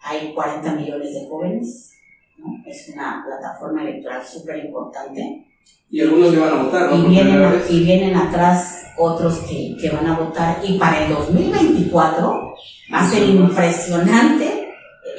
hay 0.01 0.33
40 0.33 0.73
millones 0.73 1.13
de 1.13 1.27
jóvenes, 1.27 1.91
¿no? 2.37 2.45
es 2.65 2.89
una 2.93 3.23
plataforma 3.25 3.81
electoral 3.83 4.25
súper 4.25 4.65
importante. 4.65 5.45
Y 5.89 6.01
algunos 6.01 6.33
le 6.33 6.39
van 6.39 6.59
a 6.59 6.63
votar, 6.63 6.91
¿no? 6.91 7.05
Y 7.05 7.09
vienen, 7.09 7.61
y 7.69 7.83
vienen 7.83 8.15
atrás 8.15 8.83
otros 8.97 9.37
que, 9.39 9.75
que, 9.79 9.89
van 9.89 10.07
a 10.07 10.17
votar. 10.17 10.59
Y 10.63 10.77
para 10.77 11.05
el 11.05 11.13
2024 11.13 12.53
va 12.93 12.99
a 12.99 13.09
ser 13.09 13.29
impresionante 13.29 14.69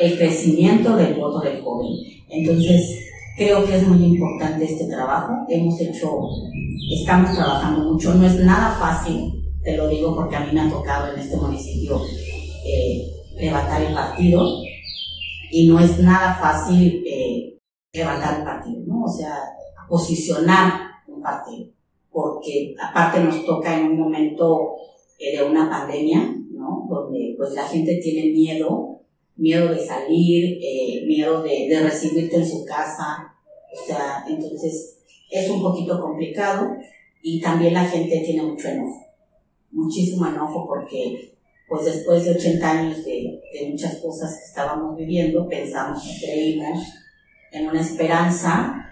el 0.00 0.18
crecimiento 0.18 0.96
del 0.96 1.14
voto 1.14 1.40
del 1.40 1.62
joven. 1.62 1.96
Entonces, 2.28 3.06
creo 3.36 3.64
que 3.64 3.76
es 3.76 3.86
muy 3.86 4.04
importante 4.04 4.64
este 4.64 4.86
trabajo. 4.86 5.46
Hemos 5.48 5.80
hecho, 5.80 6.10
estamos 7.00 7.34
trabajando 7.34 7.92
mucho. 7.92 8.14
No 8.14 8.26
es 8.26 8.34
nada 8.36 8.76
fácil 8.78 9.45
te 9.66 9.76
lo 9.76 9.88
digo 9.88 10.14
porque 10.14 10.36
a 10.36 10.40
mí 10.46 10.52
me 10.52 10.60
ha 10.60 10.70
tocado 10.70 11.12
en 11.12 11.18
este 11.18 11.36
municipio 11.36 12.00
eh, 12.64 13.10
levantar 13.36 13.82
el 13.82 13.92
partido 13.92 14.62
y 15.50 15.66
no 15.66 15.80
es 15.80 15.98
nada 15.98 16.36
fácil 16.40 17.02
eh, 17.04 17.58
levantar 17.92 18.38
el 18.38 18.44
partido, 18.44 18.84
¿no? 18.86 19.02
O 19.02 19.08
sea, 19.08 19.42
posicionar 19.88 20.72
un 21.08 21.20
partido, 21.20 21.66
porque 22.12 22.76
aparte 22.80 23.18
nos 23.18 23.44
toca 23.44 23.76
en 23.76 23.86
un 23.86 23.98
momento 23.98 24.76
eh, 25.18 25.36
de 25.36 25.42
una 25.42 25.68
pandemia, 25.68 26.32
¿no? 26.52 26.86
Donde 26.88 27.34
pues 27.36 27.52
la 27.54 27.64
gente 27.64 27.96
tiene 27.96 28.30
miedo, 28.30 29.00
miedo 29.34 29.74
de 29.74 29.84
salir, 29.84 30.60
miedo 31.08 31.42
de, 31.42 31.66
de 31.68 31.80
recibirte 31.82 32.36
en 32.36 32.48
su 32.48 32.64
casa, 32.64 33.34
o 33.72 33.84
sea, 33.84 34.24
entonces 34.28 35.02
es 35.28 35.50
un 35.50 35.60
poquito 35.60 36.00
complicado 36.00 36.68
y 37.20 37.40
también 37.40 37.74
la 37.74 37.84
gente 37.84 38.22
tiene 38.24 38.42
mucho 38.42 38.68
enojo 38.68 39.05
muchísimo 39.76 40.26
enojo 40.26 40.66
porque 40.66 41.36
pues 41.68 41.84
después 41.84 42.24
de 42.24 42.30
80 42.32 42.70
años 42.70 43.04
de, 43.04 43.40
de 43.52 43.68
muchas 43.70 43.96
cosas 43.96 44.38
que 44.38 44.44
estábamos 44.44 44.96
viviendo, 44.96 45.48
pensamos 45.48 46.02
y 46.04 46.24
creímos 46.24 46.78
en 47.52 47.68
una 47.68 47.80
esperanza 47.80 48.82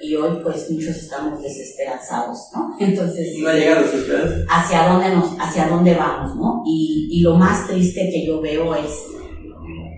y 0.00 0.16
hoy 0.16 0.42
pues 0.42 0.68
muchos 0.70 0.96
estamos 0.96 1.40
desesperanzados, 1.42 2.48
¿no? 2.54 2.76
Entonces... 2.80 3.38
No 3.38 3.48
ha 3.48 3.54
llegado 3.54 3.84
esa 3.84 3.96
esperanza. 3.96 4.46
Hacia 4.48 4.88
dónde, 4.88 5.10
nos, 5.10 5.36
hacia 5.38 5.68
dónde 5.68 5.94
vamos, 5.94 6.34
¿no? 6.36 6.62
Y, 6.66 7.08
y 7.12 7.20
lo 7.20 7.36
más 7.36 7.68
triste 7.68 8.10
que 8.10 8.26
yo 8.26 8.40
veo 8.40 8.74
es 8.74 8.90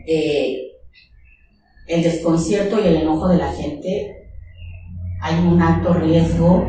eh, 0.07 0.73
el 1.87 2.03
desconcierto 2.03 2.81
y 2.81 2.89
el 2.89 2.97
enojo 2.97 3.29
de 3.29 3.39
la 3.39 3.53
gente. 3.53 4.29
Hay 5.23 5.39
un 5.39 5.63
alto 5.63 5.95
riesgo 5.95 6.65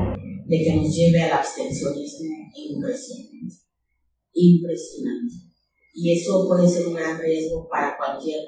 de 0.46 0.64
que 0.64 0.76
nos 0.76 0.96
lleve 0.96 1.24
al 1.24 1.34
abstencionismo 1.34 2.36
impresionante 2.56 3.65
impresionante. 4.36 5.34
Y 5.94 6.14
eso 6.14 6.46
puede 6.48 6.68
ser 6.68 6.88
un 6.88 6.94
gran 6.94 7.20
riesgo 7.20 7.68
para 7.70 7.98
cualquier 7.98 8.42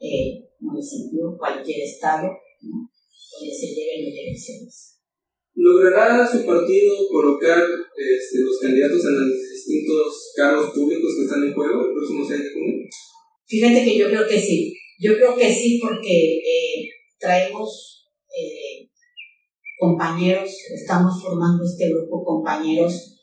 eh, 0.00 0.48
municipio, 0.58 1.36
cualquier 1.38 1.82
estado, 1.82 2.28
¿no? 2.62 2.90
donde 3.32 3.54
se 3.54 3.66
lleven 3.66 4.12
elecciones. 4.12 4.96
¿Logrará 5.54 6.26
su 6.26 6.44
partido 6.44 6.94
colocar 7.10 7.62
este, 7.96 8.38
los 8.40 8.58
candidatos 8.60 9.04
en 9.06 9.20
los 9.20 9.28
distintos 9.52 10.32
cargos 10.36 10.70
públicos 10.74 11.14
que 11.16 11.24
están 11.24 11.44
en 11.44 11.54
juego 11.54 11.86
el 11.86 11.92
próximo 11.92 12.24
6 12.26 12.40
de 12.40 12.52
junio? 12.52 12.86
Fíjate 13.46 13.84
que 13.84 13.98
yo 13.98 14.08
creo 14.08 14.26
que 14.26 14.38
sí. 14.38 14.74
Yo 14.98 15.14
creo 15.16 15.36
que 15.36 15.52
sí 15.52 15.78
porque 15.80 16.38
eh, 16.38 16.88
traemos 17.18 18.06
eh, 18.28 18.88
compañeros, 19.78 20.50
estamos 20.74 21.22
formando 21.22 21.64
este 21.64 21.90
grupo 21.90 22.22
compañeros 22.24 23.16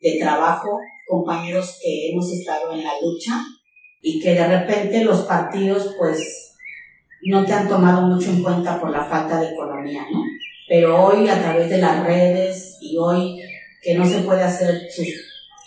de 0.00 0.18
trabajo 0.18 0.78
compañeros 1.12 1.78
que 1.82 2.10
hemos 2.10 2.32
estado 2.32 2.72
en 2.72 2.82
la 2.82 2.92
lucha 3.02 3.44
y 4.00 4.18
que 4.18 4.32
de 4.32 4.46
repente 4.46 5.04
los 5.04 5.20
partidos 5.22 5.94
pues 5.98 6.56
no 7.24 7.44
te 7.44 7.52
han 7.52 7.68
tomado 7.68 8.00
mucho 8.06 8.30
en 8.30 8.42
cuenta 8.42 8.80
por 8.80 8.90
la 8.90 9.04
falta 9.04 9.38
de 9.38 9.50
economía, 9.50 10.06
¿no? 10.10 10.22
Pero 10.66 11.04
hoy 11.04 11.28
a 11.28 11.38
través 11.40 11.68
de 11.68 11.78
las 11.78 12.04
redes 12.06 12.78
y 12.80 12.96
hoy 12.96 13.38
que 13.82 13.94
no 13.94 14.06
se 14.06 14.20
puede 14.20 14.42
hacer 14.42 14.90
sus, 14.90 15.06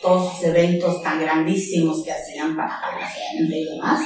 todos 0.02 0.34
sus 0.34 0.46
eventos 0.46 1.04
tan 1.04 1.22
grandísimos 1.22 2.04
que 2.04 2.12
hacían 2.12 2.56
para 2.56 2.80
la 3.00 3.08
gente 3.08 3.56
y 3.56 3.66
demás, 3.66 4.02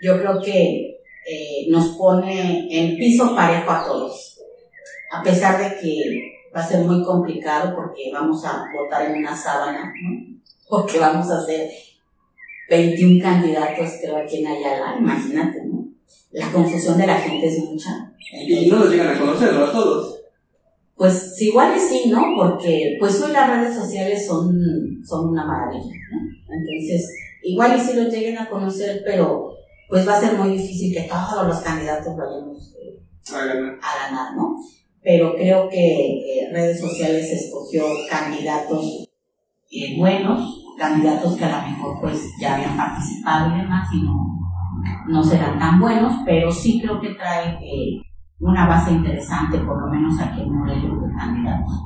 yo 0.00 0.18
creo 0.20 0.40
que 0.40 1.00
eh, 1.26 1.66
nos 1.68 1.96
pone 1.96 2.68
en 2.70 2.96
piso 2.96 3.34
parejo 3.34 3.70
a 3.72 3.84
todos. 3.84 4.38
A 5.12 5.22
pesar 5.22 5.58
de 5.58 5.80
que 5.80 5.92
va 6.54 6.60
a 6.60 6.66
ser 6.66 6.84
muy 6.84 7.02
complicado 7.02 7.74
porque 7.74 8.10
vamos 8.12 8.44
a 8.44 8.66
votar 8.72 9.06
en 9.06 9.18
una 9.18 9.36
sábana, 9.36 9.92
¿no? 10.00 10.39
Porque 10.70 10.98
vamos 10.98 11.28
a 11.30 11.40
hacer 11.40 11.70
21 12.70 13.22
candidatos, 13.22 13.90
creo, 14.00 14.16
aquí 14.16 14.38
en 14.38 14.46
Ayala, 14.46 14.96
imagínate, 14.98 15.64
¿no? 15.66 15.88
La 16.30 16.50
confusión 16.52 16.96
de 16.96 17.06
la 17.08 17.16
gente 17.16 17.48
es 17.48 17.58
mucha. 17.58 18.14
y 18.32 18.70
no 18.70 18.78
los 18.78 18.90
llegan 18.90 19.16
a 19.16 19.18
conocer, 19.18 19.52
¿no? 19.52 19.64
A 19.64 19.72
todos. 19.72 20.20
Pues 20.94 21.42
igual 21.42 21.78
sí, 21.78 22.08
¿no? 22.08 22.22
Porque 22.36 22.96
pues 23.00 23.20
hoy 23.20 23.32
las 23.32 23.50
redes 23.50 23.74
sociales 23.74 24.24
son, 24.26 25.02
son 25.04 25.30
una 25.30 25.44
maravilla, 25.44 25.94
¿no? 26.12 26.54
Entonces, 26.54 27.10
igual 27.42 27.76
y 27.76 27.80
sí 27.80 27.94
los 27.94 28.12
lleguen 28.12 28.38
a 28.38 28.48
conocer, 28.48 29.02
pero 29.04 29.50
pues 29.90 30.06
va 30.06 30.16
a 30.16 30.20
ser 30.20 30.38
muy 30.38 30.56
difícil 30.56 30.94
que 30.94 31.08
todos 31.08 31.48
los 31.48 31.58
candidatos 31.58 32.16
vayamos 32.16 32.76
eh, 32.80 33.00
a, 33.32 33.44
ganar. 33.44 34.36
¿no? 34.36 34.56
Pero 35.02 35.34
creo 35.34 35.68
que 35.68 35.78
eh, 35.78 36.48
redes 36.52 36.80
sociales 36.80 37.30
escogió 37.32 37.84
candidatos 38.08 39.08
eh, 39.72 39.96
buenos, 39.98 40.59
candidatos 40.80 41.36
que 41.36 41.44
a 41.44 41.60
lo 41.60 41.68
mejor 41.68 42.00
pues 42.00 42.32
ya 42.40 42.54
habían 42.54 42.74
participado 42.74 43.54
y 43.54 43.58
demás 43.58 43.86
y 43.92 44.02
no, 44.02 44.38
no 45.08 45.22
serán 45.22 45.58
tan 45.58 45.78
buenos, 45.78 46.14
pero 46.24 46.50
sí 46.50 46.80
creo 46.80 46.98
que 46.98 47.14
trae 47.14 47.50
eh, 47.62 48.00
una 48.38 48.66
base 48.66 48.92
interesante, 48.92 49.58
por 49.58 49.78
lo 49.78 49.92
menos 49.92 50.18
aquí 50.18 50.40
en 50.40 50.50
Morelos, 50.50 51.02
de 51.02 51.14
candidatos. 51.14 51.84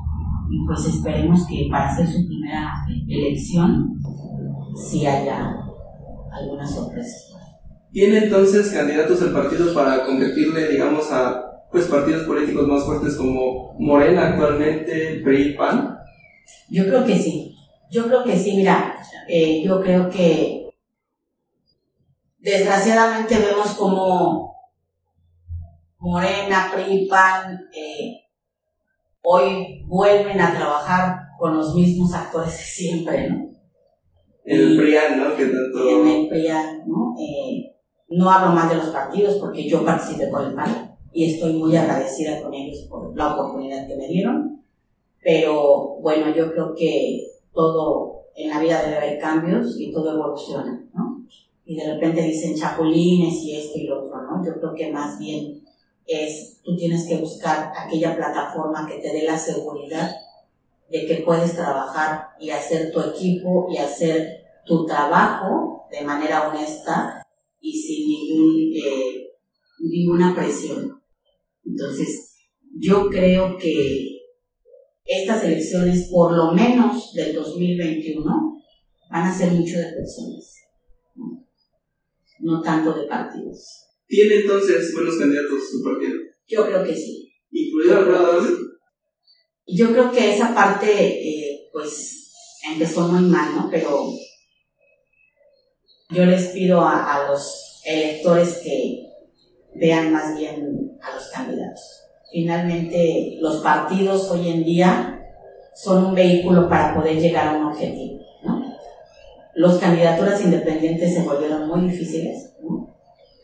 Y 0.48 0.64
pues 0.64 0.86
esperemos 0.86 1.44
que 1.48 1.66
para 1.70 1.90
hacer 1.90 2.06
su 2.06 2.24
primera 2.28 2.72
elección 3.08 3.98
sí 4.76 5.04
haya 5.04 5.56
algunas 6.32 6.72
sorpresas. 6.72 7.32
¿Tiene 7.90 8.24
entonces 8.24 8.70
candidatos 8.72 9.20
el 9.22 9.32
partido 9.32 9.74
para 9.74 10.04
competirle, 10.04 10.68
digamos, 10.68 11.10
a 11.10 11.42
pues 11.72 11.86
partidos 11.86 12.22
políticos 12.22 12.68
más 12.68 12.84
fuertes 12.84 13.16
como 13.16 13.74
Morena 13.80 14.28
actualmente, 14.28 15.20
PRI, 15.24 15.56
PAN? 15.56 15.96
Yo 16.70 16.84
creo 16.84 17.04
que 17.04 17.16
sí. 17.18 17.53
Yo 17.94 18.08
creo 18.08 18.24
que 18.24 18.36
sí, 18.36 18.56
mira, 18.56 18.96
eh, 19.28 19.62
yo 19.62 19.80
creo 19.80 20.10
que 20.10 20.68
desgraciadamente 22.38 23.38
vemos 23.38 23.68
como 23.74 24.52
Morena, 26.00 26.72
PRI, 26.74 27.06
PAN, 27.06 27.68
eh, 27.72 28.24
hoy 29.22 29.84
vuelven 29.86 30.40
a 30.40 30.56
trabajar 30.56 31.20
con 31.38 31.56
los 31.56 31.72
mismos 31.76 32.12
actores 32.14 32.50
de 32.50 32.64
siempre, 32.64 33.30
¿no? 33.30 33.50
El 34.44 34.76
PRIAN, 34.76 35.20
¿no? 35.20 35.36
Que 35.36 35.46
tanto... 35.46 35.88
En 35.88 36.08
el 36.08 36.28
PRIAN, 36.28 36.82
¿no? 36.88 37.14
Eh, 37.16 37.76
no 38.08 38.28
hablo 38.28 38.56
más 38.56 38.70
de 38.70 38.76
los 38.76 38.88
partidos 38.88 39.36
porque 39.36 39.68
yo 39.68 39.84
participé 39.84 40.30
con 40.30 40.46
el 40.46 40.54
PAN 40.54 40.96
y 41.12 41.32
estoy 41.32 41.52
muy 41.52 41.76
agradecida 41.76 42.42
con 42.42 42.52
ellos 42.54 42.88
por 42.90 43.16
la 43.16 43.34
oportunidad 43.34 43.86
que 43.86 43.96
me 43.96 44.08
dieron. 44.08 44.64
Pero 45.22 46.00
bueno, 46.00 46.34
yo 46.34 46.50
creo 46.50 46.74
que 46.74 47.33
todo 47.54 48.26
en 48.34 48.50
la 48.50 48.60
vida 48.60 48.82
debe 48.82 48.96
haber 48.96 49.18
cambios 49.18 49.78
y 49.78 49.92
todo 49.92 50.14
evoluciona, 50.14 50.84
¿no? 50.92 51.24
Y 51.64 51.76
de 51.76 51.94
repente 51.94 52.22
dicen 52.22 52.56
chapulines 52.56 53.34
y 53.42 53.56
esto 53.56 53.78
y 53.78 53.86
lo 53.86 54.04
otro, 54.04 54.20
¿no? 54.22 54.44
Yo 54.44 54.54
creo 54.60 54.74
que 54.74 54.92
más 54.92 55.18
bien 55.18 55.62
es, 56.06 56.60
tú 56.62 56.76
tienes 56.76 57.06
que 57.08 57.16
buscar 57.16 57.72
aquella 57.76 58.16
plataforma 58.16 58.86
que 58.86 58.98
te 58.98 59.12
dé 59.12 59.22
la 59.22 59.38
seguridad 59.38 60.10
de 60.90 61.06
que 61.06 61.22
puedes 61.24 61.54
trabajar 61.54 62.28
y 62.38 62.50
hacer 62.50 62.92
tu 62.92 63.00
equipo 63.00 63.68
y 63.70 63.78
hacer 63.78 64.44
tu 64.66 64.84
trabajo 64.84 65.86
de 65.90 66.02
manera 66.02 66.48
honesta 66.48 67.22
y 67.60 67.72
sin 67.72 68.08
ningún, 68.08 68.72
eh, 68.74 69.30
ninguna 69.80 70.34
presión. 70.34 71.02
Entonces, 71.64 72.36
yo 72.78 73.08
creo 73.08 73.56
que 73.56 74.13
estas 75.04 75.44
elecciones, 75.44 76.08
por 76.10 76.32
lo 76.32 76.52
menos 76.52 77.12
del 77.12 77.34
2021, 77.34 78.62
van 79.10 79.26
a 79.26 79.36
ser 79.36 79.52
mucho 79.52 79.78
de 79.78 79.92
personas, 79.92 80.56
no, 82.40 82.60
tanto 82.62 82.92
de 82.94 83.06
partidos. 83.06 83.84
¿Tiene 84.06 84.36
entonces 84.36 84.92
buenos 84.94 85.16
candidatos 85.16 85.70
su 85.70 85.82
partido? 85.82 86.14
Yo 86.46 86.66
creo 86.66 86.84
que 86.84 86.94
sí. 86.94 87.32
¿Incluido 87.50 87.98
Alfredo 87.98 88.42
Yo 89.66 89.92
creo 89.92 90.12
que 90.12 90.34
esa 90.34 90.54
parte, 90.54 90.90
eh, 90.90 91.68
pues, 91.72 92.32
empezó 92.70 93.08
muy 93.08 93.28
mal, 93.30 93.54
¿no? 93.54 93.68
Pero 93.70 94.10
yo 96.10 96.24
les 96.26 96.48
pido 96.48 96.80
a, 96.80 97.14
a 97.14 97.30
los 97.30 97.80
electores 97.84 98.60
que 98.62 99.04
vean 99.74 100.12
más 100.12 100.36
bien 100.38 100.98
a 101.00 101.14
los 101.14 101.28
candidatos. 101.28 102.03
Finalmente, 102.34 103.36
los 103.40 103.62
partidos 103.62 104.28
hoy 104.28 104.48
en 104.48 104.64
día 104.64 105.20
son 105.72 106.06
un 106.06 106.14
vehículo 106.16 106.68
para 106.68 106.92
poder 106.92 107.20
llegar 107.20 107.46
a 107.46 107.58
un 107.58 107.66
objetivo. 107.66 108.24
¿no? 108.42 108.60
Los 109.54 109.78
candidaturas 109.78 110.44
independientes 110.44 111.14
se 111.14 111.22
volvieron 111.22 111.68
muy 111.68 111.88
difíciles, 111.88 112.52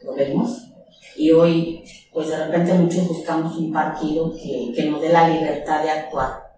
lo 0.02 0.14
vemos, 0.16 0.72
y 1.16 1.30
hoy, 1.30 1.84
pues 2.12 2.30
de 2.30 2.44
repente 2.44 2.74
muchos 2.74 3.06
buscamos 3.06 3.56
un 3.58 3.72
partido 3.72 4.34
que, 4.34 4.72
que 4.74 4.90
nos 4.90 5.00
dé 5.00 5.10
la 5.10 5.28
libertad 5.28 5.84
de 5.84 5.90
actuar. 5.90 6.50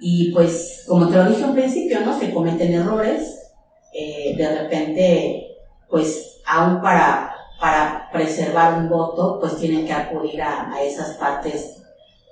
Y 0.00 0.32
pues, 0.32 0.84
como 0.88 1.08
te 1.08 1.18
lo 1.18 1.28
dije 1.28 1.44
al 1.44 1.54
principio, 1.54 2.00
¿no? 2.00 2.18
se 2.18 2.34
cometen 2.34 2.74
errores, 2.74 3.52
eh, 3.94 4.34
de 4.36 4.58
repente, 4.58 5.56
pues 5.88 6.40
aún 6.44 6.82
para 6.82 7.31
para 7.62 8.10
preservar 8.10 8.76
un 8.76 8.88
voto, 8.88 9.38
pues 9.38 9.56
tienen 9.56 9.86
que 9.86 9.92
acudir 9.92 10.42
a, 10.42 10.74
esas 10.82 11.16
partes 11.16 11.80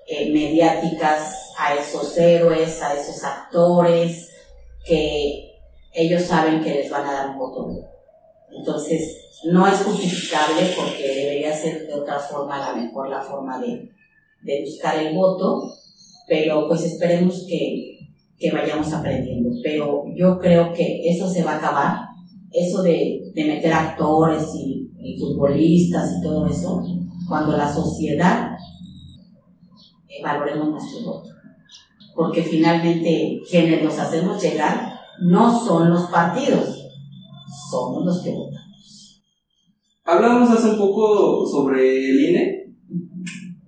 eh, 0.08 0.28
mediáticas, 0.32 1.52
a 1.56 1.76
esos 1.76 2.18
héroes, 2.18 2.82
a 2.82 2.94
esos 2.94 3.22
actores 3.22 4.28
que 4.84 5.52
ellos 5.94 6.22
saben 6.22 6.64
que 6.64 6.74
les 6.74 6.90
van 6.90 7.06
a 7.06 7.12
dar 7.12 7.28
un 7.30 7.38
voto. 7.38 7.68
Entonces, 8.50 9.18
no 9.44 9.68
es 9.68 9.80
justificable 9.82 10.74
porque 10.74 11.06
debería 11.06 11.56
ser 11.56 11.86
de 11.86 11.94
otra 11.94 12.18
forma 12.18 12.58
la 12.58 12.74
mejor 12.74 13.08
la 13.08 13.22
forma 13.22 13.60
de, 13.60 13.88
de 14.42 14.64
buscar 14.64 14.98
el 14.98 15.14
voto, 15.14 15.62
pero 16.26 16.66
pues 16.66 16.82
esperemos 16.82 17.46
que, 17.48 18.00
que 18.36 18.50
vayamos 18.50 18.92
aprendiendo. 18.92 19.50
Pero 19.62 20.06
yo 20.12 20.40
creo 20.40 20.72
que 20.72 21.08
eso 21.08 21.30
se 21.30 21.44
va 21.44 21.52
a 21.52 21.58
acabar, 21.58 21.98
eso 22.50 22.82
de, 22.82 23.30
de 23.32 23.44
meter 23.44 23.72
actores 23.72 24.42
y 24.56 24.79
futbolistas 25.18 26.18
y 26.18 26.22
todo 26.22 26.46
eso, 26.46 26.82
cuando 27.28 27.56
la 27.56 27.72
sociedad 27.72 28.56
eh, 30.08 30.22
valoremos 30.22 30.70
nuestro 30.70 31.00
voto. 31.04 31.30
Porque 32.14 32.42
finalmente 32.42 33.40
quienes 33.48 33.82
nos 33.82 33.98
hacemos 33.98 34.42
llegar 34.42 35.00
no 35.22 35.58
son 35.58 35.90
los 35.90 36.10
partidos, 36.10 36.86
somos 37.70 38.04
los 38.04 38.22
que 38.22 38.30
votamos. 38.30 39.22
Hablamos 40.04 40.50
hace 40.50 40.70
un 40.70 40.78
poco 40.78 41.46
sobre 41.46 42.10
el 42.10 42.30
INE. 42.30 42.56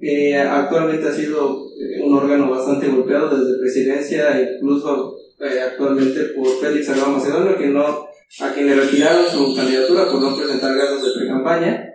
que 0.01 0.37
actualmente 0.37 1.09
ha 1.09 1.12
sido 1.12 1.66
eh, 1.78 2.03
un 2.05 2.14
órgano 2.14 2.51
bastante 2.51 2.89
golpeado 2.89 3.37
desde 3.37 3.61
presidencia, 3.61 4.57
incluso 4.57 5.14
eh, 5.39 5.61
actualmente 5.61 6.20
por 6.37 6.49
Félix 6.61 6.87
Salvador 6.87 7.18
Macedonio, 7.18 7.57
que 7.57 7.68
no 7.68 8.12
a 8.41 8.53
quien 8.53 8.66
le 8.66 8.74
retiraron 8.74 9.26
su 9.30 9.55
candidatura 9.55 10.11
por 10.11 10.20
no 10.20 10.37
presentar 10.37 10.74
gastos 10.74 11.05
de 11.05 11.20
pre-campaña. 11.20 11.95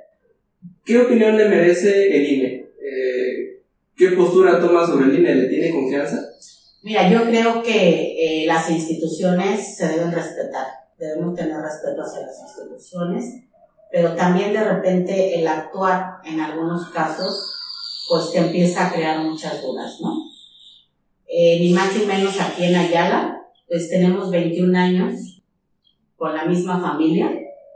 ¿Qué 0.85 0.99
opinión 0.99 1.37
le 1.37 1.49
merece 1.49 2.15
el 2.15 2.31
INE? 2.33 2.69
Eh, 2.79 3.63
¿Qué 3.95 4.09
postura 4.11 4.59
toma 4.59 4.85
sobre 4.85 5.05
el 5.05 5.19
INE? 5.19 5.35
¿Le 5.35 5.47
tiene 5.47 5.71
confianza? 5.71 6.29
Mira, 6.83 7.09
yo 7.09 7.23
creo 7.23 7.63
que 7.63 8.43
eh, 8.43 8.45
las 8.45 8.69
instituciones 8.69 9.75
se 9.75 9.87
deben 9.87 10.11
respetar, 10.11 10.67
debemos 10.97 11.35
tener 11.35 11.57
respeto 11.57 12.01
hacia 12.03 12.21
las 12.21 12.39
instituciones, 12.39 13.25
pero 13.91 14.13
también 14.13 14.53
de 14.53 14.63
repente 14.63 15.39
el 15.39 15.47
actuar 15.47 16.17
en 16.23 16.39
algunos 16.39 16.89
casos, 16.91 17.55
pues 18.07 18.31
te 18.31 18.37
empieza 18.39 18.87
a 18.87 18.93
crear 18.93 19.19
muchas 19.19 19.61
dudas, 19.61 19.97
¿no? 20.01 20.13
Eh, 21.27 21.59
ni 21.59 21.73
más 21.73 21.93
ni 21.95 22.05
menos 22.05 22.39
aquí 22.39 22.65
en 22.65 22.75
Ayala, 22.75 23.41
pues 23.67 23.89
tenemos 23.89 24.29
21 24.31 24.77
años 24.77 25.36
con 26.17 26.33
la 26.33 26.45
misma 26.45 26.81
familia 26.81 27.31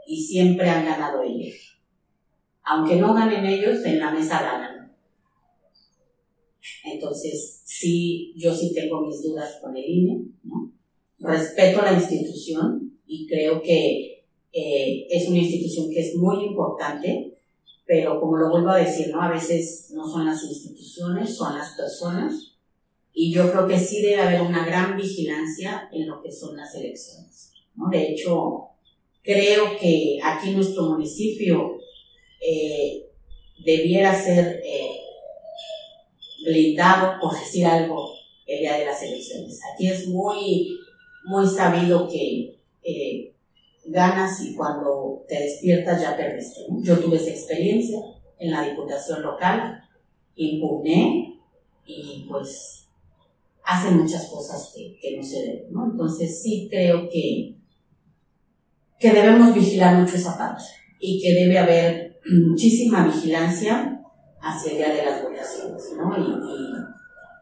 y 0.06 0.22
siempre 0.22 0.68
han 0.68 0.84
ganado 0.84 1.22
ellos. 1.22 1.78
Aunque 2.64 2.96
no 2.96 3.14
ganen 3.14 3.46
ellos, 3.46 3.84
en 3.84 3.98
la 3.98 4.10
mesa 4.10 4.42
ganan. 4.42 4.92
Entonces, 6.84 7.62
sí, 7.64 8.34
yo 8.36 8.54
sí 8.54 8.74
tengo 8.74 9.00
mis 9.00 9.22
dudas 9.22 9.58
con 9.62 9.76
el 9.76 9.84
INE, 9.84 10.24
¿no? 10.44 10.72
Respeto 11.20 11.82
la 11.82 11.92
institución 11.92 12.98
y 13.06 13.26
creo 13.26 13.62
que 13.62 14.24
eh, 14.52 15.06
es 15.08 15.28
una 15.28 15.38
institución 15.38 15.88
que 15.90 16.00
es 16.00 16.16
muy 16.16 16.44
importante, 16.44 17.38
pero 17.86 18.20
como 18.20 18.36
lo 18.36 18.50
vuelvo 18.50 18.70
a 18.70 18.78
decir, 18.78 19.10
¿no? 19.10 19.22
A 19.22 19.30
veces 19.30 19.90
no 19.94 20.06
son 20.06 20.26
las 20.26 20.42
instituciones, 20.44 21.36
son 21.36 21.56
las 21.56 21.76
personas, 21.76 22.52
y 23.12 23.32
yo 23.32 23.50
creo 23.50 23.66
que 23.66 23.78
sí 23.78 24.02
debe 24.02 24.22
haber 24.22 24.40
una 24.42 24.64
gran 24.64 24.96
vigilancia 24.96 25.88
en 25.92 26.08
lo 26.08 26.20
que 26.20 26.32
son 26.32 26.56
las 26.56 26.74
elecciones. 26.74 27.51
De 27.74 28.10
hecho, 28.10 28.68
creo 29.22 29.76
que 29.78 30.18
aquí 30.22 30.50
nuestro 30.50 30.90
municipio 30.90 31.78
eh, 32.40 33.06
debiera 33.64 34.14
ser 34.14 34.60
eh, 34.64 35.00
blindado, 36.44 37.20
por 37.20 37.38
decir 37.38 37.66
algo, 37.66 38.12
el 38.46 38.60
día 38.60 38.78
de 38.78 38.86
las 38.86 39.02
elecciones. 39.02 39.60
Aquí 39.72 39.88
es 39.88 40.08
muy, 40.08 40.78
muy 41.24 41.46
sabido 41.46 42.08
que 42.08 42.52
ganas 43.84 44.42
y 44.44 44.54
cuando 44.54 45.24
te 45.28 45.38
despiertas 45.40 46.00
ya 46.00 46.16
perdiste. 46.16 46.60
Yo 46.82 46.98
tuve 46.98 47.16
esa 47.16 47.30
experiencia 47.30 48.00
en 48.38 48.50
la 48.50 48.68
diputación 48.68 49.22
local, 49.22 49.82
impugné 50.36 51.40
y 51.86 52.26
pues 52.28 52.88
hacen 53.64 53.98
muchas 53.98 54.26
cosas 54.26 54.72
que, 54.74 54.98
que 55.00 55.16
no 55.16 55.22
se 55.22 55.42
deben. 55.42 55.72
¿no? 55.72 55.90
Entonces 55.90 56.42
sí 56.42 56.68
creo 56.70 57.08
que 57.08 57.54
que 59.02 59.10
debemos 59.10 59.52
vigilar 59.52 59.96
mucho 59.96 60.14
esa 60.14 60.38
parte 60.38 60.62
y 61.00 61.20
que 61.20 61.34
debe 61.34 61.58
haber 61.58 62.20
muchísima 62.24 63.04
vigilancia 63.04 64.00
hacia 64.40 64.70
el 64.70 64.78
día 64.78 64.94
de 64.94 65.04
las 65.04 65.22
votaciones, 65.24 65.82
¿no? 65.96 66.16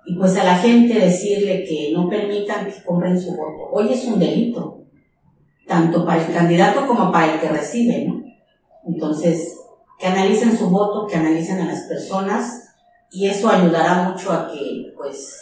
Y, 0.06 0.16
pues 0.16 0.36
a 0.38 0.44
la 0.44 0.56
gente 0.56 0.98
decirle 0.98 1.64
que 1.64 1.92
no 1.92 2.08
permitan 2.08 2.66
que 2.66 2.82
compren 2.82 3.20
su 3.20 3.36
voto. 3.36 3.68
Hoy 3.72 3.92
es 3.92 4.04
un 4.06 4.18
delito, 4.18 4.86
tanto 5.68 6.04
para 6.04 6.26
el 6.26 6.32
candidato 6.32 6.86
como 6.86 7.12
para 7.12 7.34
el 7.34 7.40
que 7.40 7.50
recibe, 7.50 8.06
¿no? 8.06 8.24
Entonces, 8.86 9.56
que 9.98 10.06
analicen 10.06 10.56
su 10.56 10.70
voto, 10.70 11.06
que 11.06 11.16
analicen 11.16 11.61
a 11.61 11.66
las 11.66 11.82
personas 11.82 12.74
y 13.12 13.26
eso 13.26 13.50
ayudará 13.50 14.08
mucho 14.08 14.32
a 14.32 14.50
que, 14.50 14.92
pues, 14.96 15.38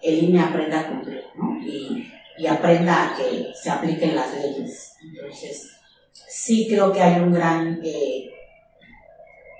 el 0.00 0.24
INE 0.24 0.40
aprenda 0.40 0.80
a 0.80 0.88
cumplir, 0.88 1.24
¿no? 1.36 1.58
Y 2.38 2.46
aprenda 2.46 3.04
a 3.04 3.16
que 3.16 3.52
se 3.54 3.70
apliquen 3.70 4.14
las 4.14 4.34
leyes. 4.34 4.96
Entonces, 5.02 5.76
sí 6.12 6.66
creo 6.68 6.92
que 6.92 7.00
hay 7.00 7.20
un 7.20 7.32
gran, 7.32 7.80
eh, 7.82 8.30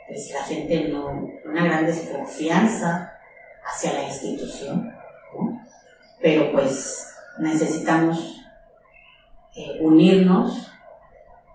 pues 0.08 0.30
la 0.32 0.42
gente 0.42 0.88
no, 0.88 1.30
una 1.44 1.64
gran 1.64 1.86
desconfianza 1.86 3.12
hacia 3.64 3.94
la 3.94 4.04
institución, 4.04 4.92
pero 6.20 6.52
pues 6.52 7.08
necesitamos 7.38 8.42
eh, 9.54 9.78
unirnos 9.80 10.70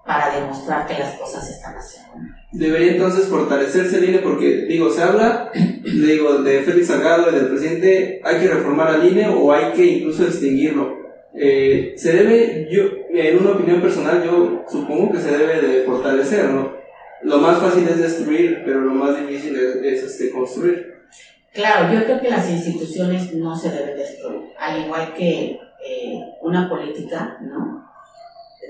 para 0.06 0.40
demostrar 0.40 0.88
que 0.88 0.98
las 0.98 1.14
cosas 1.16 1.50
están 1.50 1.76
haciendo. 1.76 2.12
Debería 2.52 2.94
entonces 2.94 3.28
fortalecerse 3.28 3.98
el 3.98 4.10
INE 4.10 4.20
porque, 4.20 4.66
digo, 4.66 4.90
se 4.90 5.02
habla, 5.02 5.52
digo, 5.84 6.40
de 6.40 6.62
Félix 6.64 6.88
Salgado 6.88 7.30
y 7.30 7.36
del 7.36 7.48
presidente, 7.48 8.22
hay 8.24 8.40
que 8.40 8.48
reformar 8.48 8.88
al 8.90 9.08
INE 9.08 9.30
o 9.30 9.54
hay 9.54 9.72
que 9.72 9.86
incluso 9.86 10.26
extinguirlo. 10.26 11.01
Eh, 11.34 11.94
se 11.96 12.14
debe, 12.14 12.68
yo, 12.70 12.84
en 13.10 13.38
una 13.38 13.52
opinión 13.52 13.82
personal, 13.82 14.24
yo 14.24 14.66
supongo 14.70 15.14
que 15.14 15.20
se 15.20 15.38
debe 15.38 15.62
de 15.62 15.84
fortalecer, 15.84 16.50
¿no? 16.50 16.74
Lo 17.24 17.38
más 17.38 17.60
fácil 17.60 17.88
es 17.88 18.00
destruir, 18.00 18.64
pero 18.66 18.82
lo 18.82 18.92
más 18.92 19.20
difícil 19.20 19.56
es, 19.56 20.04
este, 20.04 20.32
construir. 20.32 20.96
Claro, 21.54 21.94
yo 21.94 22.04
creo 22.04 22.20
que 22.20 22.30
las 22.30 22.50
instituciones 22.50 23.34
no 23.34 23.56
se 23.56 23.72
deben 23.72 23.98
destruir, 23.98 24.50
al 24.58 24.84
igual 24.84 25.14
que 25.14 25.60
eh, 25.86 26.20
una 26.42 26.70
política, 26.70 27.38
¿no? 27.42 27.86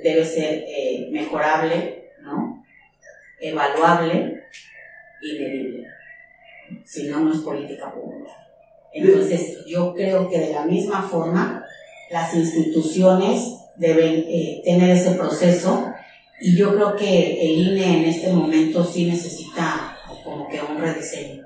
Debe 0.03 0.25
ser 0.25 0.63
eh, 0.67 1.07
mejorable, 1.11 2.11
¿no? 2.21 2.61
evaluable 3.41 4.43
y 5.21 5.39
medible. 5.39 5.87
Si 6.85 7.09
no, 7.09 7.19
no 7.21 7.33
es 7.33 7.39
política 7.39 7.91
pública. 7.91 8.31
Entonces, 8.93 9.65
yo 9.65 9.93
creo 9.93 10.29
que 10.29 10.39
de 10.39 10.53
la 10.53 10.65
misma 10.65 11.01
forma, 11.01 11.65
las 12.11 12.33
instituciones 12.35 13.57
deben 13.77 14.25
eh, 14.27 14.61
tener 14.63 14.89
ese 14.91 15.11
proceso 15.11 15.91
y 16.39 16.57
yo 16.57 16.73
creo 16.73 16.95
que 16.95 17.41
el 17.41 17.67
INE 17.67 17.99
en 17.99 18.05
este 18.05 18.33
momento 18.33 18.83
sí 18.83 19.05
necesita 19.05 19.95
como 20.23 20.47
que 20.47 20.59
un 20.61 20.79
rediseño. 20.79 21.43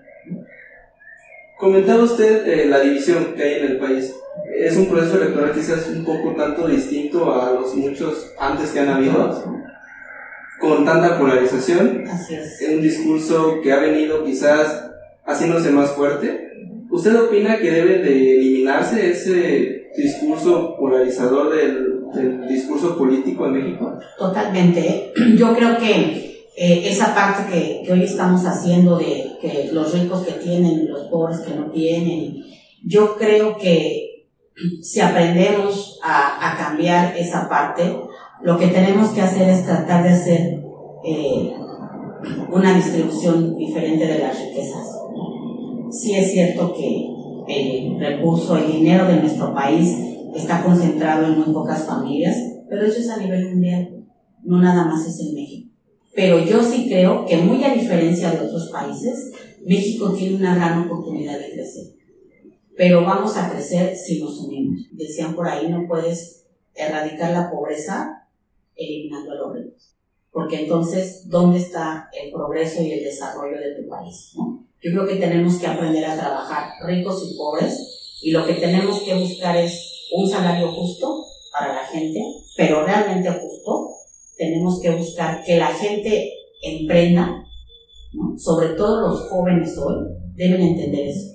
Comentaba 1.57 2.03
usted 2.03 2.47
eh, 2.47 2.65
la 2.65 2.79
división 2.79 3.33
que 3.35 3.43
hay 3.43 3.53
en 3.59 3.65
el 3.65 3.77
país. 3.77 4.13
Es 4.57 4.75
un 4.75 4.87
proceso 4.87 5.17
electoral 5.21 5.53
quizás 5.53 5.87
un 5.87 6.03
poco 6.03 6.35
tanto 6.35 6.67
distinto 6.67 7.31
a 7.31 7.51
los 7.51 7.73
muchos 7.75 8.33
antes 8.37 8.71
que 8.71 8.79
han 8.79 8.89
habido, 8.89 9.61
con 10.59 10.85
tanta 10.85 11.17
polarización. 11.17 12.05
Así 12.09 12.35
es. 12.35 12.61
Un 12.69 12.81
discurso 12.81 13.61
que 13.61 13.71
ha 13.71 13.79
venido 13.79 14.23
quizás 14.25 14.89
haciéndose 15.25 15.71
más 15.71 15.91
fuerte. 15.91 16.53
¿Usted 16.95 17.13
opina 17.23 17.57
que 17.57 17.71
debe 17.71 17.97
de 17.97 18.37
eliminarse 18.37 19.11
ese 19.11 19.91
discurso 19.97 20.77
polarizador 20.79 21.53
del, 21.53 22.47
discurso 22.47 22.97
político 22.97 23.47
en 23.47 23.51
México? 23.51 23.99
Totalmente. 24.17 25.11
Yo 25.37 25.53
creo 25.53 25.77
que 25.77 26.47
eh, 26.55 26.83
esa 26.85 27.13
parte 27.13 27.83
que, 27.85 27.91
hoy 27.91 28.03
estamos 28.03 28.45
haciendo 28.45 28.97
de 28.97 29.31
que 29.41 29.71
los 29.73 29.93
ricos 29.93 30.25
que 30.25 30.31
tienen 30.33 30.89
los 30.89 31.09
pobres 31.09 31.39
que 31.39 31.53
no 31.53 31.69
tienen, 31.69 32.37
yo 32.85 33.17
creo 33.17 33.57
que 33.57 34.29
si 34.81 35.01
aprendemos 35.01 35.99
a, 36.01 36.53
a 36.53 36.57
cambiar 36.57 37.17
esa 37.17 37.49
parte, 37.49 37.93
lo 38.41 38.57
que 38.57 38.67
tenemos 38.67 39.09
que 39.09 39.21
hacer 39.21 39.49
es 39.49 39.65
tratar 39.65 40.03
de 40.03 40.09
hacer 40.11 40.63
eh, 41.03 41.53
una 42.51 42.73
distribución 42.73 43.57
diferente 43.57 44.07
de 44.07 44.19
las 44.19 44.39
riquezas. 44.39 44.94
Sí 45.95 46.13
es 46.13 46.31
cierto 46.31 46.73
que 46.73 47.07
el 47.47 47.99
recurso, 47.99 48.57
el 48.57 48.71
dinero 48.71 49.07
de 49.07 49.17
nuestro 49.17 49.53
país 49.53 49.95
está 50.35 50.63
concentrado 50.63 51.27
en 51.27 51.39
muy 51.39 51.53
pocas 51.53 51.85
familias, 51.85 52.35
pero 52.69 52.85
eso 52.85 52.99
es 52.99 53.09
a 53.09 53.17
nivel 53.17 53.49
mundial, 53.51 54.05
no 54.43 54.61
nada 54.61 54.85
más 54.85 55.07
es 55.07 55.19
en 55.21 55.33
México. 55.33 55.69
Pero 56.13 56.39
yo 56.39 56.61
sí 56.61 56.87
creo 56.89 57.25
que 57.25 57.37
muy 57.37 57.63
a 57.63 57.73
diferencia 57.73 58.31
de 58.31 58.45
otros 58.45 58.69
países, 58.71 59.31
México 59.65 60.13
tiene 60.13 60.35
una 60.35 60.55
gran 60.55 60.85
oportunidad 60.85 61.39
de 61.39 61.51
crecer. 61.51 61.93
Pero 62.75 63.05
vamos 63.05 63.37
a 63.37 63.49
crecer 63.49 63.95
si 63.95 64.21
nos 64.21 64.37
unimos. 64.41 64.81
Decían 64.91 65.33
por 65.33 65.47
ahí, 65.47 65.69
no 65.69 65.87
puedes 65.87 66.45
erradicar 66.73 67.31
la 67.31 67.49
pobreza 67.49 68.27
eliminando 68.75 69.31
a 69.31 69.35
los 69.35 69.55
ricos. 69.55 69.95
Porque 70.31 70.63
entonces, 70.63 71.29
¿dónde 71.29 71.59
está 71.59 72.09
el 72.21 72.31
progreso 72.31 72.81
y 72.81 72.91
el 72.91 73.03
desarrollo 73.03 73.57
de 73.57 73.81
tu 73.81 73.87
país? 73.87 74.33
¿no? 74.35 74.64
Yo 74.85 74.91
creo 74.91 75.07
que 75.07 75.15
tenemos 75.15 75.55
que 75.55 75.65
aprender 75.65 76.05
a 76.05 76.15
trabajar 76.15 76.69
ricos 76.85 77.27
y 77.27 77.35
pobres 77.35 78.19
y 78.21 78.29
lo 78.29 78.45
que 78.45 78.53
tenemos 78.53 79.01
que 79.01 79.15
buscar 79.15 79.57
es 79.57 80.05
un 80.13 80.29
salario 80.29 80.71
justo 80.73 81.25
para 81.51 81.73
la 81.73 81.87
gente, 81.87 82.21
pero 82.55 82.85
realmente 82.85 83.31
justo, 83.31 83.95
tenemos 84.37 84.79
que 84.79 84.91
buscar 84.91 85.43
que 85.43 85.57
la 85.57 85.69
gente 85.69 86.31
emprenda, 86.61 87.43
¿no? 88.13 88.37
sobre 88.37 88.75
todo 88.75 89.09
los 89.09 89.21
jóvenes 89.21 89.75
hoy, 89.75 90.05
deben 90.35 90.61
entender 90.61 91.07
eso, 91.07 91.33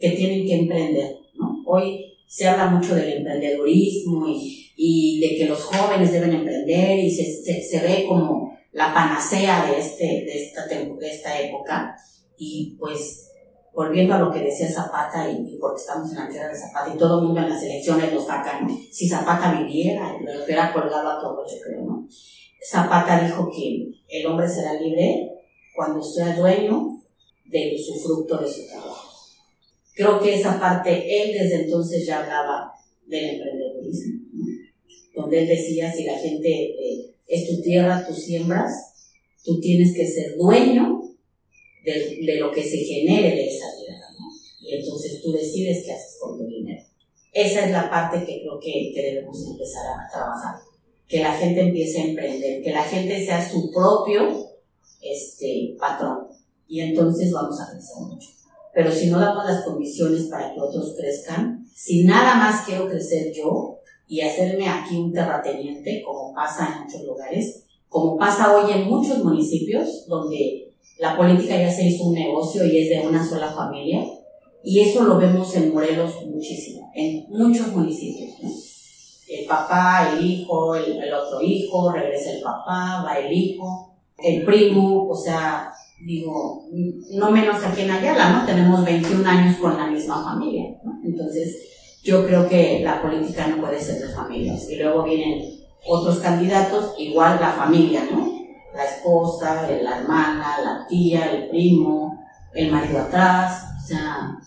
que 0.00 0.10
tienen 0.10 0.44
que 0.44 0.56
emprender. 0.56 1.18
¿no? 1.34 1.62
Hoy 1.66 2.16
se 2.26 2.48
habla 2.48 2.66
mucho 2.66 2.96
del 2.96 3.18
emprendedurismo 3.18 4.26
y, 4.26 4.72
y 4.76 5.20
de 5.20 5.36
que 5.36 5.46
los 5.46 5.62
jóvenes 5.62 6.10
deben 6.10 6.32
emprender 6.32 6.98
y 6.98 7.12
se, 7.12 7.44
se, 7.44 7.62
se, 7.62 7.80
ve 7.80 8.06
como 8.08 8.58
la 8.72 8.92
panacea 8.92 9.70
de, 9.70 9.78
este, 9.78 10.04
de, 10.04 10.46
esta, 10.46 10.66
de 10.66 11.08
esta 11.08 11.40
época. 11.40 11.94
Y 12.38 12.76
pues, 12.78 13.32
volviendo 13.74 14.14
a 14.14 14.20
lo 14.20 14.30
que 14.30 14.40
decía 14.40 14.70
Zapata, 14.70 15.30
y, 15.30 15.54
y 15.54 15.58
porque 15.58 15.80
estamos 15.80 16.10
en 16.12 16.18
la 16.18 16.28
tierra 16.28 16.48
de 16.48 16.58
Zapata, 16.58 16.94
y 16.94 16.98
todo 16.98 17.18
el 17.18 17.26
mundo 17.26 17.40
en 17.40 17.50
las 17.50 17.62
elecciones 17.62 18.12
lo 18.12 18.24
sacan, 18.24 18.68
si 18.90 19.08
Zapata 19.08 19.60
viviera, 19.60 20.16
lo 20.18 20.44
hubiera 20.44 20.72
colgado 20.72 21.10
a 21.10 21.20
todos, 21.20 21.52
yo 21.52 21.60
creo, 21.60 21.82
¿no? 21.82 22.08
Zapata 22.60 23.24
dijo 23.24 23.50
que 23.50 23.88
el 24.08 24.26
hombre 24.26 24.48
será 24.48 24.74
libre 24.74 25.30
cuando 25.74 26.02
sea 26.02 26.36
dueño 26.36 27.00
de 27.44 27.78
su 27.78 27.94
fruto 28.00 28.38
de 28.38 28.48
su 28.48 28.66
trabajo. 28.66 29.08
Creo 29.94 30.20
que 30.20 30.34
esa 30.34 30.60
parte, 30.60 30.90
él 30.90 31.32
desde 31.32 31.64
entonces 31.64 32.06
ya 32.06 32.20
hablaba 32.20 32.72
del 33.06 33.36
emprendedurismo, 33.36 34.20
¿no? 34.32 34.46
donde 35.14 35.40
él 35.40 35.48
decía, 35.48 35.92
si 35.92 36.04
la 36.04 36.16
gente 36.18 36.48
eh, 36.48 37.14
es 37.26 37.48
tu 37.48 37.60
tierra, 37.62 38.06
tú 38.06 38.14
siembras, 38.14 38.72
tú 39.44 39.58
tienes 39.60 39.94
que 39.94 40.06
ser 40.06 40.36
dueño 40.36 40.97
de, 41.84 42.36
lo 42.38 42.50
que 42.52 42.62
se 42.62 42.78
genere 42.78 43.36
de 43.36 43.48
esa 43.48 43.66
tierra, 43.76 44.06
¿no? 44.18 44.26
Y 44.60 44.76
entonces 44.76 45.20
tú 45.22 45.32
decides 45.32 45.84
qué 45.84 45.92
haces 45.92 46.18
con 46.20 46.38
tu 46.38 46.46
dinero. 46.46 46.82
Esa 47.32 47.66
es 47.66 47.70
la 47.70 47.90
parte 47.90 48.24
que 48.24 48.40
creo 48.40 48.58
que, 48.58 48.92
que 48.94 49.02
debemos 49.02 49.46
empezar 49.46 49.86
a 49.86 50.10
trabajar 50.10 50.68
que 51.08 51.22
la 51.22 51.32
gente 51.32 51.62
empiece 51.62 52.00
a 52.00 52.04
emprender, 52.04 52.62
que 52.62 52.70
la 52.70 52.82
gente 52.82 53.24
sea 53.24 53.50
su 53.50 53.70
propio 53.72 54.50
este, 55.00 55.74
patrón. 55.80 56.28
Y 56.68 56.80
entonces 56.80 57.32
vamos 57.32 57.58
a 57.60 57.70
crecer 57.70 57.96
mucho. 57.98 58.28
Pero 58.74 58.92
si 58.92 59.08
no 59.08 59.18
damos 59.18 59.46
las 59.46 59.64
condiciones 59.64 60.24
para 60.24 60.52
que 60.52 60.60
otros 60.60 60.94
crezcan, 60.98 61.66
si 61.74 62.04
nada 62.04 62.34
más 62.34 62.66
quiero 62.66 62.86
crecer 62.86 63.32
yo 63.32 63.78
y 64.06 64.20
hacerme 64.20 64.68
aquí 64.68 64.96
un 64.96 65.12
terrateniente, 65.12 66.02
como 66.04 66.34
pasa 66.34 66.74
en 66.74 66.84
muchos 66.84 67.02
lugares, 67.04 67.64
como 67.88 68.18
pasa 68.18 68.54
hoy 68.54 68.70
en 68.72 68.86
muchos 68.86 69.24
municipios, 69.24 70.06
donde 70.06 70.67
la 70.98 71.16
política 71.16 71.56
ya 71.56 71.70
se 71.70 71.86
hizo 71.86 72.04
un 72.04 72.14
negocio 72.14 72.66
y 72.66 72.78
es 72.78 72.88
de 72.90 73.06
una 73.06 73.26
sola 73.26 73.52
familia, 73.52 74.04
y 74.62 74.80
eso 74.80 75.04
lo 75.04 75.18
vemos 75.18 75.54
en 75.56 75.72
Morelos 75.72 76.14
muchísimo, 76.26 76.90
en 76.94 77.26
muchos 77.28 77.68
municipios. 77.68 78.30
el 79.28 79.46
papá, 79.46 80.10
el 80.12 80.24
hijo, 80.24 80.74
el, 80.74 81.02
el, 81.02 81.12
otro 81.12 81.40
hijo, 81.42 81.92
regresa 81.92 82.32
el 82.32 82.42
papá, 82.42 83.04
va 83.04 83.18
el 83.18 83.32
hijo, 83.32 83.94
el 84.18 84.44
primo, 84.44 85.08
o 85.08 85.16
sea, 85.16 85.72
digo, 86.00 86.66
no 87.12 87.30
menos 87.30 87.62
aquí 87.64 87.82
en 87.82 87.90
Ayala, 87.90 88.30
¿no? 88.30 88.46
Tenemos 88.46 88.84
21 88.84 89.28
años 89.28 89.56
con 89.58 89.76
la 89.76 89.86
misma 89.86 90.22
familia, 90.24 90.76
¿no? 90.82 91.00
Entonces, 91.04 91.56
yo 92.02 92.26
creo 92.26 92.48
que 92.48 92.80
la 92.80 93.02
política 93.02 93.46
no 93.48 93.60
puede 93.60 93.80
ser 93.80 94.00
de 94.00 94.14
familias. 94.14 94.68
Y 94.70 94.76
luego 94.76 95.04
vienen 95.04 95.60
otros 95.86 96.18
candidatos, 96.18 96.94
igual 96.98 97.38
la 97.40 97.52
familia, 97.52 98.02
¿no? 98.10 98.37
La 98.74 98.84
esposa, 98.84 99.68
la 99.82 99.98
hermana, 99.98 100.58
la 100.62 100.86
tía, 100.88 101.30
el 101.32 101.48
primo, 101.48 102.24
el 102.54 102.70
marido 102.70 103.00
atrás, 103.00 103.64
o 103.82 103.86
sea, 103.86 104.38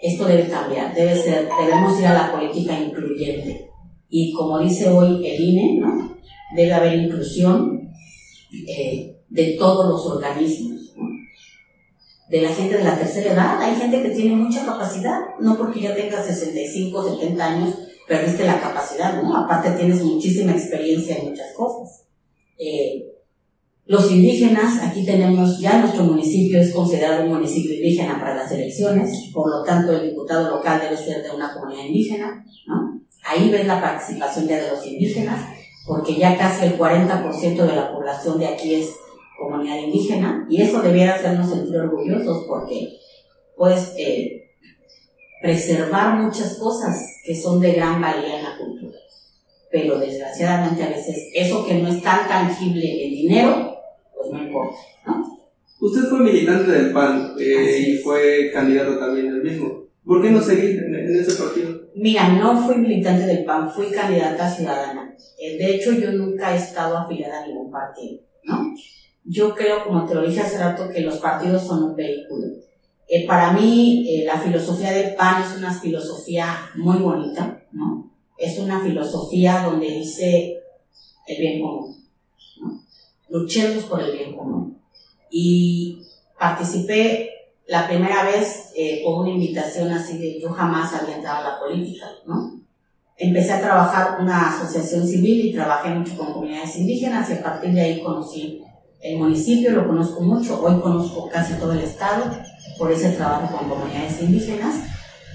esto 0.00 0.24
debe 0.24 0.48
cambiar, 0.48 0.94
debe 0.94 1.14
ser, 1.14 1.48
debemos 1.60 1.98
ir 1.98 2.06
a 2.06 2.14
la 2.14 2.32
política 2.32 2.78
incluyente 2.78 3.70
y 4.10 4.32
como 4.32 4.58
dice 4.58 4.88
hoy 4.88 5.24
el 5.26 5.40
INE, 5.40 5.80
¿no? 5.80 6.16
debe 6.54 6.72
haber 6.72 6.94
inclusión 6.94 7.90
eh, 8.68 9.16
de 9.28 9.56
todos 9.58 9.88
los 9.88 10.06
organismos. 10.06 10.94
¿no? 10.96 11.08
De 12.28 12.42
la 12.42 12.48
gente 12.48 12.76
de 12.76 12.84
la 12.84 12.98
tercera 12.98 13.32
edad, 13.32 13.62
hay 13.62 13.76
gente 13.76 14.02
que 14.02 14.10
tiene 14.10 14.34
mucha 14.34 14.66
capacidad, 14.66 15.20
no 15.38 15.56
porque 15.56 15.80
ya 15.80 15.94
tengas 15.94 16.26
65, 16.26 17.18
70 17.18 17.44
años, 17.44 17.74
perdiste 18.08 18.44
la 18.44 18.60
capacidad, 18.60 19.22
¿no? 19.22 19.36
Aparte 19.36 19.70
tienes 19.70 20.02
muchísima 20.02 20.52
experiencia 20.52 21.16
en 21.16 21.30
muchas 21.30 21.52
cosas. 21.54 22.06
Eh, 22.58 23.09
los 23.90 24.08
indígenas, 24.08 24.80
aquí 24.84 25.04
tenemos, 25.04 25.58
ya 25.58 25.80
nuestro 25.80 26.04
municipio 26.04 26.60
es 26.60 26.72
considerado 26.72 27.24
un 27.24 27.30
municipio 27.30 27.74
indígena 27.74 28.20
para 28.20 28.36
las 28.36 28.52
elecciones, 28.52 29.10
por 29.34 29.50
lo 29.50 29.64
tanto 29.64 29.90
el 29.92 30.10
diputado 30.10 30.48
local 30.48 30.80
debe 30.80 30.96
ser 30.96 31.24
de 31.24 31.32
una 31.32 31.52
comunidad 31.52 31.86
indígena. 31.86 32.46
Ahí 33.26 33.50
ves 33.50 33.66
la 33.66 33.80
participación 33.80 34.46
ya 34.46 34.62
de 34.62 34.70
los 34.70 34.86
indígenas, 34.86 35.44
porque 35.88 36.14
ya 36.14 36.38
casi 36.38 36.66
el 36.66 36.78
40% 36.78 37.56
de 37.56 37.74
la 37.74 37.92
población 37.92 38.38
de 38.38 38.46
aquí 38.46 38.76
es 38.76 38.94
comunidad 39.36 39.78
indígena, 39.78 40.46
y 40.48 40.62
eso 40.62 40.80
debiera 40.82 41.16
hacernos 41.16 41.50
sentir 41.50 41.76
orgullosos 41.76 42.44
porque 42.46 42.96
puedes 43.56 43.92
eh, 43.98 44.52
preservar 45.42 46.14
muchas 46.14 46.58
cosas 46.58 46.96
que 47.24 47.34
son 47.34 47.60
de 47.60 47.72
gran 47.72 48.00
valía 48.00 48.38
en 48.38 48.44
la 48.44 48.56
cultura. 48.56 48.98
Pero 49.72 49.98
desgraciadamente 49.98 50.84
a 50.84 50.90
veces 50.90 51.28
eso 51.34 51.66
que 51.66 51.74
no 51.74 51.88
es 51.88 52.00
tan 52.00 52.28
tangible 52.28 53.06
en 53.06 53.10
dinero, 53.10 53.79
pues 54.20 54.32
no 54.32 54.42
importa, 54.42 54.76
¿no? 55.06 55.40
Usted 55.80 56.02
fue 56.10 56.20
militante 56.20 56.70
del 56.70 56.92
PAN 56.92 57.34
eh, 57.38 57.86
y 57.88 57.98
fue 57.98 58.50
candidato 58.52 58.98
también 58.98 59.32
del 59.32 59.42
mismo. 59.42 59.84
¿Por 60.04 60.20
qué 60.20 60.30
no 60.30 60.40
seguir 60.42 60.82
en, 60.82 60.94
en, 60.94 61.20
ese 61.20 61.42
partido? 61.42 61.80
Mira, 61.94 62.28
no 62.28 62.60
fui 62.66 62.76
militante 62.76 63.24
del 63.26 63.44
PAN, 63.44 63.70
fui 63.70 63.86
candidata 63.90 64.50
ciudadana. 64.50 65.14
Eh, 65.40 65.56
de 65.56 65.74
hecho, 65.74 65.92
yo 65.92 66.12
nunca 66.12 66.52
he 66.52 66.56
estado 66.56 66.98
afiliada 66.98 67.42
a 67.42 67.46
ningún 67.46 67.70
partido, 67.70 68.20
¿no? 68.44 68.74
Yo 69.24 69.54
creo, 69.54 69.84
como 69.84 70.06
te 70.06 70.14
lo 70.14 70.26
dije 70.26 70.40
hace 70.40 70.58
rato, 70.58 70.88
que 70.90 71.00
los 71.00 71.18
partidos 71.18 71.66
son 71.66 71.82
un 71.82 71.96
vehículo. 71.96 72.46
Eh, 73.08 73.26
para 73.26 73.52
mí, 73.52 74.06
eh, 74.08 74.24
la 74.24 74.38
filosofía 74.38 74.92
del 74.92 75.14
PAN 75.14 75.42
es 75.42 75.56
una 75.56 75.72
filosofía 75.72 76.70
muy 76.76 76.98
bonita, 76.98 77.62
¿no? 77.72 78.12
Es 78.38 78.58
una 78.58 78.80
filosofía 78.80 79.62
donde 79.64 79.86
dice 79.86 80.56
el 81.26 81.38
bien 81.38 81.60
común. 81.60 81.99
Luchemos 83.30 83.84
por 83.84 84.02
el 84.02 84.12
bien 84.12 84.36
común. 84.36 84.78
Y 85.30 86.02
participé 86.38 87.30
la 87.70 87.86
primera 87.86 88.24
vez 88.24 88.72
eh, 88.76 89.02
una 89.06 89.30
invitación 89.30 89.92
así 89.92 90.18
de 90.18 90.40
yo 90.40 90.50
jamás 90.50 90.92
había 90.92 91.16
entrado 91.16 91.46
a 91.46 91.50
la 91.50 91.60
política, 91.60 92.06
¿no? 92.26 92.60
Empecé 93.16 93.52
a 93.52 93.60
trabajar 93.60 94.20
una 94.20 94.48
asociación 94.48 95.06
civil 95.06 95.46
y 95.46 95.52
trabajé 95.52 95.90
mucho 95.90 96.16
con 96.16 96.32
comunidades 96.32 96.76
indígenas 96.76 97.30
y 97.30 97.34
a 97.34 97.42
partir 97.42 97.72
de 97.72 97.80
ahí 97.80 98.02
conocí 98.02 98.60
el 99.00 99.18
municipio, 99.18 99.70
lo 99.70 99.86
conozco 99.86 100.20
mucho, 100.22 100.60
hoy 100.62 100.80
conozco 100.80 101.28
casi 101.28 101.54
todo 101.54 101.72
el 101.72 101.80
estado 101.80 102.24
por 102.76 102.90
ese 102.90 103.10
trabajo 103.10 103.56
con 103.56 103.68
comunidades 103.68 104.20
indígenas 104.20 104.76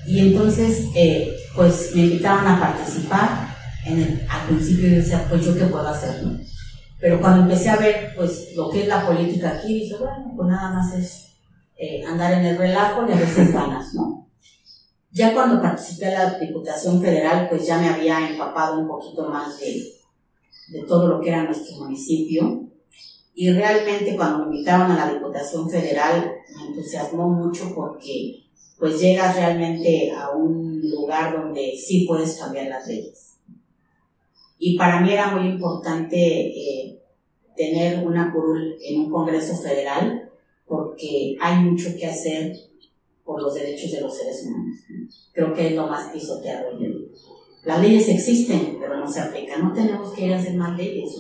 y 0.06 0.20
entonces 0.20 0.88
eh, 0.96 1.32
pues 1.56 1.91
me 1.96 2.02
invitaron 2.02 2.48
a 2.48 2.60
participar 2.60 3.56
en 3.86 4.02
el, 4.02 4.28
al 4.30 4.48
principio 4.48 4.89
yo 4.89 4.96
decía 4.96 5.26
pues 5.30 5.46
yo 5.46 5.56
qué 5.56 5.66
puedo 5.66 5.88
hacer, 5.88 6.22
¿no? 6.24 6.38
Pero 7.06 7.22
cuando 7.22 7.43
empecé 7.43 7.70
a 7.70 7.76
ver 7.76 8.16
pues 8.16 8.56
lo 8.56 8.68
que 8.68 8.82
es 8.82 8.88
la 8.88 9.06
política 9.06 9.60
aquí, 9.60 9.82
dije 9.82 9.95
bueno 9.95 10.34
pues 10.36 10.49
nada 10.49 10.74
más 10.74 10.91
es 10.95 11.36
eh, 11.78 12.03
andar 12.03 12.34
en 12.34 12.43
el 12.47 12.58
relajo 12.58 13.08
y 13.08 13.12
a 13.12 13.16
veces 13.16 13.53
ganas, 13.53 13.93
¿no? 13.93 14.28
Ya 15.12 15.32
cuando 15.32 15.62
participé 15.62 16.08
en 16.08 16.14
la 16.16 16.39
Diputación 16.39 16.99
Federal, 16.99 17.47
pues 17.47 17.68
ya 17.68 17.78
me 17.78 17.89
había 17.89 18.28
empapado 18.28 18.80
un 18.80 18.88
poquito 18.88 19.30
más 19.30 19.60
de, 19.60 19.84
de 20.70 20.82
todo 20.88 21.08
lo 21.08 21.22
que 21.22 21.30
era 21.30 21.43
nuestro 21.43 21.78
municipio. 21.78 22.64
Y 23.36 23.51
realmente 23.51 24.16
cuando 24.16 24.39
me 24.39 24.56
invitaron 24.56 24.89
a 24.89 25.06
la 25.06 25.14
Diputación 25.14 25.70
Federal 25.70 26.34
me 26.56 26.68
entusiasmó 26.70 27.30
mucho 27.30 27.72
porque 27.76 28.47
pues 28.80 28.99
llegas 28.99 29.36
realmente 29.36 30.12
a 30.12 30.32
un 30.32 30.82
lugar 30.89 31.39
donde 31.39 31.76
sí 31.78 32.06
puedes 32.08 32.39
cambiar 32.39 32.66
las 32.66 32.88
leyes. 32.88 33.36
Y 34.58 34.78
para 34.78 35.01
mí 35.01 35.12
era 35.12 35.36
muy 35.36 35.47
importante 35.47 36.18
eh, 36.18 36.95
tener 37.56 38.06
una 38.06 38.32
curul 38.32 38.78
en 38.82 39.01
un 39.01 39.12
Congreso 39.12 39.56
Federal 39.56 40.30
porque 40.68 41.38
hay 41.39 41.64
mucho 41.64 41.89
que 41.97 42.08
hacer 42.08 42.56
por 43.24 43.41
los 43.41 43.53
derechos 43.53 43.91
de 43.91 44.01
los 44.01 44.16
seres 44.18 44.45
humanos. 44.45 44.78
Creo 45.34 45.53
que 45.53 45.68
es 45.68 45.74
lo 45.74 45.88
más 45.88 46.12
pisoteado. 46.12 46.68
Las 47.64 47.82
leyes 47.82 48.08
existen, 48.10 48.78
pero 48.80 48.97
no 48.97 49.12
se 49.12 49.22
aplican. 49.22 49.62
No 49.62 49.74
tenemos 49.74 50.14
que 50.14 50.26
ir 50.26 50.34
a 50.34 50.39
hacer 50.39 50.53
más 50.56 50.78
leyes. 50.78 51.16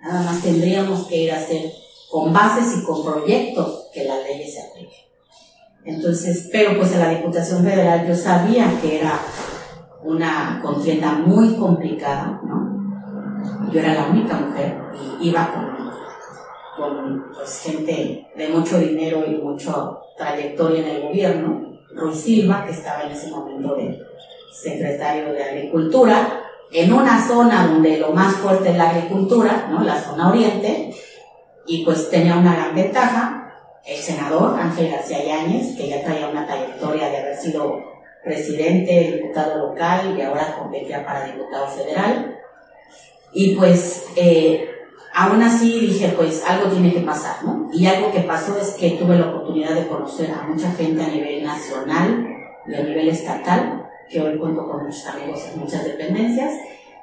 Nada 0.00 0.22
más 0.22 0.42
tendríamos 0.42 1.06
que 1.06 1.24
ir 1.24 1.32
a 1.32 1.38
hacer 1.38 1.72
con 2.10 2.32
bases 2.32 2.78
y 2.78 2.84
con 2.84 3.04
proyectos 3.04 3.88
que 3.92 4.04
las 4.04 4.22
leyes 4.24 4.54
se 4.54 4.62
apliquen. 4.62 5.12
Entonces, 5.84 6.48
pero 6.52 6.78
pues 6.78 6.92
en 6.92 7.00
la 7.00 7.10
Diputación 7.10 7.64
Federal 7.64 8.06
yo 8.06 8.14
sabía 8.14 8.78
que 8.80 9.00
era 9.00 9.20
una 10.04 10.60
contienda 10.62 11.12
muy 11.12 11.56
complicada, 11.56 12.40
¿no? 12.44 12.81
Yo 13.70 13.80
era 13.80 13.94
la 13.94 14.06
única 14.06 14.36
mujer 14.36 14.80
y 15.20 15.28
iba 15.28 15.50
con 15.52 15.72
con 16.76 17.26
pues, 17.34 17.62
gente 17.62 18.26
de 18.34 18.48
mucho 18.48 18.78
dinero 18.78 19.24
y 19.26 19.36
mucha 19.36 19.72
trayectoria 20.16 20.80
en 20.80 20.96
el 20.96 21.02
gobierno, 21.02 21.78
Ruiz 21.94 22.20
Silva, 22.20 22.64
que 22.64 22.72
estaba 22.72 23.02
en 23.02 23.12
ese 23.12 23.30
momento 23.30 23.74
de 23.74 23.98
secretario 24.52 25.32
de 25.32 25.44
Agricultura, 25.44 26.40
en 26.70 26.92
una 26.92 27.26
zona 27.26 27.66
donde 27.66 27.98
lo 27.98 28.12
más 28.12 28.34
fuerte 28.36 28.70
es 28.70 28.76
la 28.76 28.90
agricultura, 28.90 29.68
¿no? 29.70 29.84
la 29.84 30.00
zona 30.00 30.30
oriente, 30.30 30.94
y 31.66 31.84
pues 31.84 32.08
tenía 32.10 32.36
una 32.36 32.54
gran 32.54 32.74
ventaja, 32.74 33.52
el 33.84 33.98
senador 33.98 34.58
Ángel 34.58 34.90
García 34.90 35.24
Yáñez, 35.24 35.76
que 35.76 35.88
ya 35.88 36.02
traía 36.02 36.28
una 36.28 36.46
trayectoria 36.46 37.08
de 37.08 37.18
haber 37.18 37.36
sido 37.36 37.82
presidente, 38.24 39.18
diputado 39.18 39.68
local 39.68 40.14
y 40.16 40.22
ahora 40.22 40.56
competía 40.56 41.04
para 41.04 41.26
diputado 41.26 41.66
federal. 41.66 42.38
Y 43.32 43.54
pues 43.54 44.06
eh, 44.16 44.68
aún 45.14 45.42
así 45.42 45.80
dije, 45.80 46.14
pues 46.16 46.44
algo 46.46 46.70
tiene 46.70 46.92
que 46.92 47.00
pasar, 47.00 47.44
¿no? 47.44 47.68
Y 47.72 47.86
algo 47.86 48.12
que 48.12 48.20
pasó 48.20 48.58
es 48.58 48.70
que 48.70 48.90
tuve 48.92 49.18
la 49.18 49.28
oportunidad 49.28 49.74
de 49.74 49.88
conocer 49.88 50.30
a 50.30 50.42
mucha 50.42 50.70
gente 50.72 51.02
a 51.02 51.08
nivel 51.08 51.42
nacional 51.44 52.28
y 52.66 52.74
a 52.74 52.82
nivel 52.82 53.08
estatal, 53.08 53.88
que 54.08 54.20
hoy 54.20 54.38
cuento 54.38 54.66
con 54.66 54.84
muchos 54.84 55.06
amigos 55.06 55.40
en 55.52 55.60
muchas 55.60 55.84
dependencias, 55.84 56.52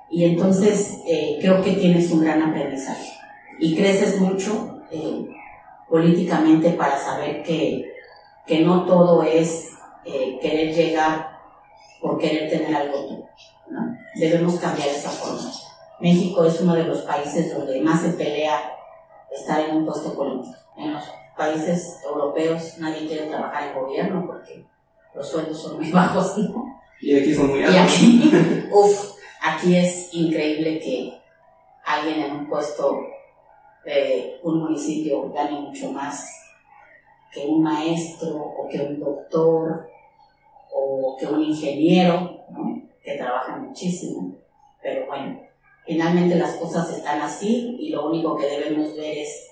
y 0.09 0.25
entonces 0.25 1.01
eh, 1.07 1.37
creo 1.39 1.61
que 1.61 1.73
tienes 1.73 2.11
un 2.11 2.21
gran 2.21 2.41
aprendizaje 2.41 3.13
y 3.59 3.75
creces 3.75 4.19
mucho 4.19 4.81
eh, 4.91 5.27
políticamente 5.87 6.71
para 6.71 6.97
saber 6.97 7.43
que, 7.43 7.93
que 8.47 8.61
no 8.61 8.85
todo 8.85 9.23
es 9.23 9.69
eh, 10.05 10.39
querer 10.41 10.73
llegar 10.73 11.39
por 12.01 12.17
querer 12.17 12.49
tener 12.49 12.75
algo 12.75 13.05
tú. 13.05 13.25
Debemos 14.15 14.55
cambiar 14.59 14.87
esa 14.87 15.09
forma. 15.09 15.68
México 15.99 16.45
es 16.45 16.61
uno 16.61 16.75
de 16.75 16.83
los 16.83 17.01
países 17.01 17.53
donde 17.53 17.81
más 17.81 18.01
se 18.01 18.09
pelea 18.13 18.77
estar 19.31 19.61
en 19.61 19.77
un 19.77 19.85
puesto 19.85 20.13
político. 20.13 20.55
En 20.77 20.93
los 20.93 21.03
países 21.37 22.01
europeos 22.05 22.77
nadie 22.77 23.07
quiere 23.07 23.27
trabajar 23.27 23.69
en 23.69 23.81
gobierno 23.81 24.25
porque 24.25 24.65
los 25.13 25.27
sueldos 25.27 25.61
son 25.61 25.77
muy 25.77 25.91
bajos. 25.91 26.35
Y 27.01 27.17
aquí 27.17 27.33
son 27.33 27.47
muy 27.49 27.63
altos. 27.63 27.75
Y 27.75 27.77
aquí, 27.77 28.31
uff, 28.71 29.15
aquí 29.41 29.75
es 29.75 30.13
increíble 30.13 30.79
que 30.79 31.19
alguien 31.85 32.21
en 32.21 32.31
un 32.31 32.49
puesto 32.49 33.01
de 33.85 34.39
un 34.43 34.59
municipio 34.59 35.31
gane 35.31 35.59
mucho 35.59 35.91
más 35.91 36.29
que 37.31 37.45
un 37.45 37.61
maestro 37.63 38.35
o 38.37 38.67
que 38.67 38.79
un 38.79 38.99
doctor 38.99 39.89
o 40.73 41.17
que 41.19 41.25
un 41.25 41.43
ingeniero, 41.43 42.45
¿no? 42.49 42.81
que 43.03 43.17
trabaja 43.17 43.57
muchísimo. 43.57 44.35
Pero 44.81 45.07
bueno, 45.07 45.39
Finalmente 45.89 46.35
las 46.35 46.57
cosas 46.57 46.87
están 46.91 47.19
así 47.19 47.75
y 47.79 47.89
lo 47.89 48.09
único 48.09 48.37
que 48.37 48.45
debemos 48.45 48.95
ver 48.95 49.17
es 49.17 49.47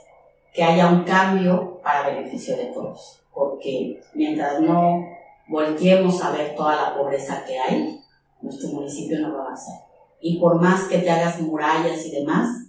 que 0.53 0.63
haya 0.63 0.87
un 0.87 1.03
cambio 1.03 1.79
para 1.81 2.11
beneficio 2.11 2.55
de 2.55 2.65
todos, 2.65 3.23
porque 3.33 3.99
mientras 4.13 4.61
no 4.61 5.03
volteemos 5.47 6.23
a 6.23 6.29
ver 6.29 6.55
toda 6.55 6.75
la 6.75 6.95
pobreza 6.95 7.43
que 7.43 7.57
hay, 7.57 7.99
nuestro 8.39 8.69
municipio 8.69 9.19
no 9.19 9.33
va 9.33 9.39
a 9.39 9.41
avanzar. 9.45 9.79
Y 10.21 10.39
por 10.39 10.61
más 10.61 10.83
que 10.83 10.99
te 10.99 11.09
hagas 11.09 11.41
murallas 11.41 12.05
y 12.05 12.11
demás, 12.11 12.67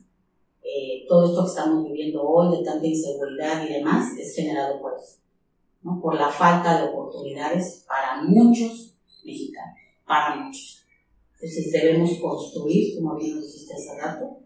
eh, 0.63 1.05
todo 1.07 1.27
esto 1.27 1.43
que 1.43 1.51
estamos 1.51 1.85
viviendo 1.85 2.23
hoy 2.23 2.57
de 2.57 2.65
tanta 2.65 2.87
inseguridad 2.87 3.67
y 3.69 3.75
demás 3.75 4.17
es 4.19 4.35
generado 4.35 4.81
por 4.81 4.95
eso, 4.95 5.19
¿no? 5.83 6.01
por 6.01 6.15
la 6.15 6.31
falta 6.31 6.81
de 6.81 6.89
oportunidades 6.89 7.85
para 7.87 8.23
muchos 8.23 8.95
mexicanos, 9.23 9.77
para 10.07 10.37
muchos. 10.37 10.88
Entonces 11.41 11.71
debemos 11.73 12.19
construir, 12.19 12.97
como 12.97 13.17
bien 13.17 13.37
nos 13.37 13.45
dijiste 13.45 13.75
hace 13.75 14.01
rato, 14.01 14.41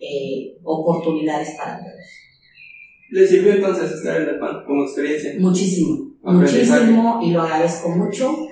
eh, 0.00 0.56
oportunidades 0.62 1.56
para 1.58 1.78
todos. 1.78 2.04
¿Le 3.10 3.26
sirvió 3.26 3.54
entonces 3.54 3.90
estar 3.90 4.22
en 4.22 4.28
el 4.28 4.38
PAN 4.38 4.64
como 4.64 4.84
experiencia? 4.84 5.34
Muchísimo, 5.40 6.14
muchísimo 6.22 7.20
y 7.20 7.32
lo 7.32 7.42
agradezco 7.42 7.88
mucho. 7.88 8.46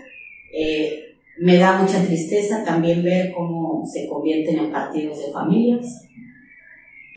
Eh, 0.52 1.14
me 1.38 1.56
da 1.58 1.80
mucha 1.80 2.04
tristeza 2.04 2.64
también 2.64 3.04
ver 3.04 3.32
cómo 3.32 3.86
se 3.86 4.08
convierten 4.08 4.58
en 4.58 4.72
partidos 4.72 5.24
de 5.24 5.32
familias 5.32 6.08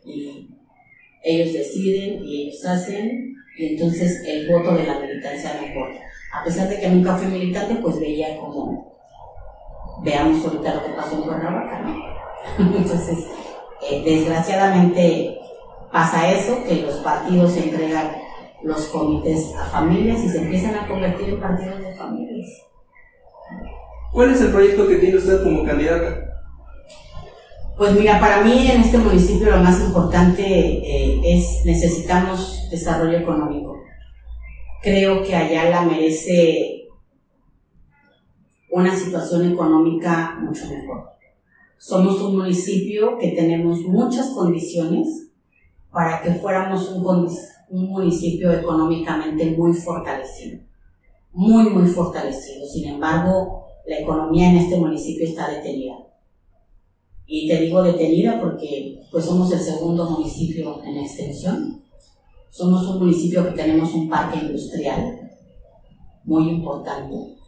y 0.05 0.47
ellos 1.23 1.53
deciden 1.53 2.23
y 2.23 2.43
ellos 2.43 2.63
hacen 2.65 3.35
y 3.57 3.65
entonces 3.65 4.23
el 4.27 4.47
voto 4.47 4.75
de 4.75 4.85
la 4.85 4.99
militancia 4.99 5.59
no 5.59 5.67
importa. 5.67 5.99
A 6.33 6.43
pesar 6.43 6.69
de 6.69 6.79
que 6.79 6.89
nunca 6.89 7.17
fui 7.17 7.27
militante, 7.27 7.75
pues 7.81 7.99
veía 7.99 8.37
como 8.37 8.91
veamos 10.01 10.45
ahorita 10.45 10.75
lo 10.75 10.83
que 10.83 10.91
pasó 10.91 11.15
en 11.15 11.21
Cuernavaca, 11.21 11.81
¿no? 11.81 11.95
Entonces, 12.77 13.27
eh, 13.89 14.03
desgraciadamente 14.03 15.37
pasa 15.91 16.31
eso, 16.31 16.63
que 16.63 16.81
los 16.81 16.95
partidos 16.95 17.55
entregan 17.57 18.11
los 18.63 18.85
comités 18.87 19.53
a 19.55 19.65
familias 19.65 20.23
y 20.23 20.29
se 20.29 20.39
empiezan 20.39 20.75
a 20.75 20.87
convertir 20.87 21.29
en 21.29 21.39
partidos 21.39 21.79
de 21.79 21.93
familias. 21.95 22.47
¿Cuál 24.11 24.31
es 24.31 24.41
el 24.41 24.51
proyecto 24.51 24.87
que 24.87 24.97
tiene 24.97 25.17
usted 25.17 25.43
como 25.43 25.63
candidata? 25.63 26.31
Pues 27.77 27.93
mira, 27.93 28.19
para 28.19 28.41
mí 28.41 28.69
en 28.69 28.81
este 28.81 28.97
municipio 28.97 29.49
lo 29.49 29.57
más 29.57 29.79
importante 29.81 30.43
eh, 30.43 31.21
es 31.23 31.65
necesitamos 31.65 32.67
desarrollo 32.69 33.17
económico. 33.17 33.81
Creo 34.83 35.23
que 35.23 35.35
Ayala 35.35 35.81
merece 35.81 36.80
una 38.71 38.95
situación 38.95 39.51
económica 39.51 40.37
mucho 40.41 40.65
mejor. 40.69 41.11
Somos 41.77 42.21
un 42.21 42.37
municipio 42.37 43.17
que 43.17 43.31
tenemos 43.31 43.79
muchas 43.81 44.29
condiciones 44.29 45.27
para 45.91 46.21
que 46.21 46.31
fuéramos 46.35 46.89
un, 46.89 47.29
un 47.69 47.89
municipio 47.89 48.51
económicamente 48.51 49.51
muy 49.57 49.73
fortalecido, 49.73 50.61
muy, 51.33 51.69
muy 51.69 51.85
fortalecido. 51.87 52.65
Sin 52.65 52.87
embargo, 52.87 53.65
la 53.85 53.99
economía 53.99 54.51
en 54.51 54.57
este 54.57 54.77
municipio 54.77 55.27
está 55.27 55.49
detenida. 55.49 55.95
Y 57.25 57.49
te 57.49 57.61
digo 57.61 57.81
detenida 57.83 58.39
porque 58.39 59.01
pues 59.11 59.25
somos 59.25 59.51
el 59.51 59.59
segundo 59.59 60.09
municipio 60.09 60.81
en 60.83 60.97
extensión. 60.97 61.81
Somos 62.49 62.87
un 62.87 62.99
municipio 62.99 63.43
que 63.43 63.51
tenemos 63.51 63.93
un 63.93 64.09
parque 64.09 64.39
industrial 64.39 65.29
muy 66.23 66.49
importante 66.49 67.40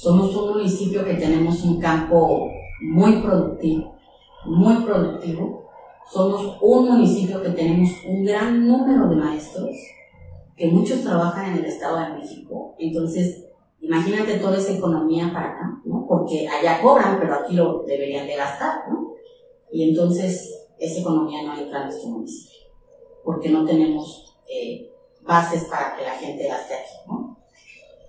somos 0.00 0.34
un 0.34 0.52
municipio 0.52 1.04
que 1.04 1.12
tenemos 1.12 1.62
un 1.62 1.78
campo 1.78 2.50
muy 2.80 3.20
productivo, 3.20 3.96
muy 4.46 4.76
productivo. 4.76 5.68
Somos 6.10 6.56
un 6.62 6.88
municipio 6.88 7.42
que 7.42 7.50
tenemos 7.50 7.90
un 8.08 8.24
gran 8.24 8.66
número 8.66 9.10
de 9.10 9.16
maestros 9.16 9.76
que 10.56 10.68
muchos 10.68 11.02
trabajan 11.02 11.52
en 11.52 11.58
el 11.58 11.66
Estado 11.66 11.98
de 11.98 12.14
México, 12.14 12.74
entonces 12.78 13.44
imagínate 13.82 14.38
toda 14.38 14.56
esa 14.56 14.72
economía 14.72 15.30
para 15.34 15.52
acá, 15.52 15.82
¿no? 15.84 16.06
Porque 16.08 16.48
allá 16.48 16.80
cobran, 16.80 17.18
pero 17.20 17.34
aquí 17.34 17.54
lo 17.54 17.82
deberían 17.82 18.26
de 18.26 18.36
gastar, 18.36 18.88
¿no? 18.90 19.12
Y 19.70 19.90
entonces 19.90 20.66
esa 20.78 21.00
economía 21.00 21.42
no 21.42 21.58
entra 21.58 21.80
en 21.80 21.88
nuestro 21.88 22.08
municipio, 22.08 22.68
porque 23.22 23.50
no 23.50 23.66
tenemos 23.66 24.34
eh, 24.50 24.90
bases 25.20 25.64
para 25.64 25.94
que 25.94 26.04
la 26.04 26.12
gente 26.12 26.48
gaste 26.48 26.72
aquí, 26.72 26.94
¿no? 27.06 27.36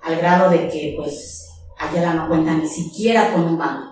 Al 0.01 0.15
grado 0.15 0.49
de 0.49 0.69
que, 0.69 0.93
pues, 0.97 1.50
allá 1.81 2.13
no 2.13 2.27
cuenta 2.27 2.53
ni 2.53 2.67
siquiera 2.67 3.33
con 3.33 3.43
un 3.43 3.57
banco. 3.57 3.91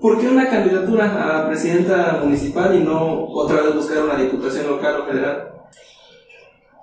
¿Por 0.00 0.20
qué 0.20 0.28
una 0.28 0.48
candidatura 0.48 1.44
a 1.44 1.48
presidenta 1.48 2.20
municipal 2.22 2.74
y 2.74 2.84
no 2.84 3.26
otra 3.26 3.62
vez 3.62 3.74
buscar 3.74 4.04
una 4.04 4.16
diputación 4.16 4.66
local 4.68 5.00
o 5.00 5.06
federal? 5.06 5.52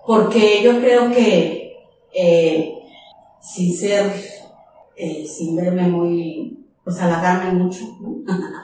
Porque 0.06 0.64
yo 0.64 0.80
creo 0.80 1.12
que 1.12 1.76
eh, 2.14 2.80
sin 3.42 3.76
ser, 3.76 4.12
eh, 4.96 5.26
sin 5.28 5.56
verme 5.56 5.84
muy, 5.84 6.66
pues 6.84 7.00
halagarme 7.00 7.52
mucho, 7.54 7.82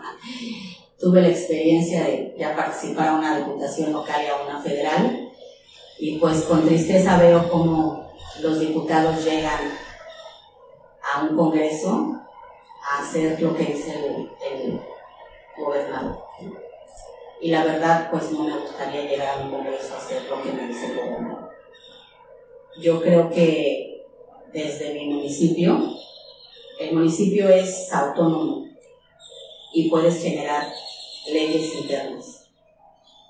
tuve 0.99 1.22
la 1.22 1.30
experiencia 1.30 2.04
de 2.04 2.36
ya 2.40 2.56
participar 2.56 3.10
a 3.10 3.16
una 3.16 3.38
diputación 3.38 3.94
local 3.94 4.22
y 4.26 4.28
a 4.28 4.49
una 4.49 4.62
federal 4.62 5.30
y 5.99 6.18
pues 6.18 6.44
con 6.44 6.66
tristeza 6.66 7.18
veo 7.18 7.49
cómo 7.49 8.12
los 8.41 8.60
diputados 8.60 9.24
llegan 9.24 9.60
a 11.14 11.24
un 11.24 11.36
congreso 11.36 12.22
a 12.90 13.02
hacer 13.02 13.40
lo 13.42 13.56
que 13.56 13.66
dice 13.66 13.94
el, 13.96 14.32
el 14.52 14.82
gobernador. 15.58 16.24
Y 17.40 17.52
la 17.52 17.64
verdad, 17.64 18.10
pues 18.12 18.32
no 18.32 18.44
me 18.44 18.60
gustaría 18.60 19.04
llegar 19.04 19.38
a 19.38 19.44
un 19.44 19.52
congreso 19.52 19.94
a 19.94 19.98
hacer 19.98 20.24
lo 20.30 20.42
que 20.42 20.52
me 20.52 20.68
dice 20.68 20.88
el 20.88 20.96
gobernador. 20.98 21.52
Yo 22.80 23.02
creo 23.02 23.30
que 23.30 24.06
desde 24.52 24.94
mi 24.94 25.06
municipio, 25.14 25.80
el 26.80 26.94
municipio 26.94 27.50
es 27.50 27.92
autónomo 27.92 28.68
y 29.74 29.90
puedes 29.90 30.22
generar 30.22 30.68
leyes 31.32 31.76
internas, 31.76 32.50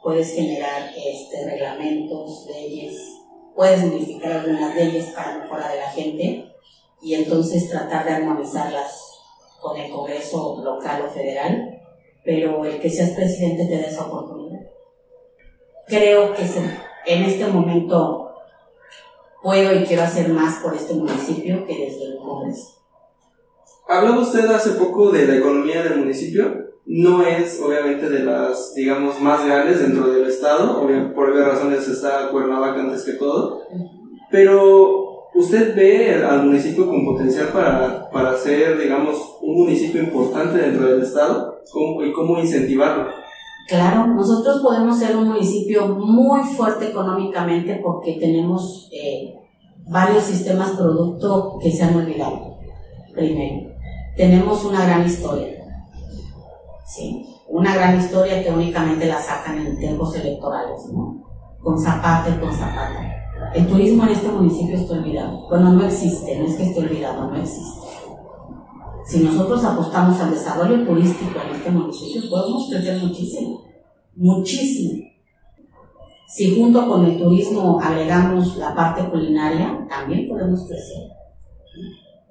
puedes 0.04 0.34
generar 0.34 0.94
este, 0.96 1.46
reglamentos, 1.50 2.46
leyes, 2.48 2.98
puedes 3.56 3.84
modificar 3.84 4.34
algunas 4.34 4.76
leyes 4.76 5.08
para 5.08 5.40
mejora 5.40 5.70
de 5.70 5.78
la 5.78 5.90
gente 5.92 6.57
y 7.02 7.14
entonces 7.16 7.70
tratar 7.70 8.06
de 8.06 8.12
armonizarlas 8.12 9.22
con 9.62 9.78
el 9.78 9.92
Congreso 9.92 10.62
local 10.64 11.04
o 11.08 11.10
federal, 11.10 11.82
pero 12.24 12.66
el 12.66 12.80
que 12.80 12.90
seas 12.90 13.12
presidente 13.12 13.66
te 13.66 13.82
da 13.82 13.88
esa 13.88 14.06
oportunidad. 14.06 14.60
Creo 15.88 16.34
que 16.34 16.44
en 17.06 17.24
este 17.24 17.48
momento 17.48 18.32
puedo 19.42 19.74
y 19.74 19.86
quiero 19.86 20.04
hacer 20.04 20.30
más 20.30 20.56
por 20.62 20.76
este 20.76 20.94
municipio 20.94 21.66
que 21.66 21.86
desde 21.86 22.06
el 22.06 22.18
Congreso. 22.18 22.78
Hablaba 23.88 24.20
usted 24.20 24.46
hace 24.52 24.72
poco 24.72 25.12
de 25.12 25.26
la 25.26 25.38
economía 25.38 25.82
del 25.82 26.00
municipio. 26.00 26.68
No 26.86 27.26
es, 27.26 27.62
obviamente, 27.62 28.10
de 28.10 28.20
las, 28.20 28.74
digamos, 28.74 29.20
más 29.22 29.46
grandes 29.46 29.80
dentro 29.82 30.08
del 30.08 30.28
estado. 30.28 30.82
por 31.16 31.30
obvias 31.30 31.48
razones 31.48 31.88
está 31.88 32.30
Cuernavaca 32.30 32.82
antes 32.82 33.04
que 33.04 33.14
todo. 33.14 33.64
Pero, 34.30 35.07
¿usted 35.38 35.76
ve 35.76 36.24
al 36.24 36.46
municipio 36.46 36.88
con 36.88 37.06
potencial 37.06 37.50
para, 37.50 38.10
para 38.10 38.36
ser, 38.38 38.80
digamos, 38.80 39.38
un 39.42 39.56
municipio 39.56 40.02
importante 40.02 40.58
dentro 40.58 40.88
del 40.88 41.04
estado? 41.04 41.62
¿Y 42.04 42.12
cómo 42.12 42.40
incentivarlo? 42.40 43.08
Claro, 43.68 44.08
nosotros 44.08 44.62
podemos 44.62 44.98
ser 44.98 45.16
un 45.16 45.28
municipio 45.28 45.88
muy 45.88 46.42
fuerte 46.42 46.88
económicamente 46.88 47.80
porque 47.84 48.14
tenemos 48.14 48.90
eh, 48.92 49.36
varios 49.90 50.24
sistemas 50.24 50.72
producto 50.72 51.60
que 51.62 51.72
se 51.72 51.84
han 51.84 51.96
olvidado. 51.96 52.58
Primero, 53.14 53.70
tenemos 54.16 54.64
una 54.64 54.86
gran 54.86 55.06
historia. 55.06 55.58
¿sí? 56.88 57.26
Una 57.50 57.76
gran 57.76 58.00
historia 58.00 58.44
que 58.44 58.52
únicamente 58.52 59.06
la 59.06 59.22
sacan 59.22 59.60
en 59.60 59.78
tiempos 59.78 60.16
electorales, 60.16 60.86
¿no? 60.92 61.24
Con 61.62 61.80
Zapata 61.80 62.30
y 62.30 62.40
con 62.40 62.54
Zapata. 62.54 63.27
El 63.54 63.68
turismo 63.68 64.04
en 64.04 64.10
este 64.10 64.28
municipio 64.30 64.78
está 64.78 64.94
olvidado. 64.94 65.48
Bueno, 65.50 65.74
no 65.74 65.86
existe, 65.86 66.40
no 66.40 66.46
es 66.46 66.56
que 66.56 66.64
esté 66.64 66.80
olvidado, 66.80 67.32
no 67.32 67.38
existe. 67.38 67.88
Si 69.06 69.20
nosotros 69.20 69.64
apostamos 69.64 70.20
al 70.20 70.32
desarrollo 70.32 70.86
turístico 70.86 71.40
en 71.48 71.56
este 71.56 71.72
municipio, 71.72 72.30
podemos 72.30 72.70
crecer 72.70 73.02
muchísimo, 73.02 73.62
muchísimo. 74.16 75.08
Si 76.28 76.60
junto 76.60 76.88
con 76.90 77.06
el 77.06 77.18
turismo 77.18 77.80
agregamos 77.82 78.58
la 78.58 78.76
parte 78.76 79.10
culinaria, 79.10 79.88
también 79.88 80.28
podemos 80.28 80.68
crecer. 80.68 81.10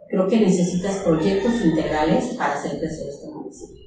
Creo 0.08 0.28
que 0.28 0.38
necesitas 0.38 0.96
proyectos 0.96 1.64
integrales 1.64 2.34
para 2.34 2.54
hacer 2.54 2.78
crecer 2.78 3.08
este 3.08 3.30
municipio. 3.30 3.84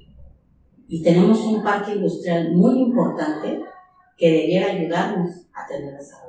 Y 0.88 1.04
tenemos 1.04 1.40
un 1.42 1.62
parque 1.64 1.94
industrial 1.94 2.56
muy 2.56 2.80
importante 2.80 3.62
que 4.18 4.32
debiera 4.32 4.72
ayudarnos 4.72 5.30
a 5.54 5.68
tener 5.68 5.96
desarrollo 5.96 6.29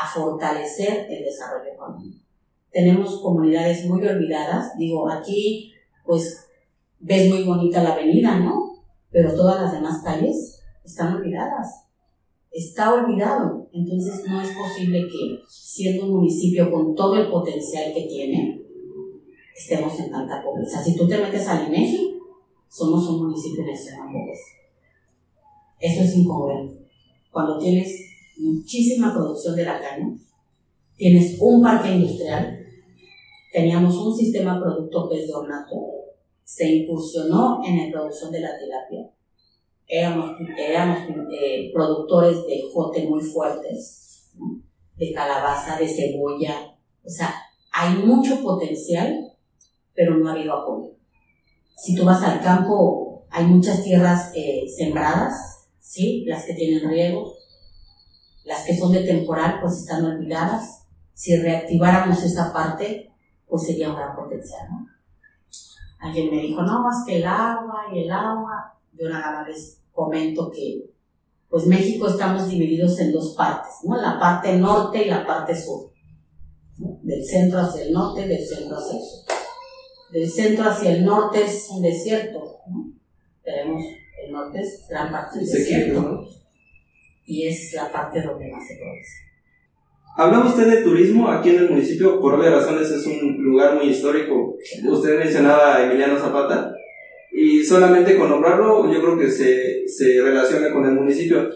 a 0.00 0.06
fortalecer 0.06 1.06
el 1.10 1.24
desarrollo 1.24 1.72
económico 1.72 2.22
tenemos 2.72 3.20
comunidades 3.20 3.84
muy 3.86 4.04
olvidadas. 4.04 4.76
Digo, 4.76 5.08
aquí 5.08 5.72
pues 6.04 6.48
ves 6.98 7.28
muy 7.28 7.44
bonita 7.44 7.82
la 7.82 7.92
avenida, 7.92 8.40
¿no? 8.40 8.82
Pero 9.10 9.34
todas 9.34 9.60
las 9.60 9.72
demás 9.72 10.02
calles 10.02 10.62
están 10.84 11.14
olvidadas. 11.14 11.84
Está 12.50 12.92
olvidado. 12.94 13.68
Entonces 13.72 14.24
no 14.26 14.40
es 14.40 14.50
posible 14.50 15.06
que 15.06 15.38
siendo 15.48 16.06
un 16.06 16.16
municipio 16.16 16.70
con 16.72 16.94
todo 16.94 17.16
el 17.16 17.30
potencial 17.30 17.92
que 17.94 18.02
tiene, 18.02 18.62
estemos 19.54 19.98
en 20.00 20.10
tanta 20.10 20.42
pobreza. 20.42 20.82
Si 20.82 20.96
tú 20.96 21.06
te 21.06 21.18
metes 21.18 21.46
al 21.46 21.68
INEGI, 21.68 22.18
somos 22.68 23.08
un 23.08 23.26
municipio 23.26 23.64
de 23.64 23.72
extrema 23.72 24.10
pobreza. 24.10 24.46
Eso 25.78 26.02
es 26.02 26.16
incongruente. 26.16 26.88
Cuando 27.30 27.58
tienes 27.58 28.11
muchísima 28.38 29.12
producción 29.12 29.56
de 29.56 29.64
la 29.64 29.80
caña, 29.80 30.14
tienes 30.96 31.36
un 31.40 31.62
parque 31.62 31.92
industrial, 31.94 32.66
teníamos 33.52 33.96
un 33.96 34.16
sistema 34.16 34.60
producto 34.60 35.08
pez 35.08 35.26
de 35.26 35.34
ornato, 35.34 35.76
se 36.44 36.70
incursionó 36.70 37.60
en 37.64 37.78
la 37.78 37.92
producción 37.92 38.30
de 38.30 38.40
la 38.40 38.58
tilapia. 38.58 39.10
Éramos, 39.86 40.36
éramos 40.56 40.98
eh, 41.32 41.70
productores 41.72 42.46
de 42.46 42.62
jote 42.72 43.06
muy 43.06 43.20
fuertes, 43.20 44.30
de 44.96 45.12
calabaza, 45.12 45.78
de 45.78 45.88
cebolla. 45.88 46.76
O 47.04 47.08
sea, 47.08 47.34
hay 47.72 47.96
mucho 48.04 48.42
potencial, 48.42 49.32
pero 49.94 50.16
no 50.16 50.28
ha 50.28 50.32
habido 50.32 50.54
apoyo. 50.54 50.92
Si 51.76 51.94
tú 51.94 52.04
vas 52.04 52.22
al 52.22 52.40
campo, 52.40 53.24
hay 53.30 53.46
muchas 53.46 53.82
tierras 53.82 54.30
eh, 54.34 54.64
sembradas, 54.68 55.68
¿sí? 55.80 56.24
Las 56.26 56.44
que 56.44 56.54
tienen 56.54 56.88
riego, 56.88 57.34
las 58.44 58.64
que 58.64 58.76
son 58.76 58.92
de 58.92 59.04
temporal, 59.04 59.58
pues 59.60 59.78
están 59.78 60.04
olvidadas. 60.04 60.86
Si 61.14 61.36
reactiváramos 61.36 62.22
esa 62.22 62.52
parte, 62.52 63.12
pues 63.46 63.66
sería 63.66 63.90
un 63.90 63.96
gran 63.96 64.16
potencial, 64.16 64.68
¿no? 64.70 64.86
Alguien 66.00 66.30
me 66.34 66.42
dijo, 66.42 66.62
no, 66.62 66.82
más 66.82 67.04
que 67.06 67.18
el 67.18 67.26
agua 67.26 67.84
y 67.92 68.00
el 68.00 68.10
agua. 68.10 68.74
Yo 68.92 69.08
nada 69.08 69.30
más 69.30 69.48
les 69.48 69.80
comento 69.92 70.50
que, 70.50 70.90
pues 71.48 71.66
México 71.66 72.08
estamos 72.08 72.48
divididos 72.48 72.98
en 72.98 73.12
dos 73.12 73.34
partes, 73.36 73.72
¿no? 73.84 73.96
La 73.96 74.18
parte 74.18 74.56
norte 74.56 75.06
y 75.06 75.10
la 75.10 75.24
parte 75.24 75.54
sur. 75.54 75.92
Del 76.76 77.24
centro 77.24 77.60
hacia 77.60 77.84
el 77.84 77.92
norte, 77.92 78.26
del 78.26 78.44
centro 78.44 78.78
hacia 78.78 78.98
el 78.98 79.04
sur. 79.04 79.36
Del 80.10 80.30
centro 80.30 80.64
hacia 80.68 80.90
el 80.92 81.04
norte 81.04 81.44
es 81.44 81.68
un 81.70 81.82
desierto, 81.82 82.58
¿no? 82.68 82.92
Tenemos, 83.44 83.82
el 84.24 84.32
norte 84.32 84.60
es 84.60 84.86
gran 84.88 85.12
parte 85.12 85.38
del 85.38 85.48
desierto. 85.48 86.24
Y 87.32 87.46
es 87.46 87.72
la 87.72 87.90
parte 87.90 88.20
donde 88.20 88.50
más 88.50 88.66
se 88.66 88.76
produce. 88.76 89.32
Hablaba 90.18 90.50
usted 90.50 90.66
de 90.66 90.82
turismo 90.82 91.30
aquí 91.30 91.48
en 91.48 91.60
el 91.60 91.70
municipio, 91.70 92.20
por 92.20 92.34
obvias 92.34 92.52
razones 92.52 92.90
es 92.90 93.06
un 93.06 93.42
lugar 93.42 93.76
muy 93.76 93.86
histórico. 93.88 94.58
Usted 94.84 95.18
mencionaba 95.18 95.76
a 95.76 95.84
Emiliano 95.86 96.18
Zapata 96.18 96.74
y 97.32 97.64
solamente 97.64 98.18
con 98.18 98.28
nombrarlo 98.28 98.92
yo 98.92 99.00
creo 99.00 99.18
que 99.18 99.30
se, 99.30 99.88
se 99.88 100.20
relaciona 100.20 100.70
con 100.74 100.84
el 100.84 100.92
municipio. 100.92 101.48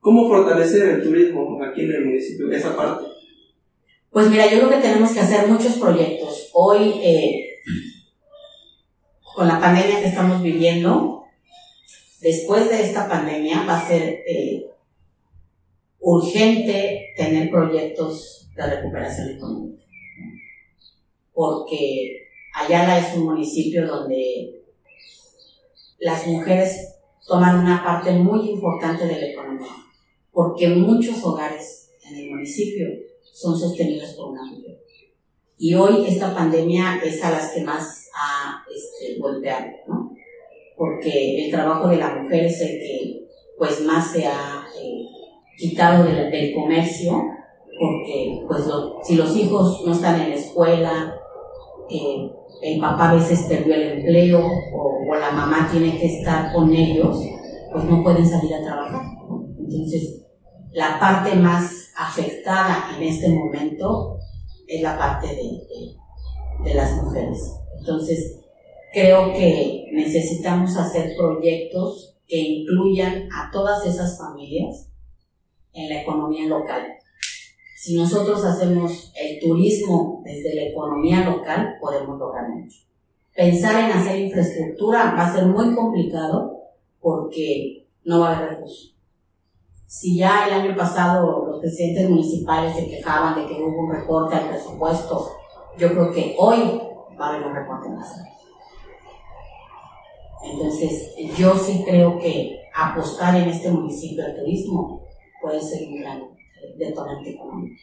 ¿Cómo 0.00 0.28
fortalecer 0.28 0.86
el 0.88 1.02
turismo 1.02 1.64
aquí 1.64 1.84
en 1.84 1.92
el 1.92 2.04
municipio, 2.04 2.52
esa 2.52 2.76
parte? 2.76 3.06
Pues 4.10 4.28
mira, 4.28 4.44
yo 4.50 4.58
creo 4.58 4.70
que 4.70 4.86
tenemos 4.86 5.12
que 5.12 5.20
hacer 5.20 5.48
muchos 5.48 5.78
proyectos. 5.78 6.50
Hoy, 6.52 7.00
eh, 7.02 7.48
con 9.34 9.48
la 9.48 9.58
pandemia 9.58 10.00
que 10.00 10.08
estamos 10.08 10.42
viviendo, 10.42 11.24
después 12.20 12.68
de 12.68 12.82
esta 12.82 13.08
pandemia 13.08 13.64
va 13.66 13.78
a 13.78 13.88
ser 13.88 14.02
eh, 14.26 14.66
urgente 16.08 17.12
tener 17.16 17.50
proyectos 17.50 18.48
de 18.54 18.64
recuperación 18.64 19.30
económica, 19.30 19.82
porque 21.32 22.28
Ayala 22.54 23.00
es 23.00 23.16
un 23.16 23.24
municipio 23.24 23.84
donde 23.88 24.62
las 25.98 26.24
mujeres 26.28 27.00
toman 27.26 27.58
una 27.58 27.82
parte 27.84 28.12
muy 28.12 28.50
importante 28.50 29.04
de 29.04 29.20
la 29.20 29.26
economía, 29.26 29.72
porque 30.30 30.68
muchos 30.68 31.24
hogares 31.24 31.90
en 32.08 32.16
el 32.18 32.30
municipio 32.30 32.86
son 33.32 33.58
sostenidos 33.58 34.10
por 34.10 34.30
una 34.30 34.44
mujer. 34.44 34.78
Y 35.58 35.74
hoy 35.74 36.06
esta 36.06 36.32
pandemia 36.32 37.00
es 37.04 37.20
a 37.24 37.32
las 37.32 37.50
que 37.50 37.62
más 37.62 38.08
ha 38.14 38.64
este, 38.72 39.18
golpeado, 39.18 39.72
¿no? 39.88 40.14
Porque 40.76 41.46
el 41.46 41.50
trabajo 41.50 41.88
de 41.88 41.96
la 41.96 42.14
mujer 42.14 42.44
es 42.44 42.60
el 42.60 42.78
que 42.78 43.26
pues 43.58 43.80
más 43.80 44.12
se 44.12 44.26
ha 44.26 44.65
quitado 45.56 46.04
del, 46.04 46.54
comercio, 46.54 47.24
porque 47.78 48.44
pues 48.46 48.64
si 49.04 49.16
los 49.16 49.36
hijos 49.36 49.82
no 49.86 49.92
están 49.92 50.20
en 50.20 50.30
la 50.30 50.36
escuela, 50.36 51.14
eh, 51.90 52.30
el 52.62 52.80
papá 52.80 53.10
a 53.10 53.14
veces 53.14 53.46
perdió 53.48 53.74
el 53.74 53.98
empleo 53.98 54.40
o, 54.40 55.14
la 55.14 55.30
mamá 55.30 55.68
tiene 55.70 55.98
que 55.98 56.18
estar 56.18 56.52
con 56.52 56.72
ellos, 56.72 57.18
pues 57.72 57.84
no 57.84 58.02
pueden 58.02 58.26
salir 58.26 58.54
a 58.54 58.62
trabajar. 58.62 59.02
Entonces, 59.58 60.22
la 60.72 60.98
parte 61.00 61.34
más 61.36 61.90
afectada 61.96 62.90
en 62.96 63.02
este 63.02 63.28
momento 63.30 64.18
es 64.66 64.82
la 64.82 64.98
parte 64.98 65.28
de, 65.28 66.64
de 66.64 66.74
las 66.74 67.02
mujeres. 67.02 67.38
Entonces, 67.78 68.40
creo 68.92 69.32
que 69.32 69.86
necesitamos 69.92 70.76
hacer 70.76 71.16
proyectos 71.16 72.18
que 72.26 72.36
incluyan 72.36 73.28
a 73.32 73.50
todas 73.52 73.86
esas 73.86 74.18
familias 74.18 74.90
en 75.76 75.88
la 75.90 76.02
economía 76.02 76.46
local. 76.46 76.96
Si 77.76 77.96
nosotros 77.96 78.44
hacemos 78.44 79.12
el 79.14 79.38
turismo 79.38 80.22
desde 80.24 80.54
la 80.54 80.62
economía 80.62 81.20
local, 81.20 81.76
podemos 81.80 82.18
lograr 82.18 82.48
mucho. 82.48 82.78
Pensar 83.34 83.84
en 83.84 83.96
hacer 83.96 84.18
infraestructura 84.18 85.14
va 85.16 85.26
a 85.26 85.34
ser 85.34 85.46
muy 85.46 85.74
complicado 85.74 86.56
porque 87.00 87.86
no 88.04 88.20
va 88.20 88.30
a 88.30 88.38
haber 88.38 88.50
recursos. 88.50 88.96
Si 89.86 90.16
ya 90.18 90.48
el 90.48 90.54
año 90.54 90.76
pasado 90.76 91.46
los 91.46 91.60
presidentes 91.60 92.08
municipales 92.08 92.74
se 92.74 92.88
quejaban 92.88 93.36
de 93.36 93.46
que 93.46 93.62
hubo 93.62 93.84
un 93.84 93.92
recorte 93.92 94.34
al 94.34 94.48
presupuesto, 94.48 95.30
yo 95.78 95.90
creo 95.90 96.12
que 96.12 96.34
hoy 96.38 96.80
va 97.20 97.26
a 97.26 97.34
haber 97.34 97.46
un 97.46 97.54
recorte 97.54 97.88
más. 97.90 98.16
Entonces, 100.42 101.14
yo 101.36 101.54
sí 101.56 101.84
creo 101.86 102.18
que 102.18 102.62
apostar 102.74 103.36
en 103.36 103.48
este 103.48 103.70
municipio 103.70 104.24
al 104.24 104.36
turismo 104.36 105.05
puede 105.40 105.60
ser 105.60 105.88
un 105.88 106.00
gran 106.00 106.20
detonante 106.78 107.30
económico. 107.30 107.74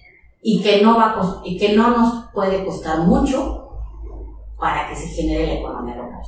Y 0.41 0.61
que, 0.61 0.81
no 0.81 0.97
va 0.97 1.41
y 1.45 1.57
que 1.57 1.75
no 1.75 1.91
nos 1.91 2.25
puede 2.33 2.65
costar 2.65 2.99
mucho 3.07 3.69
para 4.59 4.89
que 4.89 4.95
se 4.95 5.07
genere 5.07 5.47
la 5.47 5.53
economía 5.59 5.95
local, 5.95 6.21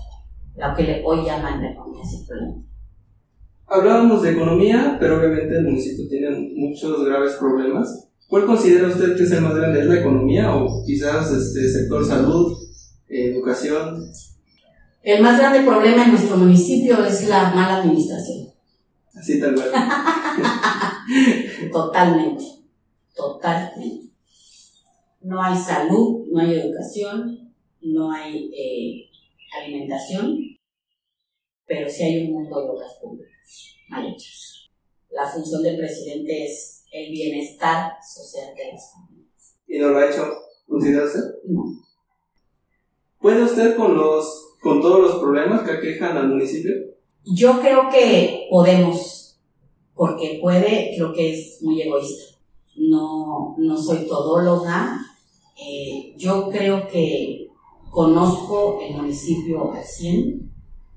lo 0.56 0.76
que 0.76 1.04
hoy 1.06 1.26
llaman 1.26 1.62
la 1.62 1.72
economía 1.72 2.04
circular. 2.06 2.54
Hablábamos 3.68 4.22
de 4.22 4.32
economía, 4.32 4.98
pero 5.00 5.18
obviamente 5.18 5.58
el 5.58 5.64
municipio 5.64 6.08
tiene 6.08 6.52
muchos 6.56 7.04
graves 7.06 7.34
problemas. 7.34 8.10
¿Cuál 8.28 8.46
considera 8.46 8.88
usted 8.88 9.16
que 9.16 9.24
es 9.24 9.32
el 9.32 9.42
más 9.42 9.56
grande? 9.56 9.80
¿Es 9.80 9.86
la 9.86 10.00
economía 10.00 10.56
o 10.56 10.84
quizás 10.86 11.32
este 11.32 11.68
sector 11.68 12.06
salud, 12.06 12.58
educación? 13.08 14.04
El 15.02 15.22
más 15.22 15.40
grande 15.40 15.62
problema 15.62 16.04
en 16.04 16.12
nuestro 16.12 16.38
municipio 16.38 17.04
es 17.06 17.28
la 17.30 17.54
mala 17.54 17.78
administración. 17.78 18.45
Así 19.16 19.40
tal 19.40 19.56
cual. 19.56 19.72
Totalmente, 21.72 22.44
totalmente. 23.16 24.10
No 25.22 25.42
hay 25.42 25.58
salud, 25.58 26.26
no 26.32 26.40
hay 26.40 26.56
educación, 26.56 27.54
no 27.82 28.12
hay 28.12 28.52
eh, 28.54 29.10
alimentación, 29.60 30.38
pero 31.66 31.90
sí 31.90 32.04
hay 32.04 32.26
un 32.26 32.34
mundo 32.34 32.62
de 32.62 32.70
obras 32.70 32.94
públicas 33.02 33.76
mal 33.90 34.08
hechas. 34.08 34.70
La 35.10 35.28
función 35.28 35.64
del 35.64 35.78
presidente 35.78 36.46
es 36.46 36.86
el 36.92 37.12
bienestar 37.12 37.94
social 38.04 38.54
de 38.56 38.74
las 38.74 38.92
familias. 38.92 39.58
¿Y 39.68 39.80
no 39.80 39.90
lo 39.90 39.98
ha 39.98 40.10
hecho? 40.10 40.26
¿Considera 40.68 41.06
usted? 41.06 41.22
No. 41.46 41.64
¿Puede 43.20 43.44
usted 43.44 43.76
con 43.76 43.96
los 43.96 44.42
con 44.62 44.82
todos 44.82 45.00
los 45.00 45.22
problemas 45.22 45.62
que 45.62 45.76
aquejan 45.76 46.18
al 46.18 46.30
municipio? 46.30 46.74
Yo 47.26 47.60
creo 47.60 47.90
que 47.90 48.48
podemos 48.50 49.16
porque 49.96 50.40
puede, 50.42 50.92
creo 50.96 51.14
que 51.14 51.34
es 51.34 51.60
muy 51.62 51.82
egoísta. 51.82 52.38
No, 52.76 53.56
no 53.58 53.78
soy 53.78 54.06
todóloga. 54.08 55.00
Eh, 55.58 56.14
yo 56.18 56.50
creo 56.50 56.88
que 56.88 57.50
conozco 57.90 58.80
el 58.82 58.94
municipio 58.96 59.72
al 59.72 59.84
100, 59.84 60.52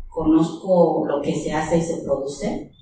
conozco 0.08 1.04
lo 1.06 1.22
que 1.22 1.32
se 1.32 1.52
hace 1.52 1.78
y 1.78 1.82
se 1.82 2.02
produce, 2.02 2.72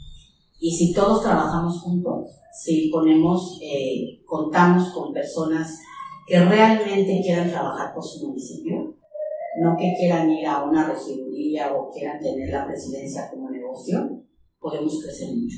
y 0.58 0.74
si 0.74 0.94
todos 0.94 1.22
trabajamos 1.22 1.82
juntos, 1.82 2.28
si 2.58 2.88
ponemos, 2.88 3.58
eh, 3.60 4.22
contamos 4.24 4.88
con 4.94 5.12
personas 5.12 5.78
que 6.26 6.42
realmente 6.42 7.20
quieran 7.22 7.50
trabajar 7.50 7.94
por 7.94 8.02
su 8.02 8.26
municipio, 8.26 8.85
no 9.60 9.76
que 9.76 9.94
quieran 9.98 10.30
ir 10.30 10.46
a 10.46 10.64
una 10.64 10.88
regiduría 10.88 11.74
o 11.74 11.90
quieran 11.90 12.20
tener 12.20 12.50
la 12.50 12.66
presidencia 12.66 13.30
como 13.30 13.50
negocio, 13.50 14.18
podemos 14.58 15.02
crecer 15.02 15.34
mucho 15.34 15.56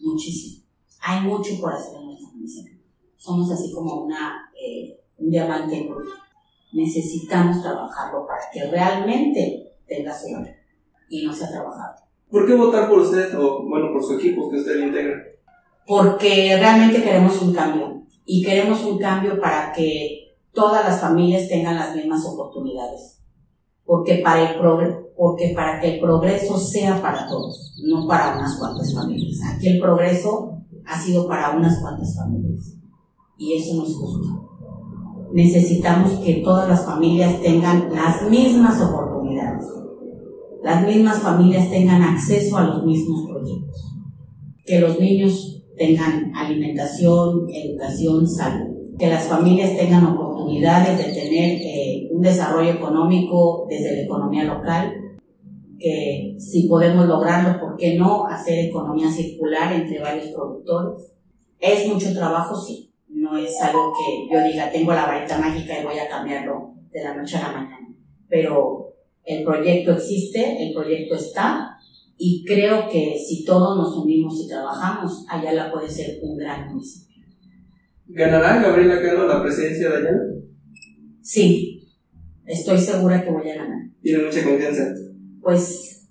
muchísimo. 0.00 0.64
Hay 1.02 1.26
mucho 1.26 1.60
por 1.60 1.72
hacer 1.72 1.96
en 1.96 2.06
nuestra 2.06 2.28
municipio. 2.28 2.78
Somos 3.16 3.50
así 3.50 3.72
como 3.72 4.04
una, 4.04 4.50
eh, 4.60 4.98
un 5.18 5.30
diamante 5.30 5.76
en 5.76 5.88
bruto. 5.88 6.10
Necesitamos 6.72 7.62
trabajarlo 7.62 8.26
para 8.26 8.42
que 8.52 8.70
realmente 8.70 9.72
tenga 9.86 10.16
su 10.16 10.28
y 11.08 11.26
no 11.26 11.32
sea 11.32 11.48
trabajado. 11.48 11.96
¿Por 12.30 12.46
qué 12.46 12.54
votar 12.54 12.88
por 12.88 13.00
usted 13.00 13.36
o, 13.36 13.66
bueno, 13.68 13.92
por 13.92 14.04
su 14.04 14.14
equipo 14.14 14.48
que 14.48 14.58
usted 14.58 14.86
integra? 14.86 15.16
Porque 15.86 16.56
realmente 16.56 17.02
queremos 17.02 17.42
un 17.42 17.52
cambio 17.52 18.04
y 18.24 18.44
queremos 18.44 18.84
un 18.84 18.98
cambio 18.98 19.40
para 19.40 19.72
que 19.72 20.36
todas 20.52 20.84
las 20.84 21.00
familias 21.00 21.48
tengan 21.48 21.74
las 21.74 21.96
mismas 21.96 22.24
oportunidades. 22.24 23.19
Porque 23.90 24.20
para 24.22 24.52
el 24.52 24.56
porque 25.16 25.52
para 25.52 25.80
que 25.80 25.94
el 25.94 26.00
progreso 26.00 26.56
sea 26.56 27.02
para 27.02 27.26
todos, 27.26 27.74
no 27.84 28.06
para 28.06 28.38
unas 28.38 28.56
cuantas 28.56 28.94
familias. 28.94 29.40
Aquí 29.44 29.66
el 29.66 29.80
progreso 29.80 30.62
ha 30.86 30.96
sido 30.96 31.26
para 31.26 31.56
unas 31.56 31.80
cuantas 31.80 32.14
familias 32.14 32.76
y 33.36 33.54
eso 33.54 33.74
no 33.74 33.84
es 33.84 33.96
justo. 33.96 34.48
Necesitamos 35.32 36.12
que 36.24 36.34
todas 36.34 36.68
las 36.68 36.84
familias 36.84 37.42
tengan 37.42 37.92
las 37.92 38.30
mismas 38.30 38.80
oportunidades, 38.80 39.66
las 40.62 40.86
mismas 40.86 41.18
familias 41.18 41.68
tengan 41.68 42.00
acceso 42.00 42.58
a 42.58 42.66
los 42.68 42.86
mismos 42.86 43.28
proyectos, 43.28 43.96
que 44.64 44.78
los 44.78 45.00
niños 45.00 45.64
tengan 45.76 46.32
alimentación, 46.36 47.48
educación, 47.52 48.24
salud, 48.28 48.69
que 49.00 49.06
las 49.06 49.26
familias 49.26 49.76
tengan 49.78 50.04
oportunidades 50.04 50.98
de 50.98 51.12
tener 51.12 51.58
eh, 51.62 52.08
un 52.12 52.20
desarrollo 52.20 52.72
económico 52.72 53.66
desde 53.68 53.96
la 53.96 54.02
economía 54.02 54.44
local 54.44 54.94
que 55.78 56.36
si 56.38 56.68
podemos 56.68 57.06
lograrlo, 57.06 57.58
¿por 57.58 57.76
qué 57.76 57.96
no 57.96 58.26
hacer 58.26 58.66
economía 58.66 59.10
circular 59.10 59.72
entre 59.72 59.98
varios 59.98 60.28
productores? 60.28 61.12
¿Es 61.58 61.88
mucho 61.88 62.12
trabajo? 62.12 62.54
Sí. 62.54 62.92
No 63.08 63.36
es 63.36 63.60
algo 63.62 63.92
que 63.92 64.32
yo 64.32 64.42
diga, 64.44 64.70
tengo 64.70 64.92
la 64.92 65.06
varita 65.06 65.38
mágica 65.38 65.80
y 65.80 65.84
voy 65.84 65.98
a 65.98 66.08
cambiarlo 66.08 66.74
de 66.90 67.02
la 67.02 67.16
noche 67.16 67.38
a 67.38 67.48
la 67.48 67.52
mañana. 67.52 67.88
Pero 68.28 68.94
el 69.24 69.42
proyecto 69.42 69.92
existe, 69.92 70.62
el 70.62 70.74
proyecto 70.74 71.14
está, 71.14 71.78
y 72.18 72.44
creo 72.44 72.88
que 72.88 73.18
si 73.18 73.44
todos 73.44 73.76
nos 73.78 73.96
unimos 73.96 74.38
y 74.44 74.48
trabajamos, 74.48 75.24
Ayala 75.28 75.72
puede 75.72 75.88
ser 75.88 76.20
un 76.22 76.36
gran 76.36 76.68
municipio. 76.68 77.09
¿Ganará 78.12 78.62
Gabriela 78.62 79.00
Cano 79.00 79.26
la 79.26 79.42
presidencia 79.42 79.88
de 79.88 79.96
Ayala? 79.96 80.22
Sí, 81.22 81.88
estoy 82.46 82.78
segura 82.78 83.22
que 83.22 83.30
voy 83.30 83.48
a 83.50 83.56
ganar. 83.56 83.90
¿Tiene 84.02 84.24
mucha 84.24 84.42
confianza? 84.42 84.94
pues 85.40 86.08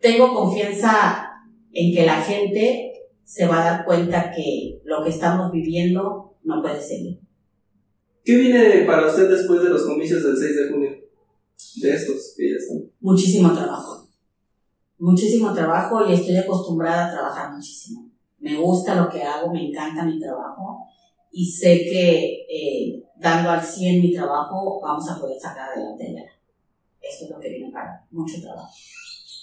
tengo 0.00 0.34
confianza 0.34 1.28
en 1.72 1.94
que 1.94 2.06
la 2.06 2.22
gente 2.22 2.92
se 3.24 3.46
va 3.46 3.60
a 3.60 3.70
dar 3.70 3.84
cuenta 3.84 4.32
que 4.34 4.80
lo 4.84 5.02
que 5.02 5.10
estamos 5.10 5.52
viviendo 5.52 6.36
no 6.44 6.62
puede 6.62 6.80
seguir. 6.80 7.20
¿Qué 8.24 8.36
viene 8.36 8.84
para 8.84 9.06
usted 9.06 9.28
después 9.28 9.62
de 9.62 9.70
los 9.70 9.82
comicios 9.82 10.22
del 10.22 10.36
6 10.36 10.56
de 10.56 10.70
junio? 10.70 10.90
De 11.82 11.94
estos 11.94 12.34
que 12.36 12.50
ya 12.50 12.56
están. 12.56 12.90
Muchísimo 13.00 13.52
trabajo. 13.52 14.08
Muchísimo 14.98 15.52
trabajo 15.52 16.06
y 16.06 16.14
estoy 16.14 16.36
acostumbrada 16.36 17.08
a 17.08 17.12
trabajar 17.12 17.54
muchísimo. 17.54 18.10
Me 18.38 18.56
gusta 18.56 18.94
lo 18.94 19.08
que 19.08 19.22
hago, 19.22 19.52
me 19.52 19.68
encanta 19.68 20.04
mi 20.04 20.18
trabajo 20.18 20.86
y 21.30 21.50
sé 21.50 21.78
que 21.84 22.46
eh, 22.48 23.02
dando 23.16 23.50
al 23.50 23.62
100 23.62 24.00
mi 24.00 24.12
trabajo 24.12 24.80
vamos 24.80 25.08
a 25.10 25.18
poder 25.18 25.38
sacar 25.38 25.70
adelante 25.70 26.12
ya. 26.14 26.22
Eso 27.00 27.24
es 27.24 27.30
lo 27.30 27.40
que 27.40 27.50
viene 27.50 27.72
para 27.72 28.04
mucho 28.10 28.40
trabajo. 28.40 28.70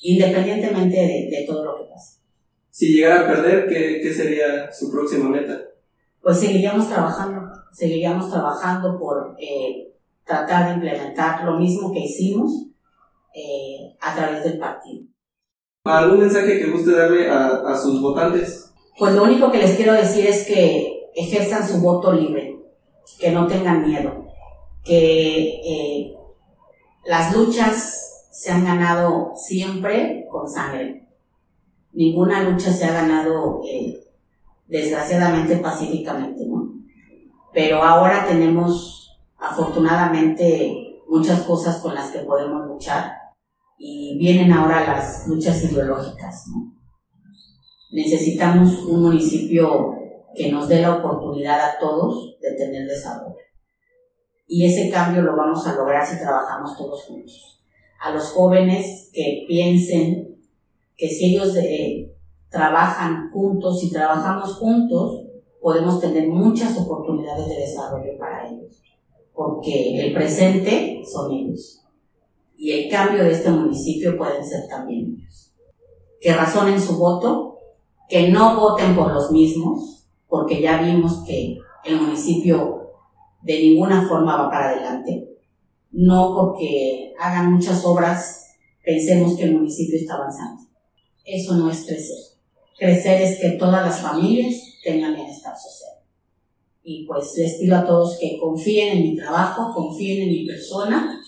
Independientemente 0.02 0.98
de, 0.98 1.46
todo 1.48 1.66
lo 1.66 1.76
que 1.76 1.86
pase. 1.86 2.20
Si 2.70 2.94
llegara 2.94 3.22
a 3.22 3.28
perder, 3.28 3.68
¿qué, 3.68 4.14
sería 4.14 4.72
su 4.72 4.92
próxima 4.92 5.30
meta? 5.30 5.60
Pues 6.22 6.40
seguiríamos 6.40 6.88
trabajando, 6.90 7.42
seguiríamos 7.72 8.30
trabajando 8.30 9.00
por 9.00 9.36
eh, 9.40 9.94
tratar 10.26 10.68
de 10.68 10.74
implementar 10.76 11.46
lo 11.46 11.58
mismo 11.58 11.92
que 11.94 12.00
hicimos 12.00 12.68
eh, 13.34 13.96
a 14.02 14.16
través 14.16 14.44
del 14.44 14.60
partido. 14.60 15.06
¿Algún 15.86 16.20
mensaje 16.20 16.60
que 16.60 16.72
guste 16.72 16.92
darle 16.92 17.30
a, 17.30 17.48
a 17.48 17.78
sus 17.78 18.02
votantes? 18.02 18.74
Pues 18.98 19.14
lo 19.14 19.24
único 19.24 19.52
que 19.52 19.60
les 19.60 19.76
quiero 19.76 19.94
decir 19.94 20.26
es 20.26 20.46
que 20.46 20.95
ejerzan 21.16 21.68
su 21.68 21.80
voto 21.82 22.12
libre, 22.12 22.60
que 23.20 23.32
no 23.32 23.48
tengan 23.48 23.88
miedo, 23.88 24.26
que 24.84 25.62
eh, 25.64 26.14
las 27.06 27.36
luchas 27.36 28.28
se 28.32 28.52
han 28.52 28.66
ganado 28.66 29.32
siempre 29.36 30.26
con 30.30 30.50
sangre. 30.50 31.08
Ninguna 31.94 32.44
lucha 32.44 32.72
se 32.72 32.86
ha 32.86 32.92
ganado 32.92 33.62
eh, 33.66 34.04
desgraciadamente 34.68 35.58
pacíficamente, 35.58 36.46
¿no? 36.46 36.74
Pero 37.54 37.82
ahora 37.82 38.26
tenemos 38.28 39.18
afortunadamente 39.38 41.02
muchas 41.08 41.42
cosas 41.44 41.78
con 41.78 41.96
las 41.96 42.12
que 42.12 42.20
podemos 42.20 42.68
luchar 42.68 43.14
y 43.78 44.18
vienen 44.20 44.52
ahora 44.52 44.86
las 44.86 45.28
luchas 45.28 45.64
ideológicas. 45.64 46.46
Necesitamos 47.92 48.84
un 48.84 49.04
municipio 49.04 49.96
que 50.36 50.52
nos 50.52 50.68
dé 50.68 50.82
la 50.82 50.98
oportunidad 50.98 51.60
a 51.60 51.80
todos 51.80 52.38
de 52.40 52.52
tener 52.54 52.88
desarrollo. 52.88 53.36
Y 54.48 54.66
ese 54.66 54.90
cambio 54.92 55.22
lo 55.24 55.36
vamos 55.36 55.66
a 55.66 55.76
lograr 55.76 56.06
si 56.06 56.20
trabajamos 56.20 56.78
todos 56.78 57.04
juntos. 57.06 57.62
A 58.00 58.12
los 58.12 58.26
jóvenes 58.30 59.10
que 59.14 59.46
piensen 59.48 60.38
que 60.96 61.10
si 61.10 61.36
ellos 61.36 61.56
eh, 61.56 62.14
trabajan 62.50 63.32
juntos, 63.32 63.80
si 63.80 63.92
trabajamos 63.92 64.56
juntos, 64.58 65.26
podemos 65.62 66.00
tener 66.00 66.28
muchas 66.28 66.78
oportunidades 66.78 67.48
de 67.48 67.56
desarrollo 67.56 68.18
para 68.20 68.48
ellos. 68.48 68.82
Porque 69.34 70.00
el 70.06 70.14
presente 70.14 71.02
son 71.12 71.32
ellos. 71.32 71.82
Y 72.56 72.72
el 72.72 72.90
cambio 72.90 73.24
de 73.24 73.32
este 73.32 73.50
municipio 73.50 74.18
pueden 74.18 74.46
ser 74.46 74.68
también 74.70 75.18
ellos. 75.18 75.54
Que 76.22 76.34
razonen 76.34 76.80
su 76.80 76.98
voto, 76.98 77.58
que 78.08 78.30
no 78.30 78.60
voten 78.60 78.96
por 78.96 79.12
los 79.12 79.32
mismos, 79.32 79.95
porque 80.28 80.62
ya 80.62 80.82
vimos 80.82 81.24
que 81.26 81.58
el 81.86 82.02
municipio 82.02 82.92
de 83.42 83.60
ninguna 83.60 84.08
forma 84.08 84.38
va 84.38 84.50
para 84.50 84.70
adelante. 84.70 85.30
No 85.92 86.36
porque 86.36 87.14
hagan 87.20 87.54
muchas 87.54 87.86
obras 87.86 88.46
pensemos 88.84 89.36
que 89.36 89.44
el 89.44 89.54
municipio 89.54 89.98
está 89.98 90.16
avanzando. 90.16 90.64
Eso 91.24 91.56
no 91.56 91.70
es 91.70 91.86
crecer. 91.86 92.18
Crecer 92.78 93.22
es 93.22 93.40
que 93.40 93.52
todas 93.52 93.86
las 93.86 94.02
familias 94.02 94.56
tengan 94.84 95.16
bienestar 95.16 95.56
social. 95.58 96.04
Y 96.84 97.06
pues 97.08 97.34
les 97.38 97.56
pido 97.56 97.78
a 97.78 97.86
todos 97.86 98.18
que 98.20 98.38
confíen 98.40 98.98
en 98.98 99.04
mi 99.04 99.16
trabajo, 99.16 99.74
confíen 99.74 100.24
en 100.24 100.30
mi 100.30 100.46
persona. 100.46 101.20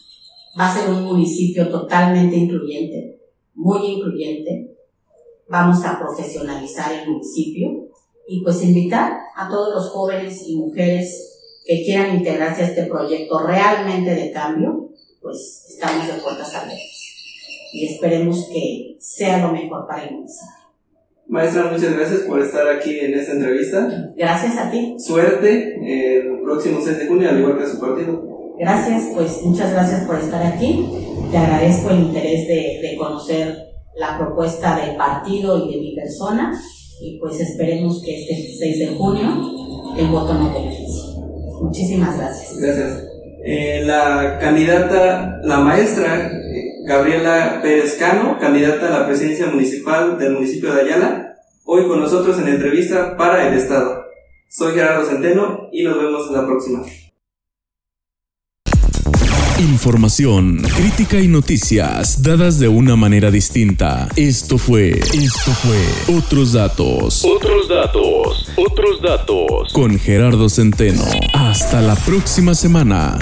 Va 0.59 0.71
a 0.71 0.75
ser 0.75 0.89
un 0.89 1.03
municipio 1.03 1.69
totalmente 1.69 2.35
incluyente, 2.35 3.19
muy 3.55 3.85
incluyente. 3.85 4.75
Vamos 5.49 5.83
a 5.85 5.97
profesionalizar 5.97 6.93
el 6.93 7.09
municipio 7.09 7.86
y 8.27 8.43
pues 8.43 8.61
invitar 8.63 9.13
a 9.35 9.49
todos 9.49 9.73
los 9.73 9.89
jóvenes 9.89 10.43
y 10.45 10.57
mujeres 10.57 11.37
que 11.65 11.83
quieran 11.83 12.17
integrarse 12.17 12.63
a 12.63 12.67
este 12.67 12.83
proyecto 12.83 13.39
realmente 13.39 14.15
de 14.15 14.31
cambio, 14.31 14.89
pues 15.21 15.65
estamos 15.69 16.07
de 16.07 16.13
puertas 16.21 16.53
abiertas. 16.55 17.03
Y 17.73 17.93
esperemos 17.93 18.47
que 18.51 18.97
sea 18.99 19.45
lo 19.45 19.51
mejor 19.51 19.87
para 19.87 20.05
el 20.05 20.15
municipio. 20.15 20.47
Maestra, 21.27 21.69
muchas 21.71 21.93
gracias 21.93 22.21
por 22.21 22.41
estar 22.41 22.67
aquí 22.69 22.99
en 22.99 23.13
esta 23.13 23.33
entrevista. 23.33 24.13
Gracias 24.15 24.57
a 24.57 24.71
ti. 24.71 24.95
Suerte 24.97 25.75
el 25.83 26.39
próximo 26.41 26.79
6 26.81 26.99
de 26.99 27.07
junio, 27.07 27.29
al 27.29 27.39
igual 27.39 27.57
que 27.57 27.67
su 27.67 27.79
partido. 27.79 28.55
Gracias, 28.57 29.11
pues 29.13 29.43
muchas 29.43 29.71
gracias 29.73 30.05
por 30.05 30.17
estar 30.17 30.45
aquí. 30.45 30.89
Te 31.29 31.37
agradezco 31.37 31.89
el 31.89 31.99
interés 31.99 32.47
de, 32.47 32.79
de 32.81 32.95
conocer 32.97 33.57
la 33.97 34.17
propuesta 34.17 34.77
del 34.77 34.95
partido 34.95 35.65
y 35.65 35.73
de 35.73 35.81
mi 35.81 35.95
persona. 35.95 36.57
Y 36.99 37.19
pues 37.19 37.39
esperemos 37.39 38.01
que 38.03 38.21
este 38.21 38.57
6 38.57 38.79
de 38.79 38.95
junio 38.95 39.57
el 39.97 40.07
voto 40.07 40.33
nos 40.33 40.53
beneficie. 40.53 41.03
Muchísimas 41.61 42.17
gracias. 42.17 42.59
Gracias. 42.59 43.03
Eh, 43.43 43.83
la 43.85 44.39
candidata, 44.39 45.39
la 45.43 45.59
maestra 45.59 46.27
eh, 46.27 46.83
Gabriela 46.85 47.59
Pérez 47.61 47.95
Cano, 47.95 48.37
candidata 48.39 48.87
a 48.87 48.99
la 48.99 49.07
presidencia 49.07 49.47
municipal 49.47 50.17
del 50.17 50.33
municipio 50.33 50.73
de 50.73 50.81
Ayala, 50.81 51.37
hoy 51.65 51.87
con 51.87 51.99
nosotros 51.99 52.39
en 52.39 52.47
entrevista 52.47 53.15
para 53.15 53.47
el 53.47 53.53
Estado. 53.53 54.03
Soy 54.49 54.73
Gerardo 54.73 55.05
Centeno 55.05 55.69
y 55.71 55.83
nos 55.83 55.97
vemos 55.97 56.27
en 56.27 56.33
la 56.33 56.45
próxima. 56.45 56.83
Información, 59.59 60.61
crítica 60.75 61.19
y 61.19 61.27
noticias 61.27 62.21
dadas 62.21 62.59
de 62.59 62.67
una 62.67 62.95
manera 62.95 63.31
distinta. 63.31 64.07
Esto 64.15 64.59
fue, 64.59 64.91
esto 64.91 65.51
fue 65.51 66.15
Otros 66.15 66.53
Datos. 66.53 67.25
Otros 67.25 67.67
Datos, 67.67 68.49
otros 68.55 69.01
datos. 69.01 69.73
Con 69.73 69.97
Gerardo 69.99 70.47
Centeno. 70.49 71.03
Hasta 71.33 71.81
la 71.81 71.95
próxima 71.95 72.53
semana. 72.53 73.17